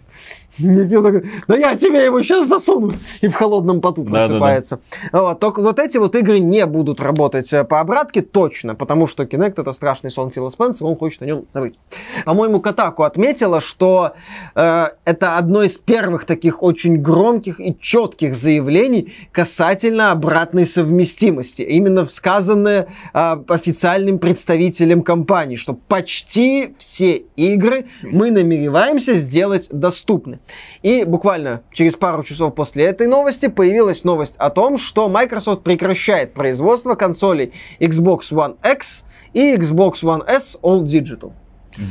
Мифил 0.58 1.02
такой, 1.02 1.24
да 1.46 1.56
я 1.56 1.76
тебе 1.76 2.04
его 2.04 2.22
сейчас 2.22 2.48
засуну. 2.48 2.92
И 3.20 3.28
в 3.28 3.34
холодном 3.34 3.80
поту 3.80 4.04
просыпается. 4.04 4.76
Да, 4.76 4.82
да, 5.02 5.08
да. 5.12 5.22
Вот, 5.22 5.40
только 5.40 5.62
вот 5.62 5.78
эти 5.78 5.98
вот 5.98 6.14
игры 6.16 6.38
не 6.38 6.66
будут 6.66 7.00
работать 7.00 7.52
э, 7.52 7.64
по 7.64 7.80
обратке 7.80 8.22
точно, 8.22 8.74
потому 8.74 9.06
что 9.06 9.24
Kinect 9.24 9.60
это 9.60 9.72
страшный 9.72 10.10
сон 10.10 10.30
Фила 10.30 10.48
Спенсера, 10.48 10.88
он 10.88 10.96
хочет 10.96 11.22
о 11.22 11.26
нем 11.26 11.44
забыть. 11.50 11.78
По-моему, 12.24 12.60
Катаку 12.60 13.02
отметила, 13.02 13.60
что 13.60 14.12
э, 14.54 14.86
это 15.04 15.36
одно 15.36 15.62
из 15.62 15.76
первых 15.78 16.24
таких 16.24 16.62
очень 16.62 16.98
громких 16.98 17.60
и 17.60 17.76
четких 17.78 18.34
заявлений 18.34 19.12
касательно 19.32 20.12
обратной 20.12 20.66
совместимости. 20.66 21.62
Именно 21.62 22.04
сказанное 22.04 22.88
э, 23.14 23.36
официальным 23.48 24.18
представителем 24.18 25.02
компании, 25.02 25.56
что 25.56 25.74
почти 25.74 26.74
все 26.78 27.16
игры 27.36 27.86
мы 28.02 28.30
намереваемся 28.30 29.14
сделать 29.14 29.68
доступны. 29.70 30.40
И 30.82 31.04
буквально 31.04 31.62
через 31.72 31.96
пару 31.96 32.22
часов 32.22 32.54
после 32.54 32.84
этой 32.84 33.06
новости 33.06 33.48
появилась 33.48 34.04
новость 34.04 34.36
о 34.36 34.50
том, 34.50 34.78
что 34.78 35.08
Microsoft 35.08 35.62
прекращает 35.62 36.34
производство 36.34 36.94
консолей 36.94 37.52
Xbox 37.80 38.30
One 38.30 38.56
X 38.68 39.04
и 39.32 39.54
Xbox 39.54 40.02
One 40.02 40.24
S 40.26 40.56
All 40.62 40.82
Digital. 40.82 41.32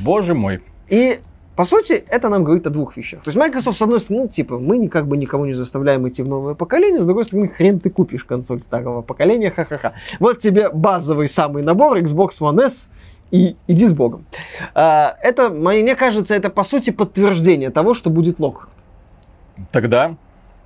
Боже 0.03 0.33
мой. 0.33 0.61
И 0.89 1.19
по 1.57 1.65
сути, 1.65 1.93
это 1.93 2.29
нам 2.29 2.43
говорит 2.43 2.67
о 2.67 2.69
двух 2.69 2.95
вещах. 2.97 3.23
То 3.23 3.29
есть 3.29 3.37
Microsoft, 3.37 3.79
с 3.79 3.81
одной 3.81 3.99
стороны, 3.99 4.25
ну, 4.25 4.29
типа, 4.29 4.59
мы 4.59 4.77
никак 4.77 5.07
бы 5.07 5.17
никого 5.17 5.47
не 5.47 5.53
заставляем 5.53 6.07
идти 6.07 6.21
в 6.21 6.27
новое 6.27 6.53
поколение, 6.53 7.01
с 7.01 7.05
другой 7.05 7.25
стороны, 7.25 7.47
хрен 7.47 7.79
ты 7.79 7.89
купишь 7.89 8.23
консоль 8.25 8.61
старого 8.61 9.01
поколения, 9.01 9.49
ха-ха-ха. 9.49 9.93
Вот 10.19 10.37
тебе 10.37 10.69
базовый 10.69 11.27
самый 11.27 11.63
набор 11.63 11.97
Xbox 11.97 12.41
One 12.41 12.61
S 12.61 12.91
и 13.31 13.55
иди 13.67 13.85
с 13.87 13.93
Богом. 13.93 14.25
А, 14.73 15.17
это, 15.21 15.49
мне 15.49 15.95
кажется, 15.95 16.33
это 16.33 16.49
по 16.49 16.63
сути 16.63 16.89
подтверждение 16.91 17.69
того, 17.69 17.93
что 17.93 18.09
будет 18.09 18.39
Локхард. 18.39 18.69
Тогда 19.71 20.15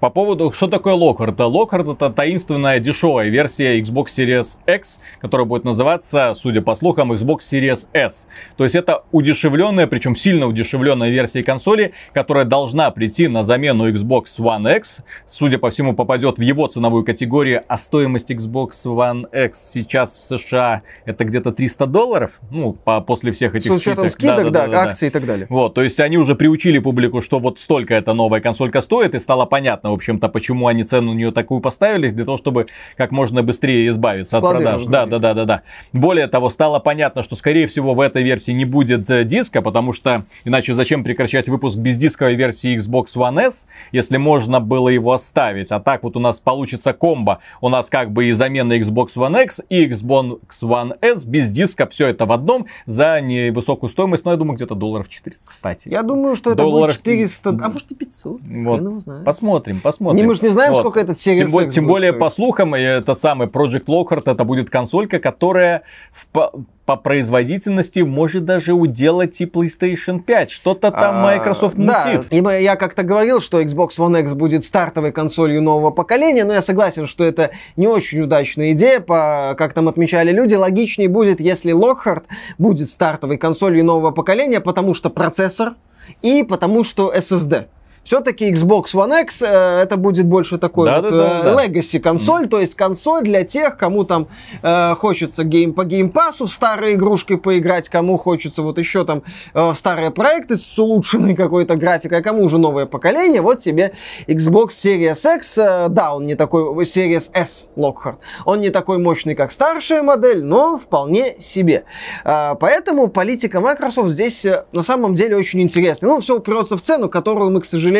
по 0.01 0.09
поводу, 0.09 0.51
что 0.51 0.67
такое 0.67 0.95
Lockhart? 0.95 1.35
Lockhart 1.37 1.93
это 1.93 2.09
таинственная 2.09 2.79
дешевая 2.79 3.29
версия 3.29 3.79
Xbox 3.79 4.07
Series 4.17 4.57
X, 4.65 4.99
которая 5.19 5.45
будет 5.45 5.63
называться, 5.63 6.33
судя 6.35 6.63
по 6.63 6.73
слухам, 6.73 7.13
Xbox 7.13 7.41
Series 7.51 7.87
S. 7.93 8.27
То 8.57 8.63
есть 8.63 8.75
это 8.75 9.03
удешевленная, 9.11 9.85
причем 9.85 10.15
сильно 10.15 10.47
удешевленная 10.47 11.11
версия 11.11 11.43
консоли, 11.43 11.93
которая 12.13 12.45
должна 12.45 12.89
прийти 12.89 13.27
на 13.27 13.43
замену 13.43 13.91
Xbox 13.91 14.23
One 14.39 14.75
X. 14.77 15.01
Судя 15.27 15.59
по 15.59 15.69
всему, 15.69 15.93
попадет 15.93 16.39
в 16.39 16.41
его 16.41 16.65
ценовую 16.65 17.05
категорию, 17.05 17.63
а 17.67 17.77
стоимость 17.77 18.31
Xbox 18.31 18.71
One 18.85 19.27
X 19.31 19.69
сейчас 19.71 20.17
в 20.17 20.23
США 20.23 20.81
это 21.05 21.25
где-то 21.25 21.51
300 21.51 21.85
долларов, 21.85 22.39
ну, 22.49 22.73
по, 22.73 23.01
после 23.01 23.31
всех 23.33 23.53
этих 23.53 23.71
С 23.71 23.77
учетом 23.77 24.09
скидок, 24.09 24.39
скидок 24.39 24.51
да, 24.51 24.65
да, 24.65 24.71
да, 24.71 24.81
акций 24.81 25.01
да. 25.01 25.07
и 25.07 25.09
так 25.11 25.25
далее. 25.27 25.45
Вот, 25.47 25.75
то 25.75 25.83
есть 25.83 25.99
они 25.99 26.17
уже 26.17 26.33
приучили 26.33 26.79
публику, 26.79 27.21
что 27.21 27.37
вот 27.37 27.59
столько 27.59 27.93
эта 27.93 28.13
новая 28.13 28.41
консолька 28.41 28.81
стоит, 28.81 29.13
и 29.13 29.19
стало 29.19 29.45
понятно, 29.45 29.90
в 29.91 29.95
общем-то, 29.95 30.29
почему 30.29 30.67
они 30.67 30.83
цену 30.83 31.13
на 31.13 31.17
нее 31.17 31.31
такую 31.31 31.61
поставили, 31.61 32.09
для 32.09 32.25
того, 32.25 32.37
чтобы 32.37 32.67
как 32.97 33.11
можно 33.11 33.43
быстрее 33.43 33.89
избавиться 33.89 34.37
Склады 34.37 34.57
от 34.57 34.63
продаж. 34.63 34.85
Да, 34.85 35.05
да, 35.05 35.19
да, 35.19 35.33
да, 35.33 35.45
да. 35.45 35.61
Более 35.93 36.27
того, 36.27 36.49
стало 36.49 36.79
понятно, 36.79 37.23
что, 37.23 37.35
скорее 37.35 37.67
всего, 37.67 37.93
в 37.93 37.99
этой 37.99 38.23
версии 38.23 38.51
не 38.51 38.65
будет 38.65 39.09
э, 39.09 39.23
диска, 39.23 39.61
потому 39.61 39.93
что 39.93 40.25
иначе 40.45 40.73
зачем 40.73 41.03
прекращать 41.03 41.47
выпуск 41.49 41.77
бездисковой 41.77 42.35
версии 42.35 42.77
Xbox 42.77 43.07
One 43.15 43.39
S, 43.41 43.67
если 43.91 44.17
можно 44.17 44.59
было 44.59 44.89
его 44.89 45.13
оставить. 45.13 45.71
А 45.71 45.79
так 45.79 46.03
вот 46.03 46.15
у 46.15 46.19
нас 46.19 46.39
получится 46.39 46.93
комбо. 46.93 47.39
У 47.59 47.69
нас 47.69 47.89
как 47.89 48.11
бы 48.11 48.25
и 48.25 48.31
замена 48.31 48.79
Xbox 48.79 49.09
One 49.15 49.43
X 49.43 49.61
и 49.69 49.87
Xbox 49.87 50.39
One 50.61 50.97
S 51.01 51.25
без 51.25 51.51
диска. 51.51 51.87
Все 51.87 52.07
это 52.07 52.25
в 52.25 52.31
одном 52.31 52.67
за 52.85 53.19
невысокую 53.21 53.89
стоимость. 53.89 54.25
Но 54.25 54.31
я 54.31 54.37
думаю, 54.37 54.55
где-то 54.55 54.75
долларов 54.75 55.09
400, 55.09 55.43
кстати. 55.45 55.89
Я 55.89 56.03
думаю, 56.03 56.35
что 56.35 56.51
это 56.51 56.63
долларов... 56.63 56.95
будет 56.95 57.03
400, 57.03 57.49
а 57.49 57.69
может 57.69 57.91
и 57.91 57.95
500. 57.95 58.41
Вот. 58.41 59.03
Посмотрим, 59.25 59.80
посмотрим. 59.81 60.25
Мы 60.25 60.35
же 60.35 60.41
не 60.43 60.49
знаем, 60.49 60.73
вот. 60.73 60.79
сколько 60.79 60.99
этот 60.99 61.17
Series 61.17 61.47
Тем, 61.47 61.69
тем 61.69 61.87
более, 61.87 62.13
по 62.13 62.29
слухам, 62.29 62.73
этот 62.73 63.19
самый 63.19 63.47
Project 63.47 63.85
Lockhart, 63.85 64.31
это 64.31 64.43
будет 64.43 64.69
консолька, 64.69 65.19
которая 65.19 65.83
в, 66.11 66.27
по, 66.27 66.51
по 66.85 66.97
производительности 66.97 67.99
может 67.99 68.45
даже 68.45 68.73
уделать 68.73 69.39
и 69.41 69.45
PlayStation 69.45 70.19
5. 70.19 70.51
Что-то 70.51 70.91
там 70.91 71.17
а, 71.17 71.23
Microsoft 71.23 71.77
мутит. 71.77 72.27
Да, 72.29 72.55
я 72.55 72.75
как-то 72.75 73.03
говорил, 73.03 73.41
что 73.41 73.61
Xbox 73.61 73.91
One 73.97 74.21
X 74.21 74.33
будет 74.33 74.63
стартовой 74.63 75.11
консолью 75.11 75.61
нового 75.61 75.91
поколения, 75.91 76.43
но 76.43 76.53
я 76.53 76.61
согласен, 76.61 77.07
что 77.07 77.23
это 77.23 77.51
не 77.77 77.87
очень 77.87 78.21
удачная 78.21 78.73
идея. 78.73 78.99
По, 78.99 79.55
как 79.57 79.73
там 79.73 79.87
отмечали 79.87 80.31
люди, 80.31 80.55
логичнее 80.55 81.09
будет, 81.09 81.39
если 81.39 81.73
Lockhart 81.73 82.23
будет 82.57 82.89
стартовой 82.89 83.37
консолью 83.37 83.85
нового 83.85 84.11
поколения, 84.11 84.59
потому 84.59 84.93
что 84.93 85.09
процессор 85.09 85.75
и 86.21 86.43
потому 86.43 86.83
что 86.83 87.13
SSD. 87.13 87.67
Все-таки 88.03 88.51
Xbox 88.51 88.93
One 88.93 89.21
X 89.23 89.41
э, 89.41 89.45
это 89.45 89.97
будет 89.97 90.25
больше 90.25 90.57
такой 90.57 90.87
Да, 90.87 91.01
вот, 91.01 91.11
да, 91.11 91.43
да, 91.43 91.63
э, 91.63 91.67
legacy 91.67 91.99
консоль, 91.99 92.47
то 92.47 92.59
есть 92.59 92.75
консоль 92.75 93.23
для 93.23 93.43
тех, 93.43 93.77
кому 93.77 94.03
там 94.03 94.27
э, 94.63 94.95
хочется 94.95 95.43
гейм 95.43 95.73
по 95.73 95.85
Game 95.85 96.10
Pass'у 96.10 96.47
в 96.47 96.53
старые 96.53 96.95
игрушки 96.95 97.35
поиграть, 97.35 97.89
кому 97.89 98.17
хочется 98.17 98.63
вот 98.63 98.79
еще 98.79 99.05
там 99.05 99.21
э, 99.53 99.73
старые 99.75 100.11
проекты 100.11 100.57
с 100.57 100.79
улучшенной 100.79 101.35
какой-то 101.35 101.75
графикой, 101.75 102.19
а 102.19 102.21
кому 102.23 102.43
уже 102.43 102.57
новое 102.57 102.87
поколение, 102.87 103.41
вот 103.41 103.59
тебе 103.59 103.93
Xbox 104.27 104.69
Series 104.69 105.37
X, 105.37 105.57
э, 105.57 105.87
да, 105.89 106.15
он 106.15 106.25
не 106.25 106.35
такой, 106.35 106.63
э, 106.63 106.85
Series 106.85 107.29
S 107.33 107.69
Lockhart, 107.77 108.17
он 108.45 108.61
не 108.61 108.71
такой 108.71 108.97
мощный, 108.97 109.35
как 109.35 109.51
старшая 109.51 110.01
модель, 110.01 110.43
но 110.43 110.77
вполне 110.77 111.39
себе. 111.39 111.83
Э, 112.25 112.55
поэтому 112.59 113.09
политика 113.09 113.61
Microsoft 113.61 114.09
здесь 114.09 114.43
э, 114.43 114.65
на 114.73 114.81
самом 114.81 115.13
деле 115.13 115.37
очень 115.37 115.61
интересная. 115.61 116.09
Ну, 116.09 116.19
все 116.19 116.37
упрется 116.37 116.77
в 116.77 116.81
цену, 116.81 117.07
которую 117.07 117.51
мы, 117.51 117.61
к 117.61 117.65
сожалению, 117.65 117.90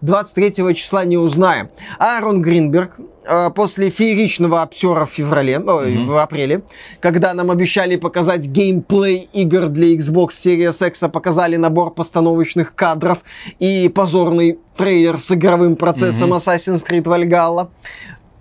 23 0.00 0.74
числа 0.74 1.04
не 1.04 1.16
узнаем. 1.16 1.68
Аарон 1.98 2.42
Гринберг 2.42 2.92
э, 3.24 3.50
после 3.54 3.90
фееричного 3.90 4.62
обсера 4.62 5.04
в 5.06 5.10
феврале, 5.10 5.58
Мгм. 5.58 6.06
в 6.06 6.16
апреле, 6.16 6.62
когда 7.00 7.34
нам 7.34 7.50
обещали 7.50 7.96
показать 7.96 8.46
геймплей 8.46 9.28
игр 9.32 9.66
для 9.68 9.94
Xbox 9.96 10.28
Series 10.30 10.86
X, 10.86 11.02
а 11.02 11.08
показали 11.08 11.56
набор 11.56 11.92
постановочных 11.94 12.74
кадров 12.74 13.18
и 13.58 13.88
позорный 13.88 14.58
трейлер 14.76 15.18
с 15.18 15.30
игровым 15.32 15.76
процессом 15.76 16.30
Мгм. 16.30 16.38
Assassin's 16.38 16.84
Creed 16.86 17.04
Valhalla. 17.04 17.68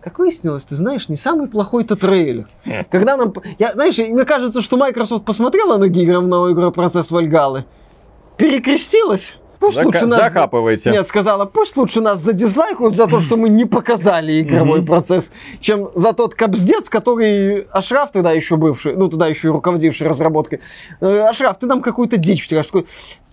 Как 0.02 0.20
выяснилось, 0.20 0.64
ты 0.64 0.76
знаешь, 0.76 1.10
не 1.10 1.18
самый 1.18 1.48
плохой-то 1.48 1.98
трейлер. 1.98 2.48
Когда 2.90 3.18
нам... 3.18 3.34
Я, 3.60 3.74
знаешь, 3.74 3.98
мне 3.98 4.24
кажется, 4.24 4.62
что 4.62 4.78
Microsoft 4.78 5.26
посмотрела 5.26 5.76
на 5.78 5.90
игровой 5.90 6.54
игровой 6.54 6.72
процесс 6.72 7.12
Вальгалы, 7.12 7.66
перекрестилась. 8.38 9.36
Пусть 9.60 9.78
Зака- 9.78 9.86
лучше 9.86 10.06
нас... 10.06 10.24
Закапывайте. 10.24 10.92
Нет, 10.92 11.08
сказала, 11.08 11.46
пусть 11.46 11.78
лучше 11.78 12.02
нас 12.02 12.20
задизлайкают 12.20 12.96
за 12.96 13.08
то, 13.08 13.20
что 13.20 13.38
мы 13.38 13.50
не 13.50 13.66
показали 13.66 14.42
игровой 14.42 14.84
процесс, 14.84 15.32
чем 15.62 15.90
за 15.96 16.14
тот 16.14 16.36
капздец, 16.36 16.90
который 16.90 17.68
Ашраф 17.72 18.12
тогда 18.12 18.32
еще 18.32 18.56
бывший, 18.56 18.96
ну 18.96 19.08
тогда 19.10 19.28
еще 19.28 19.48
и 19.48 19.52
руководивший 19.52 20.08
разработкой. 20.08 20.62
Э, 21.02 21.26
Ашраф, 21.30 21.60
ты 21.60 21.66
нам 21.68 21.82
какую-то 21.82 22.18
дичь. 22.18 22.48
Такой, 22.48 22.86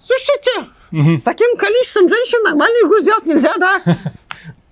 Слушайте, 0.06 0.70
с 1.18 1.22
таким 1.22 1.56
количеством 1.56 2.08
женщин 2.08 2.42
нормальную 2.44 2.86
игру 2.86 3.00
сделать 3.00 3.26
нельзя, 3.26 3.52
да? 3.58 3.80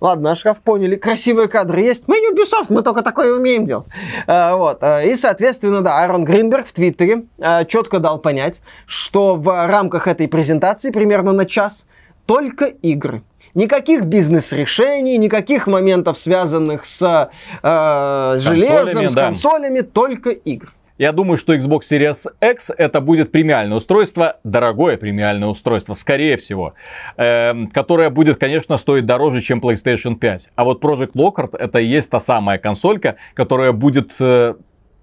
Ладно, 0.03 0.31
Ашраф 0.31 0.59
поняли, 0.59 0.97
красивые 0.97 1.47
кадры 1.47 1.79
есть. 1.79 2.09
Мы 2.09 2.17
Ubisoft, 2.17 2.65
мы 2.67 2.83
только 2.83 3.03
такое 3.03 3.33
умеем 3.33 3.63
делать. 3.63 3.87
А, 4.27 4.57
вот. 4.57 4.79
а, 4.81 5.01
И, 5.01 5.15
соответственно, 5.15 5.79
да, 5.79 6.01
Аарон 6.01 6.25
Гринберг 6.25 6.67
в 6.67 6.73
Твиттере 6.73 7.23
а, 7.39 7.63
четко 7.63 7.99
дал 7.99 8.19
понять, 8.19 8.61
что 8.85 9.37
в 9.37 9.47
рамках 9.47 10.07
этой 10.07 10.27
презентации, 10.27 10.91
примерно 10.91 11.31
на 11.31 11.45
час, 11.45 11.87
только 12.25 12.65
игры. 12.65 13.23
Никаких 13.53 14.03
бизнес-решений, 14.03 15.17
никаких 15.17 15.67
моментов, 15.67 16.17
связанных 16.19 16.83
с 16.83 17.29
э, 17.61 18.39
железом, 18.41 18.85
Консолями, 18.85 19.07
с 19.07 19.13
да. 19.13 19.25
консолями, 19.25 19.81
только 19.81 20.31
игры. 20.31 20.71
Я 20.99 21.11
думаю, 21.11 21.37
что 21.37 21.55
Xbox 21.55 21.81
Series 21.89 22.31
X 22.39 22.69
это 22.77 23.01
будет 23.01 23.31
премиальное 23.31 23.77
устройство, 23.77 24.37
дорогое 24.43 24.97
премиальное 24.97 25.47
устройство, 25.47 25.95
скорее 25.95 26.37
всего, 26.37 26.75
эм, 27.17 27.67
которое 27.67 28.11
будет, 28.11 28.39
конечно, 28.39 28.77
стоить 28.77 29.07
дороже, 29.07 29.41
чем 29.41 29.59
PlayStation 29.59 30.15
5. 30.15 30.49
А 30.55 30.63
вот 30.63 30.83
Project 30.83 31.13
Lockhart 31.13 31.57
это 31.57 31.79
и 31.79 31.85
есть 31.87 32.11
та 32.11 32.19
самая 32.19 32.59
консолька, 32.59 33.15
которая 33.33 33.71
будет 33.71 34.11
э, 34.19 34.53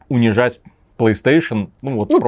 унижать 0.09 0.61
PlayStation, 1.01 1.69
ну 1.83 1.97
вот 1.97 2.11
Ну, 2.11 2.21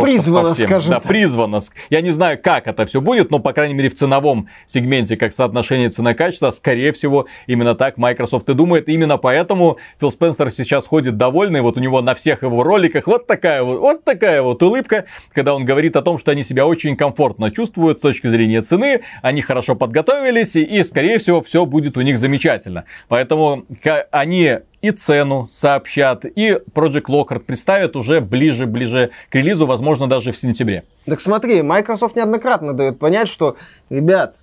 всем. 0.55 0.67
скажем 0.67 0.91
Да, 0.91 1.01
так. 1.01 1.09
призвано. 1.09 1.61
Я 1.91 2.01
не 2.01 2.11
знаю, 2.11 2.39
как 2.43 2.67
это 2.67 2.87
все 2.87 3.01
будет, 3.01 3.31
но, 3.31 3.39
по 3.39 3.53
крайней 3.53 3.75
мере, 3.75 3.89
в 3.89 3.95
ценовом 3.95 4.49
сегменте, 4.67 5.17
как 5.17 5.33
соотношение 5.35 5.91
цена-качество, 5.91 6.51
скорее 6.51 6.93
всего, 6.93 7.27
именно 7.47 7.75
так 7.75 7.99
Microsoft 7.99 8.49
и 8.49 8.55
думает. 8.55 8.89
Именно 8.89 9.19
поэтому 9.19 9.79
Фил 10.01 10.11
Спенсер 10.11 10.51
сейчас 10.51 10.87
ходит 10.87 11.17
довольный. 11.17 11.61
Вот 11.61 11.77
у 11.77 11.81
него 11.81 12.01
на 12.01 12.15
всех 12.15 12.43
его 12.43 12.63
роликах 12.63 13.07
вот 13.07 13.27
такая 13.27 13.63
вот, 13.63 13.81
вот 13.81 14.05
такая 14.05 14.43
вот 14.43 14.63
улыбка, 14.63 15.05
когда 15.33 15.55
он 15.55 15.65
говорит 15.65 15.97
о 15.97 16.03
том, 16.03 16.19
что 16.19 16.31
они 16.31 16.43
себя 16.43 16.67
очень 16.67 16.97
комфортно 16.97 17.51
чувствуют 17.51 17.99
с 17.99 18.01
точки 18.01 18.29
зрения 18.29 18.63
цены, 18.63 19.03
они 19.21 19.43
хорошо 19.43 19.75
подготовились, 19.75 20.57
и, 20.57 20.63
и, 20.63 20.83
скорее 20.83 21.19
всего, 21.19 21.43
все 21.43 21.67
будет 21.67 21.97
у 21.97 22.01
них 22.01 22.19
замечательно. 22.19 22.85
Поэтому 23.09 23.65
они 24.11 24.59
и 24.83 24.91
цену 24.91 25.49
сообщат, 25.51 26.25
и 26.25 26.59
Project 26.75 27.07
Lockhart 27.09 27.41
представят 27.41 27.97
уже 27.97 28.21
ближе-ближе 28.21 29.11
к 29.31 29.35
релизу, 29.35 29.67
возможно, 29.67 30.09
даже 30.09 30.33
в 30.33 30.37
сентябре. 30.37 30.85
Так 31.07 31.21
смотри, 31.21 31.63
Microsoft 31.63 32.17
неоднократно 32.17 32.75
дает 32.75 32.99
понять, 32.99 33.29
что, 33.29 33.57
ребят, 33.89 34.35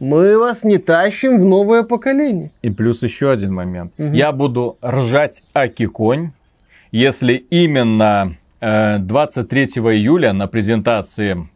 мы 0.00 0.36
вас 0.38 0.64
не 0.64 0.78
тащим 0.78 1.38
в 1.38 1.44
новое 1.44 1.84
поколение. 1.84 2.50
И 2.62 2.70
плюс 2.70 3.02
еще 3.02 3.30
один 3.30 3.54
момент. 3.54 3.92
Мгм. 3.98 4.12
Я 4.14 4.32
буду 4.32 4.78
ржать 4.84 5.42
аки 5.54 5.86
конь, 5.86 6.32
если 6.90 7.34
именно 7.34 8.36
э, 8.60 8.98
23 8.98 9.64
июля 9.66 10.32
на 10.32 10.48
презентации 10.48 11.48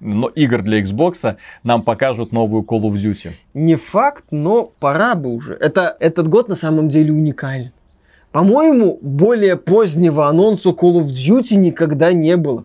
но, 0.00 0.28
игр 0.28 0.62
для 0.62 0.82
Xbox 0.82 1.36
нам 1.62 1.82
покажут 1.82 2.32
новую 2.32 2.62
Call 2.62 2.82
of 2.82 2.94
Duty. 2.94 3.30
Не 3.54 3.76
факт, 3.76 4.24
но 4.30 4.72
пора 4.80 5.14
бы 5.14 5.34
уже. 5.34 5.54
Это, 5.54 5.96
этот 6.00 6.28
год 6.28 6.48
на 6.48 6.54
самом 6.54 6.88
деле 6.88 7.12
уникален. 7.12 7.72
По-моему, 8.32 8.98
более 9.02 9.56
позднего 9.56 10.28
анонса 10.28 10.70
Call 10.70 11.00
of 11.00 11.06
Duty 11.06 11.56
никогда 11.56 12.12
не 12.12 12.36
было. 12.36 12.64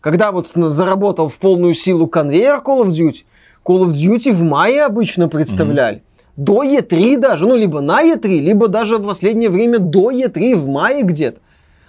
Когда 0.00 0.32
вот 0.32 0.46
заработал 0.48 1.28
в 1.28 1.36
полную 1.38 1.74
силу 1.74 2.06
конвейер 2.06 2.62
Call 2.64 2.84
of 2.84 2.90
Duty, 2.90 3.24
Call 3.64 3.86
of 3.86 3.92
Duty 3.92 4.32
в 4.32 4.42
мае 4.42 4.84
обычно 4.84 5.28
представляли. 5.28 6.02
До 6.36 6.62
E3 6.62 7.18
даже, 7.18 7.48
ну 7.48 7.56
либо 7.56 7.80
на 7.80 8.04
E3, 8.04 8.38
либо 8.38 8.68
даже 8.68 8.98
в 8.98 9.06
последнее 9.06 9.50
время 9.50 9.80
до 9.80 10.12
E3 10.12 10.54
в 10.54 10.68
мае 10.68 11.02
где-то. 11.02 11.40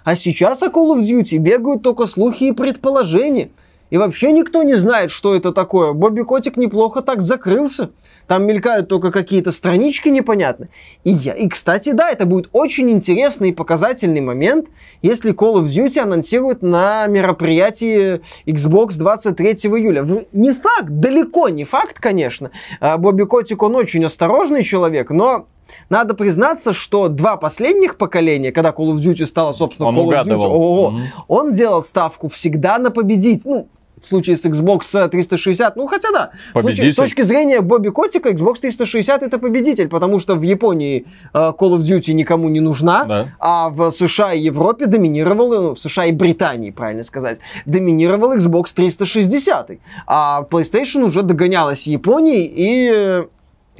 А 0.02 0.16
сейчас 0.16 0.62
о 0.62 0.66
Call 0.66 0.96
of 0.96 1.02
Duty 1.02 1.36
бегают 1.36 1.82
только 1.82 2.06
слухи 2.06 2.44
и 2.44 2.52
предположения. 2.52 3.50
И 3.90 3.96
вообще 3.98 4.30
никто 4.32 4.62
не 4.62 4.74
знает, 4.76 5.10
что 5.10 5.34
это 5.34 5.52
такое. 5.52 5.92
Бобби 5.92 6.22
Котик 6.22 6.56
неплохо 6.56 7.02
так 7.02 7.20
закрылся. 7.20 7.90
Там 8.28 8.46
мелькают 8.46 8.88
только 8.88 9.10
какие-то 9.10 9.50
странички 9.50 10.08
непонятные. 10.08 10.68
И, 11.02 11.10
я, 11.10 11.32
и, 11.34 11.48
кстати, 11.48 11.90
да, 11.90 12.08
это 12.08 12.24
будет 12.24 12.48
очень 12.52 12.88
интересный 12.90 13.48
и 13.48 13.52
показательный 13.52 14.20
момент, 14.20 14.68
если 15.02 15.34
Call 15.34 15.54
of 15.56 15.66
Duty 15.66 15.98
анонсируют 15.98 16.62
на 16.62 17.06
мероприятии 17.08 18.20
Xbox 18.46 18.96
23 18.96 19.46
июля. 19.76 20.06
Не 20.32 20.52
факт, 20.52 20.88
далеко 20.88 21.48
не 21.48 21.64
факт, 21.64 21.98
конечно. 21.98 22.52
А, 22.80 22.96
Бобби 22.98 23.24
Котик, 23.24 23.62
он 23.62 23.74
очень 23.74 24.04
осторожный 24.04 24.62
человек, 24.62 25.10
но 25.10 25.46
надо 25.88 26.14
признаться, 26.14 26.72
что 26.72 27.08
два 27.08 27.36
последних 27.36 27.96
поколения, 27.96 28.52
когда 28.52 28.70
Call 28.70 28.92
of 28.92 28.98
Duty 28.98 29.26
стала, 29.26 29.52
собственно, 29.52 29.88
Он 29.88 29.96
Call 29.96 29.98
of 29.98 30.04
Duty, 30.04 30.06
угадывал. 30.06 30.52
ого-го, 30.52 30.90
Мгм. 30.92 31.06
он 31.26 31.52
делал 31.54 31.82
ставку 31.82 32.28
всегда 32.28 32.78
на 32.78 32.90
победить. 32.92 33.44
Ну, 33.44 33.68
в 34.02 34.08
случае 34.08 34.36
с 34.36 34.44
Xbox 34.46 35.08
360, 35.08 35.76
ну 35.76 35.86
хотя 35.86 36.08
да, 36.12 36.30
в 36.30 36.52
случае- 36.52 36.62
Победитель. 36.62 36.92
с 36.92 36.96
точки 36.96 37.22
зрения 37.22 37.60
Бобби 37.60 37.90
Котика, 37.90 38.30
Xbox 38.30 38.60
360 38.60 39.22
это 39.22 39.38
победитель, 39.38 39.88
потому 39.88 40.18
что 40.18 40.34
в 40.36 40.42
Японии 40.42 41.04
э, 41.34 41.38
Call 41.38 41.76
of 41.76 41.80
Duty 41.80 42.12
никому 42.14 42.48
не 42.48 42.60
нужна, 42.60 43.04
Да. 43.04 43.28
а 43.38 43.68
в 43.70 43.90
США 43.90 44.32
и 44.32 44.40
Европе 44.40 44.86
доминировал, 44.86 45.48
ну, 45.62 45.74
в 45.74 45.78
США 45.80 46.06
и 46.06 46.12
Британии, 46.12 46.70
правильно 46.70 47.02
сказать, 47.02 47.38
доминировал 47.66 48.32
Xbox 48.36 48.72
360, 48.74 49.70
а 50.06 50.42
PlayStation 50.50 51.02
уже 51.04 51.22
догонялась 51.22 51.86
Японией 51.86 52.46
и 52.46 52.90
э, 52.92 53.24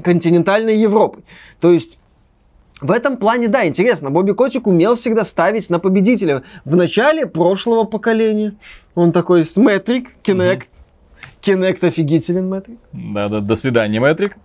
континентальной 0.02 0.76
Европой. 0.78 1.22
То 1.60 1.70
есть 1.72 1.98
в 2.80 2.90
этом 2.90 3.16
плане, 3.16 3.48
да, 3.48 3.66
интересно. 3.66 4.10
Бобби 4.10 4.32
Котик 4.32 4.66
умел 4.66 4.96
всегда 4.96 5.24
ставить 5.24 5.68
на 5.70 5.78
победителя. 5.78 6.42
В 6.64 6.76
начале 6.76 7.26
прошлого 7.26 7.84
поколения 7.84 8.54
он 8.94 9.12
такой 9.12 9.44
с 9.44 9.56
Metric, 9.56 10.06
Kinect. 10.24 10.64
Kinect 11.42 11.86
офигителен, 11.86 12.52
Metric. 12.52 12.78
Да, 12.92 13.28
да, 13.28 13.40
до 13.40 13.56
свидания, 13.56 14.00
Мэтрик. 14.00 14.36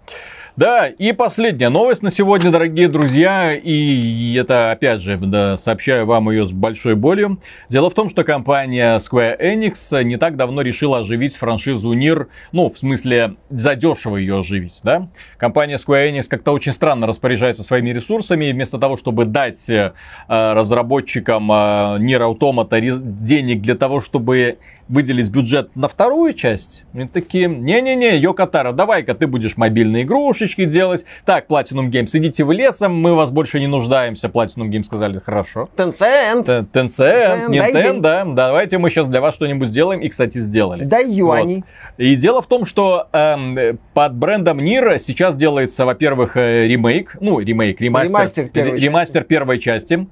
Да, 0.58 0.88
и 0.88 1.12
последняя 1.12 1.68
новость 1.68 2.02
на 2.02 2.10
сегодня, 2.10 2.50
дорогие 2.50 2.88
друзья, 2.88 3.54
и 3.54 4.36
это, 4.36 4.72
опять 4.72 5.02
же, 5.02 5.18
да, 5.18 5.58
сообщаю 5.58 6.06
вам 6.06 6.30
ее 6.30 6.46
с 6.46 6.52
большой 6.52 6.96
болью. 6.96 7.42
Дело 7.68 7.90
в 7.90 7.94
том, 7.94 8.10
что 8.10 8.24
компания 8.24 8.98
Square 9.00 9.38
Enix 9.38 10.02
не 10.04 10.16
так 10.16 10.38
давно 10.38 10.62
решила 10.62 11.00
оживить 11.00 11.36
франшизу 11.36 11.92
Нир, 11.92 12.30
ну, 12.54 12.70
в 12.70 12.80
смысле, 12.80 13.36
задешево 13.50 14.16
ее 14.16 14.40
оживить, 14.40 14.80
да. 14.82 15.10
Компания 15.36 15.76
Square 15.76 16.14
Enix 16.14 16.24
как-то 16.30 16.54
очень 16.54 16.72
странно 16.72 17.06
распоряжается 17.06 17.64
своими 17.64 17.90
ресурсами, 17.90 18.46
и 18.46 18.54
вместо 18.54 18.78
того, 18.78 18.96
чтобы 18.96 19.26
дать 19.26 19.70
э, 19.70 19.92
разработчикам 20.30 21.52
э, 21.52 21.56
Nier 22.00 22.34
Automata 22.34 22.80
денег 22.80 23.62
для 23.62 23.76
того, 23.76 24.00
чтобы 24.00 24.58
выделить 24.88 25.30
бюджет 25.30 25.76
на 25.76 25.88
вторую 25.88 26.34
часть, 26.34 26.84
они 26.94 27.08
такие, 27.08 27.48
не-не-не, 27.48 28.18
Йокотара, 28.18 28.72
давай-ка 28.72 29.16
ты 29.16 29.28
будешь 29.28 29.58
мобильные 29.58 30.04
игрушечки 30.04 30.66
делать. 30.66 31.06
Так, 31.26 31.48
Platinum 31.50 31.90
Games, 31.90 32.10
идите 32.14 32.44
в 32.44 32.52
лесом, 32.52 32.96
мы 32.96 33.16
вас 33.16 33.32
больше 33.32 33.60
не 33.60 33.68
нуждаемся. 33.68 34.28
Platinum 34.28 34.70
Games 34.70 34.84
сказали, 34.84 35.20
хорошо. 35.20 35.70
Tencent. 35.76 36.46
Tencent, 36.46 36.72
Tencent, 36.72 37.50
Nintendo, 37.50 38.34
давайте 38.34 38.78
мы 38.78 38.90
сейчас 38.90 39.08
для 39.08 39.22
вас 39.22 39.36
что-нибудь 39.36 39.70
сделаем. 39.70 40.02
И, 40.02 40.10
кстати, 40.10 40.40
сделали. 40.40 40.86
Дай 40.86 41.10
юани. 41.10 41.64
И 41.98 42.16
дело 42.16 42.42
в 42.42 42.48
том, 42.48 42.66
что 42.66 43.08
эм, 43.14 43.80
под 43.94 44.16
брендом 44.16 44.60
Нир 44.60 45.00
сейчас 45.00 45.36
делается, 45.36 45.86
во-первых, 45.86 46.36
э, 46.36 46.68
ремейк, 46.68 47.16
ну, 47.22 47.40
ремейк, 47.40 47.80
ремастер, 47.80 48.10
Ремастер 48.10 48.50
первой 48.50 48.80
ремастер 48.80 49.24
первой 49.24 49.60
части. 49.60 50.08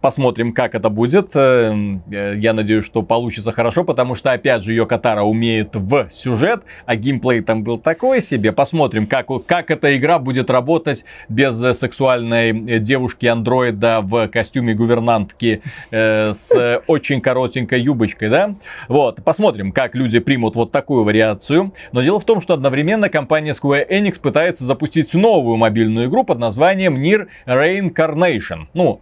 Посмотрим, 0.00 0.52
как 0.52 0.74
это 0.74 0.88
будет. 0.88 1.30
Эм, 1.34 2.02
э, 2.10 2.34
Я 2.36 2.52
надеюсь, 2.52 2.84
что 2.84 3.02
получится 3.02 3.52
хорошо, 3.52 3.82
потому 3.82 4.14
что, 4.14 4.32
опять 4.32 4.62
же, 4.62 4.72
ее 4.72 4.86
Катара 4.86 5.22
умеет 5.22 5.74
в 5.74 6.08
сюжет, 6.10 6.62
а 6.84 6.96
геймплей 6.96 7.40
там 7.40 7.64
был 7.64 7.78
такой 7.78 8.20
себе. 8.22 8.52
Посмотрим, 8.52 9.06
как, 9.06 9.26
как 9.46 9.70
эта 9.70 9.96
игра 9.96 10.18
будет 10.18 10.50
работать 10.50 11.04
без 11.28 11.62
э, 11.62 11.74
сексуальной 11.74 12.50
э, 12.50 12.78
девушки-андроида 12.78 14.00
в 14.02 14.28
костюме 14.28 14.74
гувернантки 14.74 15.62
э, 15.90 16.32
с 16.32 16.52
э, 16.54 16.80
очень 16.86 17.20
коротенькой 17.20 17.80
юбочкой, 17.80 18.28
да? 18.28 18.54
Вот, 18.88 19.24
посмотрим, 19.24 19.72
как 19.72 19.94
люди 19.94 20.18
примут 20.18 20.54
вот 20.56 20.72
такую 20.72 21.04
вариацию. 21.04 21.72
Но 21.92 22.02
дело 22.02 22.20
в 22.20 22.24
том, 22.24 22.40
что 22.40 22.54
одновременно 22.54 23.08
компания 23.08 23.52
Square 23.52 23.88
Enix 23.90 24.20
пытается 24.20 24.64
запустить 24.64 25.14
новую 25.14 25.56
мобильную 25.56 26.08
игру 26.08 26.22
под 26.24 26.38
названием 26.38 26.96
Nier 26.96 27.26
Reincarnation. 27.46 28.66
Ну, 28.74 29.00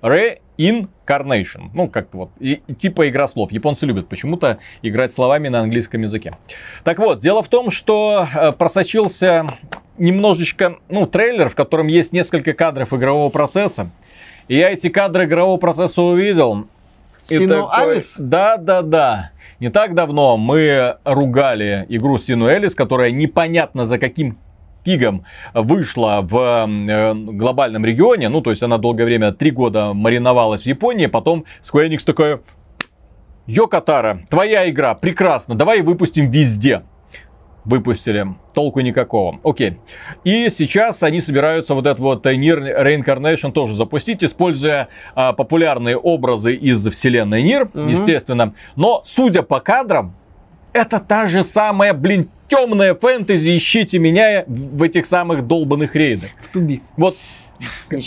Reincarnation. 0.59 1.71
Ну, 1.75 1.89
как-то 1.89 2.17
вот, 2.17 2.31
и, 2.39 2.63
и 2.67 2.75
типа 2.75 3.09
игра 3.09 3.29
слов. 3.29 3.53
Японцы 3.53 3.87
любят 3.87 4.09
почему-то 4.09 4.59
играть 4.83 5.13
словами 5.13 5.49
на 5.49 5.61
английском 5.61 6.03
языке. 6.03 6.37
Так 6.85 6.99
вот, 6.99 7.21
дело 7.21 7.43
в 7.43 7.49
том, 7.49 7.71
что 7.71 8.27
э, 8.35 8.53
просочился 8.53 9.47
немножечко, 9.99 10.77
ну, 10.89 11.07
трейлер, 11.07 11.49
в 11.49 11.55
котором 11.55 11.87
есть 11.87 12.13
несколько 12.13 12.53
кадров 12.53 12.93
игрового 12.93 13.31
процесса. 13.31 13.91
И 14.49 14.57
я 14.57 14.71
эти 14.71 14.89
кадры 14.89 15.25
игрового 15.25 15.59
процесса 15.59 16.03
увидел. 16.03 16.67
Сину 17.23 17.69
такой, 17.69 17.93
Алис? 17.93 18.17
Да, 18.19 18.57
да, 18.57 18.83
да. 18.83 19.31
Не 19.61 19.71
так 19.71 19.95
давно 19.95 20.37
мы 20.37 20.97
ругали 21.05 21.87
игру 21.89 22.19
Сину 22.19 22.47
Элис, 22.47 22.75
которая 22.75 23.11
непонятно 23.13 23.87
за 23.87 23.99
каким 23.99 24.37
фигом 24.85 25.25
вышла 25.55 26.21
в 26.23 26.37
э, 26.69 27.15
глобальном 27.15 27.85
регионе. 27.85 28.29
Ну, 28.29 28.41
то 28.41 28.51
есть 28.51 28.63
она 28.63 28.79
долгое 28.79 29.05
время, 29.05 29.33
три 29.33 29.51
года 29.51 29.93
мариновалась 29.95 30.63
в 30.63 30.67
Японии. 30.67 31.07
Потом 31.07 31.45
Square 31.63 31.89
Enix 31.89 32.05
такая, 32.05 32.41
Йо, 33.47 33.67
Катара, 33.67 34.21
твоя 34.31 34.69
игра, 34.69 34.95
прекрасно, 34.95 35.55
давай 35.55 35.83
выпустим 35.83 36.31
везде. 36.31 36.83
Выпустили. 37.67 38.27
Толку 38.53 38.81
никакого. 38.81 39.41
Окей. 39.43 39.79
И 40.23 40.51
сейчас 40.51 41.03
они 41.03 41.23
собираются 41.23 41.75
вот 41.75 41.87
этот 41.87 41.99
вот 41.99 42.27
Нир 42.27 42.59
Reincarnation 42.63 43.53
тоже 43.53 43.75
запустить, 43.75 44.23
используя 44.23 44.89
а, 45.15 45.33
популярные 45.33 45.97
образы 45.97 46.55
из 46.55 46.87
вселенной 46.87 47.43
Нир, 47.43 47.71
Мгм. 47.73 47.89
естественно. 47.89 48.53
Но, 48.77 49.01
судя 49.07 49.43
по 49.43 49.61
кадрам, 49.61 50.15
это 50.75 51.01
та 51.01 51.27
же 51.27 51.43
самая, 51.43 51.95
блин, 51.95 52.29
темная 52.49 52.95
фэнтези, 52.95 53.57
ищите 53.57 53.99
меня 53.99 54.45
в 54.47 54.83
этих 54.83 55.07
самых 55.07 55.47
долбанных 55.47 55.95
рейдах. 55.95 56.31
В 56.43 56.49
туби. 56.53 56.83
Вот 56.97 57.17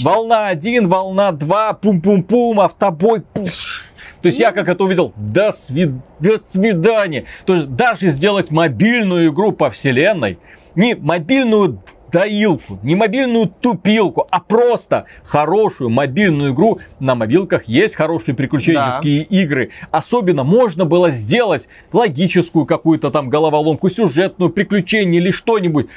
волна 0.02 0.48
1, 0.48 0.88
волна 0.88 1.32
2, 1.32 1.74
пум-пум-пум, 1.74 2.60
автобой. 2.60 3.22
пуш. 3.22 3.92
То 4.22 4.28
есть 4.28 4.40
я 4.40 4.52
как 4.52 4.68
это 4.68 4.84
увидел, 4.84 5.14
до, 5.16 5.50
свид- 5.50 6.00
до 6.20 6.38
свидания. 6.38 7.26
То 7.46 7.56
есть 7.56 7.76
даже 7.76 8.10
сделать 8.10 8.52
мобильную 8.52 9.30
игру 9.32 9.52
по 9.52 9.70
вселенной, 9.70 10.38
не 10.76 10.96
мобильную 10.96 11.82
доилку, 12.12 12.80
не 12.84 12.96
мобильную 12.96 13.48
тупилку, 13.48 14.28
а 14.30 14.40
просто 14.40 15.06
хорошую 15.24 15.90
мобильную 15.90 16.54
игру. 16.54 16.80
На 17.00 17.16
мобилках 17.16 17.66
есть 17.66 17.96
хорошие 17.96 18.36
приключенческие 18.36 19.24
игры. 19.24 19.72
Особенно 19.92 20.44
можно 20.44 20.86
было 20.86 21.12
сделать 21.12 21.68
логическую 21.92 22.66
какую-то 22.66 23.12
там 23.12 23.30
головоломку, 23.30 23.90
сюжетную, 23.90 24.52
приключение 24.52 25.22
или 25.22 25.32
что-нибудь. 25.32 25.88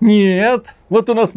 Нет, 0.00 0.74
вот 0.88 1.10
у 1.10 1.14
нас, 1.14 1.32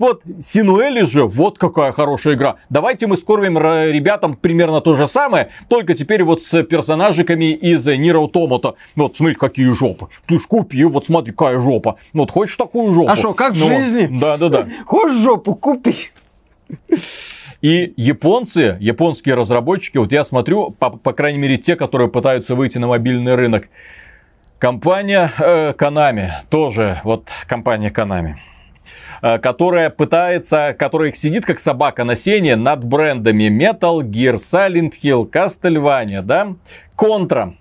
вот 0.00 0.22
Синуэли 0.42 1.04
же, 1.04 1.24
вот 1.26 1.58
какая 1.58 1.92
хорошая 1.92 2.34
игра. 2.34 2.56
Давайте 2.68 3.06
мы 3.06 3.16
скормим 3.16 3.56
ра- 3.56 3.88
ребятам 3.90 4.34
примерно 4.34 4.80
то 4.80 4.96
же 4.96 5.06
самое, 5.06 5.50
только 5.68 5.94
теперь 5.94 6.24
вот 6.24 6.42
с 6.42 6.62
персонажиками 6.64 7.52
из 7.52 7.86
Нир 7.86 8.16
Automata. 8.16 8.74
Вот, 8.96 9.16
смотри, 9.16 9.36
какие 9.36 9.68
жопы. 9.70 10.08
Слышь, 10.26 10.42
купи, 10.42 10.82
вот 10.84 11.06
смотри, 11.06 11.32
какая 11.32 11.60
жопа. 11.60 11.96
Ну, 12.12 12.22
Вот, 12.22 12.32
хочешь 12.32 12.56
такую 12.56 12.92
жопу? 12.92 13.12
А 13.12 13.16
шо, 13.16 13.32
как 13.32 13.52
в 13.54 13.60
Ну, 13.60 13.66
жизни? 13.66 14.18
Да, 14.18 14.38
да, 14.38 14.48
да. 14.48 14.68
Хочешь 14.86 15.18
жопу, 15.18 15.54
купи. 15.54 15.94
И 17.62 17.94
японцы, 17.96 18.76
японские 18.80 19.36
разработчики, 19.36 19.98
вот 19.98 20.12
я 20.12 20.24
смотрю, 20.24 20.70
по, 20.70 20.90
по 20.90 21.12
крайней 21.12 21.38
мере, 21.38 21.56
те, 21.56 21.76
которые 21.76 22.08
пытаются 22.10 22.54
выйти 22.54 22.78
на 22.78 22.88
мобильный 22.88 23.36
рынок. 23.36 23.68
Компания 24.64 25.30
э, 25.38 25.74
Konami, 25.76 26.30
тоже 26.48 26.98
вот 27.04 27.28
компания 27.46 27.90
Konami, 27.90 28.32
э, 29.20 29.36
которая 29.36 29.90
пытается, 29.90 30.74
которая 30.78 31.12
сидит 31.12 31.44
как 31.44 31.60
собака 31.60 32.04
на 32.04 32.16
сене 32.16 32.56
над 32.56 32.82
брендами 32.82 33.50
Metal 33.50 34.00
Gear, 34.00 34.36
Silent 34.36 34.94
Hill, 35.02 35.30
Castlevania, 35.30 36.22
да, 36.22 36.54
Contra. 36.96 37.52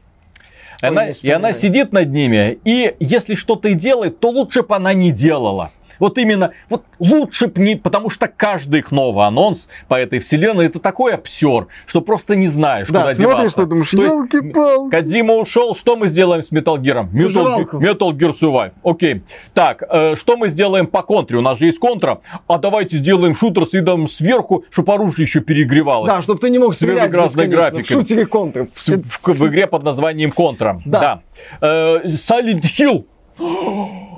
Она, 0.80 1.08
не 1.08 1.14
и 1.22 1.30
она 1.30 1.52
сидит 1.52 1.92
над 1.92 2.08
ними, 2.08 2.58
и 2.64 2.96
если 3.02 3.36
что-то 3.36 3.68
и 3.68 3.74
делает, 3.74 4.22
то 4.22 4.30
лучше 4.30 4.64
бы 4.64 4.74
она 4.74 4.94
не 4.94 5.12
делала. 5.12 5.72
Вот 6.00 6.18
именно, 6.18 6.52
вот 6.70 6.84
лучше 7.00 7.48
б 7.48 7.62
не, 7.62 7.76
потому 7.76 8.10
что 8.10 8.28
каждый 8.28 8.80
их 8.80 8.92
новый 8.92 9.26
анонс 9.26 9.68
по 9.88 9.96
этой 9.96 10.20
вселенной 10.20 10.66
это 10.68 10.80
такой 10.80 11.14
обсер, 11.14 11.68
что 11.86 12.02
просто 12.02 12.36
не 12.36 12.48
знаешь, 12.48 12.88
Да, 12.90 13.02
куда 13.02 13.12
смотришь, 13.14 13.30
деваться. 13.38 13.50
что 13.52 13.66
думаешь, 13.66 13.94
елки-палки. 13.94 14.92
Кадима 14.92 15.34
ушел, 15.36 15.76
что 15.76 15.96
мы 15.96 16.08
сделаем 16.08 16.44
с 16.44 16.52
Metal 16.52 16.78
Gear? 16.78 17.10
Metal. 17.12 17.70
Metal 17.72 18.12
Gear 18.12 18.34
Survive. 18.40 18.72
Окей. 18.84 19.24
Так, 19.54 19.84
э, 19.90 20.16
что 20.16 20.38
мы 20.38 20.50
сделаем 20.50 20.88
по 20.88 21.02
контре? 21.04 21.38
У 21.38 21.42
нас 21.42 21.60
же 21.60 21.66
есть 21.68 21.80
контра. 21.80 22.22
А 22.48 22.58
давайте 22.58 22.98
сделаем 22.98 23.36
шутер 23.36 23.66
с 23.66 23.74
видом 23.74 24.08
сверху, 24.08 24.66
чтобы 24.72 24.94
оружие 24.94 25.26
еще 25.26 25.40
перегревалось. 25.42 26.12
Да, 26.12 26.22
чтобы 26.22 26.40
ты 26.40 26.50
не 26.50 26.60
мог 26.60 26.76
стрелять 26.76 27.12
бесконечно. 27.12 27.44
В 27.44 27.50
графикой. 27.50 27.84
шутере 27.84 28.26
контры. 28.26 28.70
В, 28.74 28.88
в- 28.88 29.28
в 29.28 29.48
игре 29.48 29.68
под 29.68 29.84
названием 29.84 30.32
Контра. 30.32 30.82
Да. 30.86 31.22
Э, 31.62 32.00
Silent 32.06 32.62
Hill. 32.64 33.06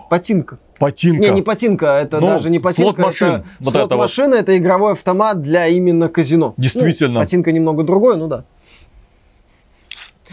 Патинко. 0.10 0.60
Патинко. 0.80 1.22
Не, 1.22 1.30
не 1.30 1.42
патинко, 1.42 1.86
это 2.02 2.20
Ну, 2.20 2.28
даже 2.28 2.50
не 2.50 2.60
патинко. 2.60 2.94
slot 2.96 3.06
machine. 3.06 3.28
Это, 3.28 3.46
Вот 3.60 3.70
это 3.70 3.80
вот. 3.80 3.88
slot 3.88 4.04
machine 4.04 4.32
а 4.32 4.36
это 4.36 4.58
игровой 4.58 4.94
автомат 4.94 5.42
для 5.42 5.68
именно 5.68 6.10
казино. 6.10 6.54
Действительно. 6.58 7.14
Ну, 7.16 7.20
патинко 7.20 7.52
немного 7.52 7.84
другое, 7.84 8.16
ну 8.18 8.28
да. 8.28 8.44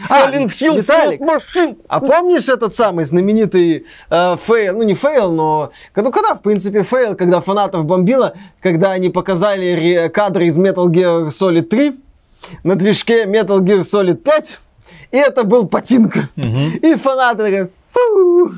А, 0.09 0.27
Silent 0.31 0.47
Hill, 0.47 0.77
Виталик, 0.77 1.17
slot 1.19 1.38
machine. 1.38 1.77
А 1.87 1.99
помнишь 1.99 2.49
этот 2.49 2.73
самый 2.73 3.05
знаменитый 3.05 3.85
э, 4.09 4.37
фейл, 4.43 4.75
ну 4.75 4.83
не 4.83 4.95
фейл, 4.95 5.31
но 5.31 5.71
ну, 5.95 6.11
когда 6.11 6.33
в 6.33 6.41
принципе 6.41 6.81
фейл, 6.83 7.15
когда 7.15 7.41
фанатов 7.41 7.85
бомбило, 7.85 8.33
когда 8.59 8.91
они 8.91 9.09
показали 9.09 9.67
ре- 9.71 10.09
кадры 10.09 10.45
из 10.47 10.57
Metal 10.57 10.87
Gear 10.87 11.27
Solid 11.27 11.63
3 11.63 11.95
на 12.63 12.75
движке 12.75 13.25
Metal 13.25 13.59
Gear 13.59 13.81
Solid 13.81 14.15
5, 14.15 14.59
и 15.11 15.17
это 15.17 15.43
был 15.43 15.67
патинка. 15.67 16.27
И 16.35 16.95
фанаты 16.95 17.43
такие, 17.43 17.69
«Фу». 17.93 18.51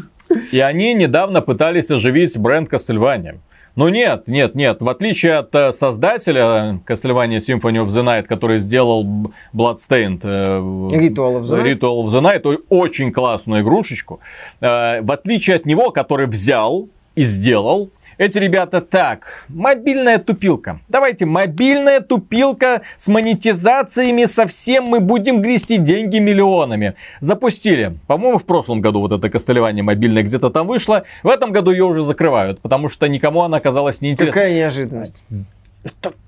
И 0.51 0.59
они 0.59 0.93
недавно 0.93 1.41
пытались 1.41 1.91
оживить 1.91 2.37
бренд 2.37 2.71
Castlevania. 2.71 3.37
Но 3.75 3.89
нет, 3.89 4.27
нет, 4.27 4.55
нет. 4.55 4.81
В 4.81 4.87
отличие 4.87 5.33
от 5.35 5.53
э, 5.53 5.73
создателя 5.73 6.79
Castlevania 6.87 7.39
Symphony 7.39 7.83
of 7.83 7.87
the 7.89 8.03
Night, 8.03 8.23
который 8.23 8.59
сделал 8.59 9.05
Bloodstained 9.53 10.21
э, 10.23 10.59
Ritual 10.95 11.41
of 11.41 11.41
the 11.41 11.61
Night. 11.61 11.79
Ritual 11.79 12.03
of 12.03 12.07
the 12.07 12.21
Night, 12.21 12.57
очень 12.69 13.11
классную 13.11 13.63
игрушечку. 13.63 14.21
Э, 14.61 15.01
В 15.01 15.11
отличие 15.11 15.57
от 15.57 15.65
него, 15.65 15.91
который 15.91 16.27
взял 16.27 16.87
и 17.15 17.23
сделал, 17.23 17.89
эти 18.17 18.37
ребята 18.37 18.81
так, 18.81 19.45
мобильная 19.49 20.17
тупилка. 20.17 20.79
Давайте, 20.87 21.25
мобильная 21.25 21.99
тупилка 22.01 22.81
с 22.97 23.07
монетизациями, 23.07 24.25
совсем 24.25 24.85
мы 24.85 24.99
будем 24.99 25.41
грести 25.41 25.77
деньги 25.77 26.17
миллионами. 26.19 26.95
Запустили. 27.19 27.97
По-моему, 28.07 28.37
в 28.37 28.45
прошлом 28.45 28.81
году 28.81 29.01
вот 29.01 29.11
это 29.11 29.29
костылевание 29.29 29.83
мобильное 29.83 30.23
где-то 30.23 30.49
там 30.49 30.67
вышло. 30.67 31.03
В 31.23 31.29
этом 31.29 31.51
году 31.51 31.71
ее 31.71 31.85
уже 31.85 32.03
закрывают, 32.03 32.59
потому 32.61 32.89
что 32.89 33.07
никому 33.07 33.41
она 33.41 33.57
оказалась 33.57 34.01
неинтересна. 34.01 34.31
Какая 34.31 34.53
неожиданность. 34.53 35.23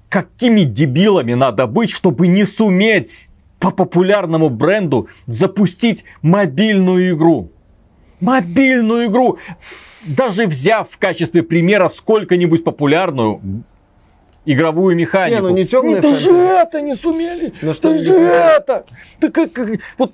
Какими 0.09 0.61
дебилами 0.61 1.33
надо 1.33 1.67
быть, 1.67 1.89
чтобы 1.91 2.27
не 2.27 2.45
суметь 2.45 3.29
по 3.59 3.71
популярному 3.71 4.49
бренду 4.49 5.07
запустить 5.25 6.03
мобильную 6.21 7.15
игру? 7.15 7.51
Мобильную 8.19 9.07
игру! 9.07 9.37
Даже 10.07 10.47
взяв 10.47 10.89
в 10.89 10.97
качестве 10.97 11.43
примера 11.43 11.89
сколько-нибудь 11.89 12.63
популярную 12.63 13.41
игровую 14.45 14.95
механику. 14.95 15.41
Не, 15.41 15.49
ну 15.49 15.55
не 15.55 15.65
темная 15.65 16.01
даже 16.01 16.29
фэнтези. 16.29 16.61
это 16.61 16.81
не 16.81 16.95
сумели! 16.95 17.53
Ну 17.61 17.73
что 17.73 17.89
сумели? 17.89 18.57
это! 18.57 18.85
Да 19.19 19.29
как, 19.29 19.51
как- 19.51 19.79
вот 19.97 20.13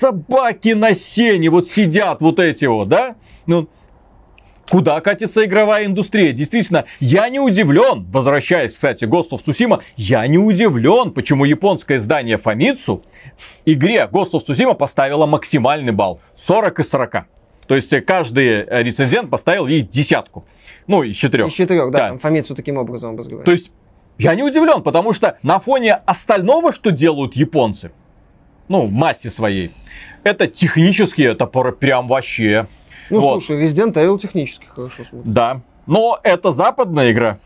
собаки 0.00 0.70
на 0.70 0.94
сене 0.94 1.50
вот 1.50 1.68
сидят 1.68 2.20
вот 2.22 2.40
эти 2.40 2.64
вот, 2.64 2.88
да? 2.88 3.16
Ну, 3.46 3.68
куда 4.70 5.00
катится 5.00 5.44
игровая 5.44 5.86
индустрия. 5.86 6.32
Действительно, 6.32 6.84
я 7.00 7.28
не 7.28 7.40
удивлен, 7.40 8.06
возвращаясь, 8.10 8.72
кстати, 8.72 9.04
Ghost 9.04 9.30
of 9.32 9.44
Tsushima, 9.44 9.80
я 9.96 10.26
не 10.26 10.38
удивлен, 10.38 11.10
почему 11.12 11.44
японское 11.44 11.98
издание 11.98 12.36
Famitsu 12.36 13.02
игре 13.66 14.08
Ghost 14.10 14.32
of 14.32 14.46
Tsushima 14.46 14.74
поставила 14.74 15.26
максимальный 15.26 15.92
балл 15.92 16.20
40 16.34 16.80
из 16.80 16.88
40. 16.88 17.26
То 17.68 17.76
есть 17.76 17.94
каждый 18.06 18.64
рецензент 18.64 19.30
поставил 19.30 19.66
ей 19.66 19.82
десятку. 19.82 20.46
Ну, 20.86 21.02
из 21.02 21.16
четырех. 21.16 21.48
Из 21.48 21.52
четырех, 21.52 21.90
да, 21.90 21.98
да. 21.98 22.08
там 22.08 22.18
Фомицу 22.18 22.54
таким 22.54 22.78
образом 22.78 23.10
образговаривает. 23.10 23.44
То 23.44 23.52
есть 23.52 23.70
я 24.16 24.34
не 24.34 24.42
удивлен, 24.42 24.82
потому 24.82 25.12
что 25.12 25.38
на 25.42 25.60
фоне 25.60 25.94
остального, 26.06 26.72
что 26.72 26.90
делают 26.90 27.36
японцы, 27.36 27.92
ну, 28.68 28.86
в 28.86 28.90
массе 28.90 29.30
своей, 29.30 29.70
это 30.24 30.46
технически, 30.46 31.22
это 31.22 31.46
прям 31.46 32.08
вообще. 32.08 32.66
Ну, 33.10 33.20
вот. 33.20 33.42
слушай, 33.44 33.62
Resident 33.62 33.92
Evil 33.92 34.18
технически 34.18 34.64
хорошо 34.66 35.04
смотрит. 35.04 35.32
Да, 35.32 35.60
но 35.86 36.18
это 36.22 36.52
западная 36.52 37.12
игра. 37.12 37.38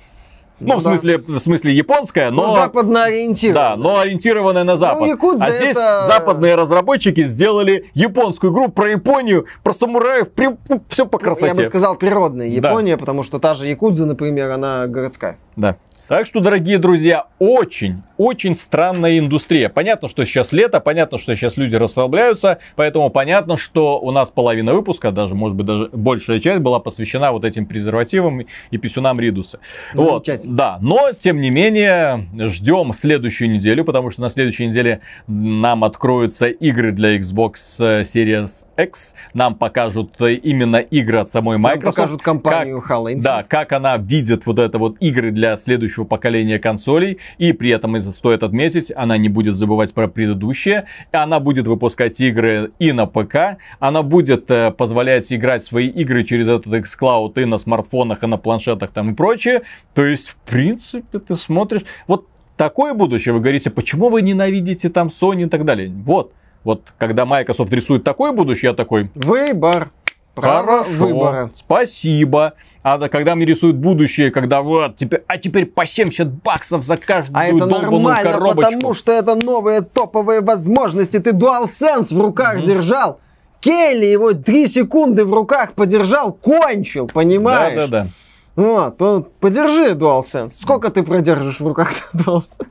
Ну, 0.63 0.75
ну 0.75 0.81
в, 0.81 0.83
да. 0.83 0.91
смысле, 0.91 1.19
в 1.19 1.39
смысле 1.39 1.75
японская, 1.75 2.31
но... 2.31 2.49
Ну, 2.49 2.53
западно 2.53 3.05
ориентированная. 3.05 3.71
Да, 3.71 3.77
но 3.77 3.99
ориентированная 3.99 4.65
на 4.65 4.77
Запад. 4.77 5.09
Ну, 5.21 5.37
а 5.41 5.51
здесь 5.51 5.77
это... 5.77 6.05
западные 6.07 6.55
разработчики 6.55 7.25
сделали 7.25 7.91
японскую 7.95 8.53
игру 8.53 8.69
про 8.69 8.91
Японию, 8.91 9.47
про 9.63 9.75
самураев, 9.75 10.33
при... 10.33 10.57
Ну, 10.69 10.83
все 10.89 11.07
по 11.07 11.19
красоте. 11.19 11.49
Я 11.49 11.55
бы 11.55 11.65
сказал 11.65 11.97
природная 11.97 12.49
Япония, 12.49 12.97
да. 12.97 13.01
потому 13.01 13.23
что 13.23 13.39
та 13.39 13.55
же 13.55 13.67
Якудза, 13.67 14.07
например, 14.07 14.51
она 14.51 14.87
городская. 14.87 15.39
Да. 15.57 15.77
Так 16.09 16.27
что, 16.27 16.41
дорогие 16.41 16.79
друзья, 16.79 17.27
очень, 17.39 18.03
очень 18.23 18.55
странная 18.55 19.19
индустрия. 19.19 19.69
Понятно, 19.69 20.09
что 20.09 20.25
сейчас 20.25 20.53
лето, 20.53 20.81
понятно, 20.81 21.19
что 21.19 21.35
сейчас 21.35 21.57
люди 21.57 21.75
расслабляются, 21.75 22.59
поэтому 22.77 23.11
понятно, 23.11 23.57
что 23.57 24.01
у 24.01 24.11
нас 24.11 24.31
половина 24.31 24.75
выпуска, 24.75 25.11
даже, 25.11 25.35
может 25.35 25.57
быть, 25.57 25.67
даже 25.67 25.91
большая 25.93 26.41
часть 26.41 26.63
была 26.63 26.79
посвящена 26.79 27.33
вот 27.33 27.45
этим 27.45 27.67
презервативам 27.67 28.43
и 28.71 28.79
писюнам 28.79 29.19
Ридуса. 29.19 29.59
Вот, 29.95 30.29
да, 30.45 30.79
но, 30.81 31.13
тем 31.19 31.41
не 31.41 31.51
менее, 31.51 32.29
ждем 32.49 32.93
следующую 32.95 33.51
неделю, 33.51 33.85
потому 33.85 34.11
что 34.11 34.21
на 34.21 34.29
следующей 34.29 34.67
неделе 34.67 35.01
нам 35.27 35.85
откроются 35.85 36.47
игры 36.47 36.93
для 36.93 37.19
Xbox 37.19 37.55
Series 37.81 38.51
X, 38.77 39.15
нам 39.35 39.55
покажут 39.55 40.21
именно 40.21 40.77
игры 40.77 41.19
от 41.19 41.29
самой 41.29 41.59
Microsoft. 41.59 41.85
Нам 41.85 41.93
покажут 41.93 42.23
компанию 42.23 42.81
как, 42.81 42.91
Halo 42.91 43.13
Infinite. 43.13 43.23
Да, 43.23 43.43
как 43.43 43.73
она 43.73 43.97
видит 43.97 44.47
вот 44.47 44.59
это 44.59 44.79
вот 44.79 44.97
игры 45.01 45.31
для 45.31 45.57
следующего 45.57 46.05
поколения 46.05 46.59
консолей. 46.59 47.19
И 47.39 47.53
при 47.53 47.71
этом, 47.71 47.97
стоит 48.13 48.43
отметить, 48.43 48.93
она 48.95 49.17
не 49.19 49.29
будет 49.29 49.57
забывать 49.57 49.93
про 49.93 50.09
предыдущее. 50.09 50.87
Она 51.11 51.41
будет 51.41 51.67
выпускать 51.67 52.21
игры 52.21 52.73
и 52.79 52.93
на 52.93 53.07
ПК. 53.07 53.59
Она 53.79 54.03
будет 54.03 54.51
э, 54.51 54.71
позволять 54.71 55.33
играть 55.33 55.65
свои 55.65 55.89
игры 55.89 56.25
через 56.25 56.49
этот 56.49 56.67
xCloud 56.67 57.41
и 57.41 57.45
на 57.45 57.59
смартфонах, 57.59 58.23
и 58.23 58.27
на 58.27 58.37
планшетах 58.37 58.91
там 58.91 59.11
и 59.11 59.15
прочее. 59.15 59.63
То 59.95 60.05
есть, 60.05 60.31
в 60.31 60.37
принципе, 60.37 61.19
ты 61.19 61.37
смотришь... 61.37 61.83
Вот 62.07 62.27
такое 62.57 62.95
будущее, 62.95 63.35
вы 63.35 63.41
говорите, 63.41 63.71
почему 63.71 64.09
вы 64.09 64.23
ненавидите 64.23 64.89
там 64.89 65.09
Sony 65.09 65.45
и 65.45 65.49
так 65.49 65.65
далее. 65.65 65.91
Вот, 65.91 66.33
вот 66.65 66.93
когда 66.99 67.27
Microsoft 67.27 67.73
рисует 67.73 68.05
такое 68.05 68.33
будущее, 68.33 68.71
я 68.71 68.75
такой... 68.75 69.11
Выбор. 69.15 69.91
Право 70.35 70.85
Хорошо, 70.85 70.91
выбора. 70.93 71.51
Спасибо. 71.55 72.55
А 72.83 72.99
когда 73.09 73.37
мне 73.37 73.47
рисуют 73.47 73.77
будущее, 73.77 74.33
когда 74.33 74.61
вот, 74.61 74.97
теперь, 74.97 75.23
а 75.29 75.39
теперь 75.39 75.67
по 75.67 75.87
70 75.87 76.43
баксов 76.43 76.85
за 76.85 76.97
каждую 76.97 77.39
а 77.39 77.45
это 77.45 77.67
нормально, 77.67 78.33
коробочку. 78.33 78.73
потому 78.73 78.95
что 78.95 79.13
это 79.13 79.37
новые 79.37 79.83
топовые 79.83 80.41
возможности. 80.41 81.21
Ты 81.21 81.31
DualSense 81.31 82.13
в 82.13 82.21
руках 82.21 82.57
mm-hmm. 82.57 82.65
держал. 82.65 83.21
Келли 83.61 84.07
его 84.07 84.33
3 84.33 84.67
секунды 84.67 85.25
в 85.25 85.33
руках 85.33 85.75
подержал, 85.75 86.33
кончил, 86.33 87.07
понимаешь? 87.07 87.77
Да-да-да. 87.77 88.09
Вот, 88.57 88.99
ну, 88.99 89.23
подержи 89.39 89.93
DualSense. 89.93 90.51
Сколько 90.59 90.91
ты 90.91 91.05
продержишь 91.05 91.61
в 91.61 91.67
руках 91.67 91.93
DualSense? 92.13 92.67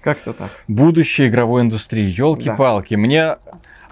Как-то 0.00 0.34
так. 0.34 0.50
Будущее 0.68 1.28
игровой 1.28 1.62
индустрии. 1.62 2.14
Елки-палки. 2.16 2.94
Да. 2.94 3.00
Мне 3.00 3.36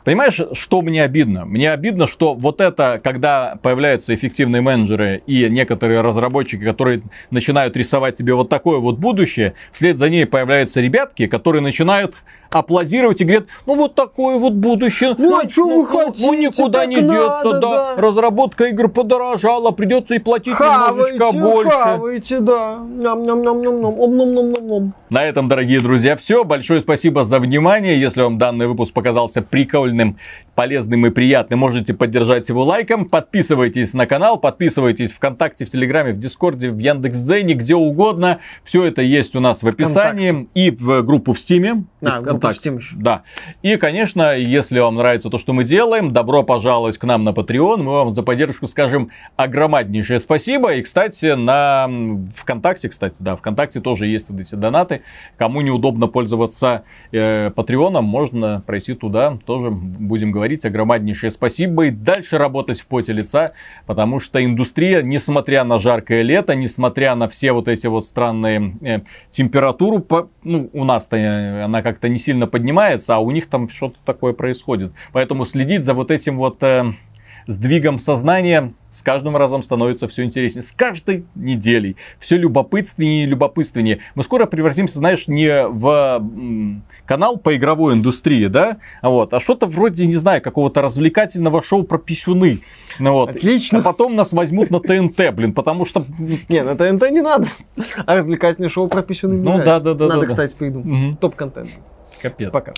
Понимаешь, 0.05 0.40
что 0.53 0.82
мне 0.82 1.05
обидно? 1.05 1.44
Мне 1.44 1.70
обидно, 1.70 2.09
что 2.09 2.34
вот 2.34 2.61
это, 2.61 3.00
когда 3.03 3.59
появляются 3.62 4.14
эффективные 4.14 4.61
менеджеры 4.61 5.22
и 5.26 5.48
некоторые 5.48 6.00
разработчики, 6.00 6.64
которые 6.64 7.03
начинают 7.30 7.76
рисовать 7.76 8.16
тебе 8.16 8.34
вот 8.34 8.48
такое 8.48 8.78
вот 8.78 8.98
будущее, 8.98 9.55
вслед 9.72 9.98
за 9.98 10.09
ней 10.11 10.26
появляются 10.26 10.80
ребятки, 10.80 11.26
которые 11.26 11.62
начинают 11.62 12.16
аплодировать 12.50 13.20
и 13.20 13.24
говорят, 13.24 13.44
ну 13.64 13.76
вот 13.76 13.94
такое 13.94 14.38
вот 14.38 14.55
будущее. 14.55 15.14
Ну, 15.16 15.38
а 15.38 15.48
что 15.48 15.66
вы 15.66 15.86
хотите? 15.86 16.26
Ну, 16.26 16.34
никуда 16.34 16.84
не 16.84 16.96
надо, 16.96 17.12
деться, 17.12 17.61
да. 17.61 17.94
да. 17.94 17.94
Разработка 17.96 18.64
игр 18.64 18.88
подорожала, 18.88 19.70
придется 19.70 20.16
и 20.16 20.18
платить 20.18 20.55
хавайте, 20.55 21.14
немножечко 21.14 21.38
больше. 21.38 21.70
Хавайте, 21.70 22.40
да. 22.40 22.78
Ням-ням-ням-ням-ням. 22.78 24.00
Ом-ном-ном-ном-ном. 24.00 24.92
На 25.09 25.24
этом, 25.24 25.48
дорогие 25.48 25.80
друзья, 25.80 26.16
все. 26.16 26.44
Большое 26.44 26.80
спасибо 26.80 27.24
за 27.24 27.38
внимание. 27.38 27.98
Если 27.98 28.20
вам 28.20 28.36
данный 28.36 28.66
выпуск 28.66 28.92
показался 28.92 29.40
прикольным, 29.40 29.91
добровольным 29.93 30.18
полезным 30.55 31.07
и 31.07 31.11
приятным, 31.11 31.61
можете 31.61 31.94
поддержать 31.94 32.48
его 32.48 32.64
лайком. 32.64 33.09
Подписывайтесь 33.09 33.94
на 33.94 34.07
канал, 34.07 34.38
подписывайтесь 34.38 35.12
ВКонтакте, 35.12 35.64
в 35.64 35.70
Телеграме, 35.70 36.12
в 36.12 36.18
Дискорде, 36.18 36.70
в 36.70 36.78
Яндекс.Зене, 36.78 37.55
где 37.55 37.74
угодно. 37.74 38.40
Все 38.64 38.84
это 38.84 39.03
есть 39.03 39.34
у 39.34 39.40
нас 39.40 39.62
в 39.62 39.68
описании 39.68 40.30
ВКонтакте. 40.30 40.50
и 40.55 40.70
в 40.70 41.03
группу 41.03 41.32
в 41.32 41.38
Стиме. 41.38 41.84
А, 42.03 42.20
в 42.20 42.22
группу 42.22 42.48
в 42.48 42.50
Steam 42.50 42.78
еще. 42.78 42.96
Да. 42.96 43.22
И, 43.62 43.76
конечно, 43.76 44.36
если 44.36 44.78
вам 44.78 44.96
нравится 44.96 45.30
то, 45.30 45.38
что 45.38 45.53
мы 45.53 45.64
делаем, 45.64 46.12
добро 46.12 46.42
пожаловать 46.42 46.98
к 46.98 47.05
нам 47.05 47.24
на 47.24 47.30
Patreon. 47.30 47.78
Мы 47.78 47.92
вам 47.92 48.14
за 48.14 48.22
поддержку 48.22 48.66
скажем 48.66 49.11
огромнейшее 49.36 50.18
спасибо. 50.18 50.74
И, 50.74 50.82
кстати, 50.82 51.34
на 51.34 51.88
ВКонтакте, 52.36 52.88
кстати, 52.88 53.16
да, 53.20 53.36
ВКонтакте 53.36 53.80
тоже 53.80 54.07
есть 54.07 54.28
вот 54.28 54.40
эти 54.40 54.55
донаты. 54.55 55.03
Кому 55.38 55.62
неудобно 55.62 56.09
пользоваться 56.09 56.84
э, 57.11 57.50
Патреоном, 57.50 58.05
можно 58.05 58.62
пройти 58.66 58.94
туда. 58.94 59.38
Тоже 59.46 59.70
будем 59.70 60.30
говорить 60.30 60.41
говорить 60.43 60.64
огромнейшее 60.64 61.30
спасибо 61.30 61.86
и 61.86 61.90
дальше 61.93 62.36
работать 62.36 62.80
в 62.80 62.86
поте 62.86 63.12
лица, 63.12 63.53
потому 63.86 64.18
что 64.18 64.45
индустрия, 64.45 65.01
несмотря 65.01 65.62
на 65.62 65.78
жаркое 65.78 66.22
лето, 66.22 66.57
несмотря 66.57 67.14
на 67.14 67.28
все 67.28 67.53
вот 67.53 67.68
эти 67.68 67.86
вот 67.86 68.05
странные 68.05 68.74
э, 68.82 69.01
температуру, 69.30 70.01
по, 70.01 70.28
ну, 70.43 70.68
у 70.72 70.82
нас-то 70.82 71.16
э, 71.16 71.62
она 71.62 71.80
как-то 71.82 72.09
не 72.09 72.18
сильно 72.18 72.49
поднимается, 72.49 73.14
а 73.14 73.18
у 73.20 73.30
них 73.30 73.49
там 73.49 73.68
что-то 73.68 73.99
такое 74.05 74.32
происходит. 74.32 74.93
Поэтому 75.12 75.45
следить 75.45 75.84
за 75.84 75.95
вот 75.95 76.11
этим 76.11 76.38
вот 76.38 76.61
э, 76.64 76.93
сдвигом 77.47 77.99
сознания 77.99 78.72
с 78.93 79.01
каждым 79.01 79.36
разом 79.36 79.62
становится 79.62 80.07
все 80.07 80.22
интереснее. 80.22 80.62
С 80.62 80.72
каждой 80.72 81.24
неделей 81.34 81.97
все 82.18 82.36
любопытственнее 82.36 83.24
и 83.24 83.26
любопытственнее. 83.26 84.01
Мы 84.14 84.22
скоро 84.22 84.47
превратимся, 84.47 84.99
знаешь, 84.99 85.26
не 85.28 85.66
в 85.66 86.22
канал 87.07 87.38
по 87.38 87.57
игровой 87.57 87.95
индустрии, 87.95 88.47
да, 88.47 88.76
вот, 89.03 89.32
а 89.32 89.40
что-то 89.40 89.66
вроде, 89.66 90.07
не 90.07 90.16
знаю, 90.16 90.43
какого-то 90.43 90.82
развлекательного 90.82 91.62
шоу 91.62 91.84
про 91.84 91.99
писюны. 91.99 92.61
Ну, 92.99 93.12
вот. 93.12 93.30
Отлично. 93.30 93.78
А 93.78 93.82
потом 93.82 94.14
нас 94.14 94.32
возьмут 94.32 94.70
на 94.70 94.80
ТНТ, 94.80 95.34
блин, 95.34 95.55
потому 95.55 95.86
что... 95.86 96.05
Не, 96.49 96.62
на 96.62 96.76
ТНТ 96.76 97.11
не 97.11 97.22
надо. 97.22 97.47
А 98.05 98.16
развлекательное 98.16 98.68
шоу 98.68 98.88
про 98.88 99.03
писюны 99.03 99.43
Ну 99.43 99.64
да, 99.64 99.80
да, 99.80 99.95
да. 99.95 100.09
Надо, 100.09 100.20
да, 100.20 100.26
кстати, 100.26 100.55
придумать. 100.55 100.86
Угу. 100.86 101.16
Топ-контент. 101.16 101.70
Капец. 102.20 102.51
Пока. 102.53 102.74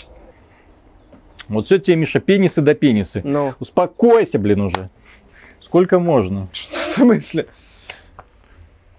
Вот 1.48 1.66
все 1.66 1.78
тебе, 1.78 1.96
Миша, 1.96 2.20
пенисы 2.20 2.60
да 2.60 2.74
пенисы. 2.74 3.20
Ну. 3.24 3.54
Успокойся, 3.60 4.38
блин, 4.38 4.62
уже. 4.62 4.90
Сколько 5.60 5.98
можно? 5.98 6.48
В 6.52 6.94
смысле? 6.94 7.46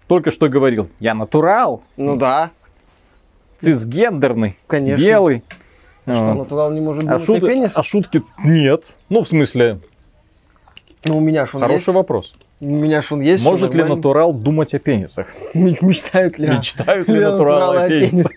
Только 0.08 0.32
что 0.32 0.50
говорил, 0.50 0.90
я 1.00 1.14
натурал. 1.14 1.84
Ну 1.98 2.16
да. 2.16 2.52
Цисгендерный. 3.58 4.58
Конечно. 4.68 5.02
Белый. 5.02 5.44
А 6.06 6.16
что, 6.16 6.34
натурал 6.36 6.72
не 6.72 6.82
может 6.82 7.04
быть 7.04 7.12
а, 7.12 7.20
шут... 7.20 7.44
а 7.44 7.84
шутки 7.84 8.22
нет. 8.44 8.84
Ну, 9.10 9.24
в 9.24 9.28
смысле... 9.28 9.80
Ну, 11.04 11.18
у 11.18 11.20
меня 11.20 11.48
шун 11.48 11.62
Хороший 11.62 11.88
есть. 11.88 11.96
вопрос. 11.96 12.36
У 12.62 12.68
меня 12.68 13.02
шун 13.02 13.20
есть. 13.20 13.44
Может 13.44 13.74
ли 13.74 13.84
натурал 13.84 14.34
думать 14.34 14.74
о 14.74 14.80
пенисах? 14.80 15.28
Мечтают 15.54 16.40
ли? 16.40 16.48
Мечтают 16.48 17.10
ли 17.10 17.20
натуралы 17.20 17.80
о 17.80 17.90
пенисах? 17.90 18.32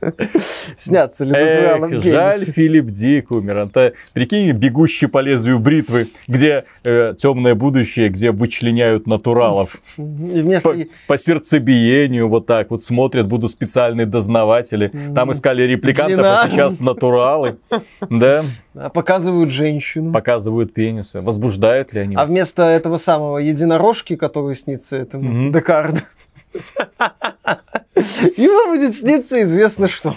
Снятся 0.76 1.24
ли 1.24 1.30
натуралом 1.30 1.92
Эх, 1.92 2.04
жаль, 2.04 2.40
Филипп 2.40 2.86
Дик 2.86 3.30
умер. 3.30 3.58
Это, 3.58 3.92
прикинь, 4.12 4.50
бегущий 4.52 5.06
по 5.06 5.18
лезвию 5.18 5.58
бритвы, 5.58 6.08
где 6.26 6.64
э, 6.82 7.14
темное 7.20 7.54
будущее, 7.54 8.08
где 8.08 8.32
вычленяют 8.32 9.06
натуралов. 9.06 9.80
И 9.98 10.00
вместо... 10.00 10.70
по, 10.70 10.76
по 11.06 11.18
сердцебиению 11.18 12.28
вот 12.28 12.46
так 12.46 12.70
вот 12.70 12.82
смотрят, 12.82 13.28
будут 13.28 13.50
специальные 13.50 14.06
дознаватели. 14.06 14.90
Там 15.14 15.32
искали 15.32 15.62
репликантов, 15.62 16.18
Длина. 16.18 16.42
а 16.42 16.48
сейчас 16.48 16.80
натуралы. 16.80 17.58
Да. 18.08 18.42
Показывают 18.94 19.50
женщину. 19.50 20.12
Показывают 20.12 20.72
пенисы. 20.72 21.20
Возбуждают 21.20 21.92
ли 21.92 22.00
они? 22.00 22.14
А 22.16 22.24
вместо 22.24 22.62
этого 22.62 22.96
самого 22.96 23.38
единорожки, 23.60 24.16
который 24.16 24.56
снится 24.56 24.96
этому 24.96 25.48
mm-hmm. 25.48 25.52
Декарду, 25.52 26.00
ему 28.36 28.66
будет 28.74 28.96
сниться 28.96 29.42
известно 29.42 29.88
что. 29.88 30.14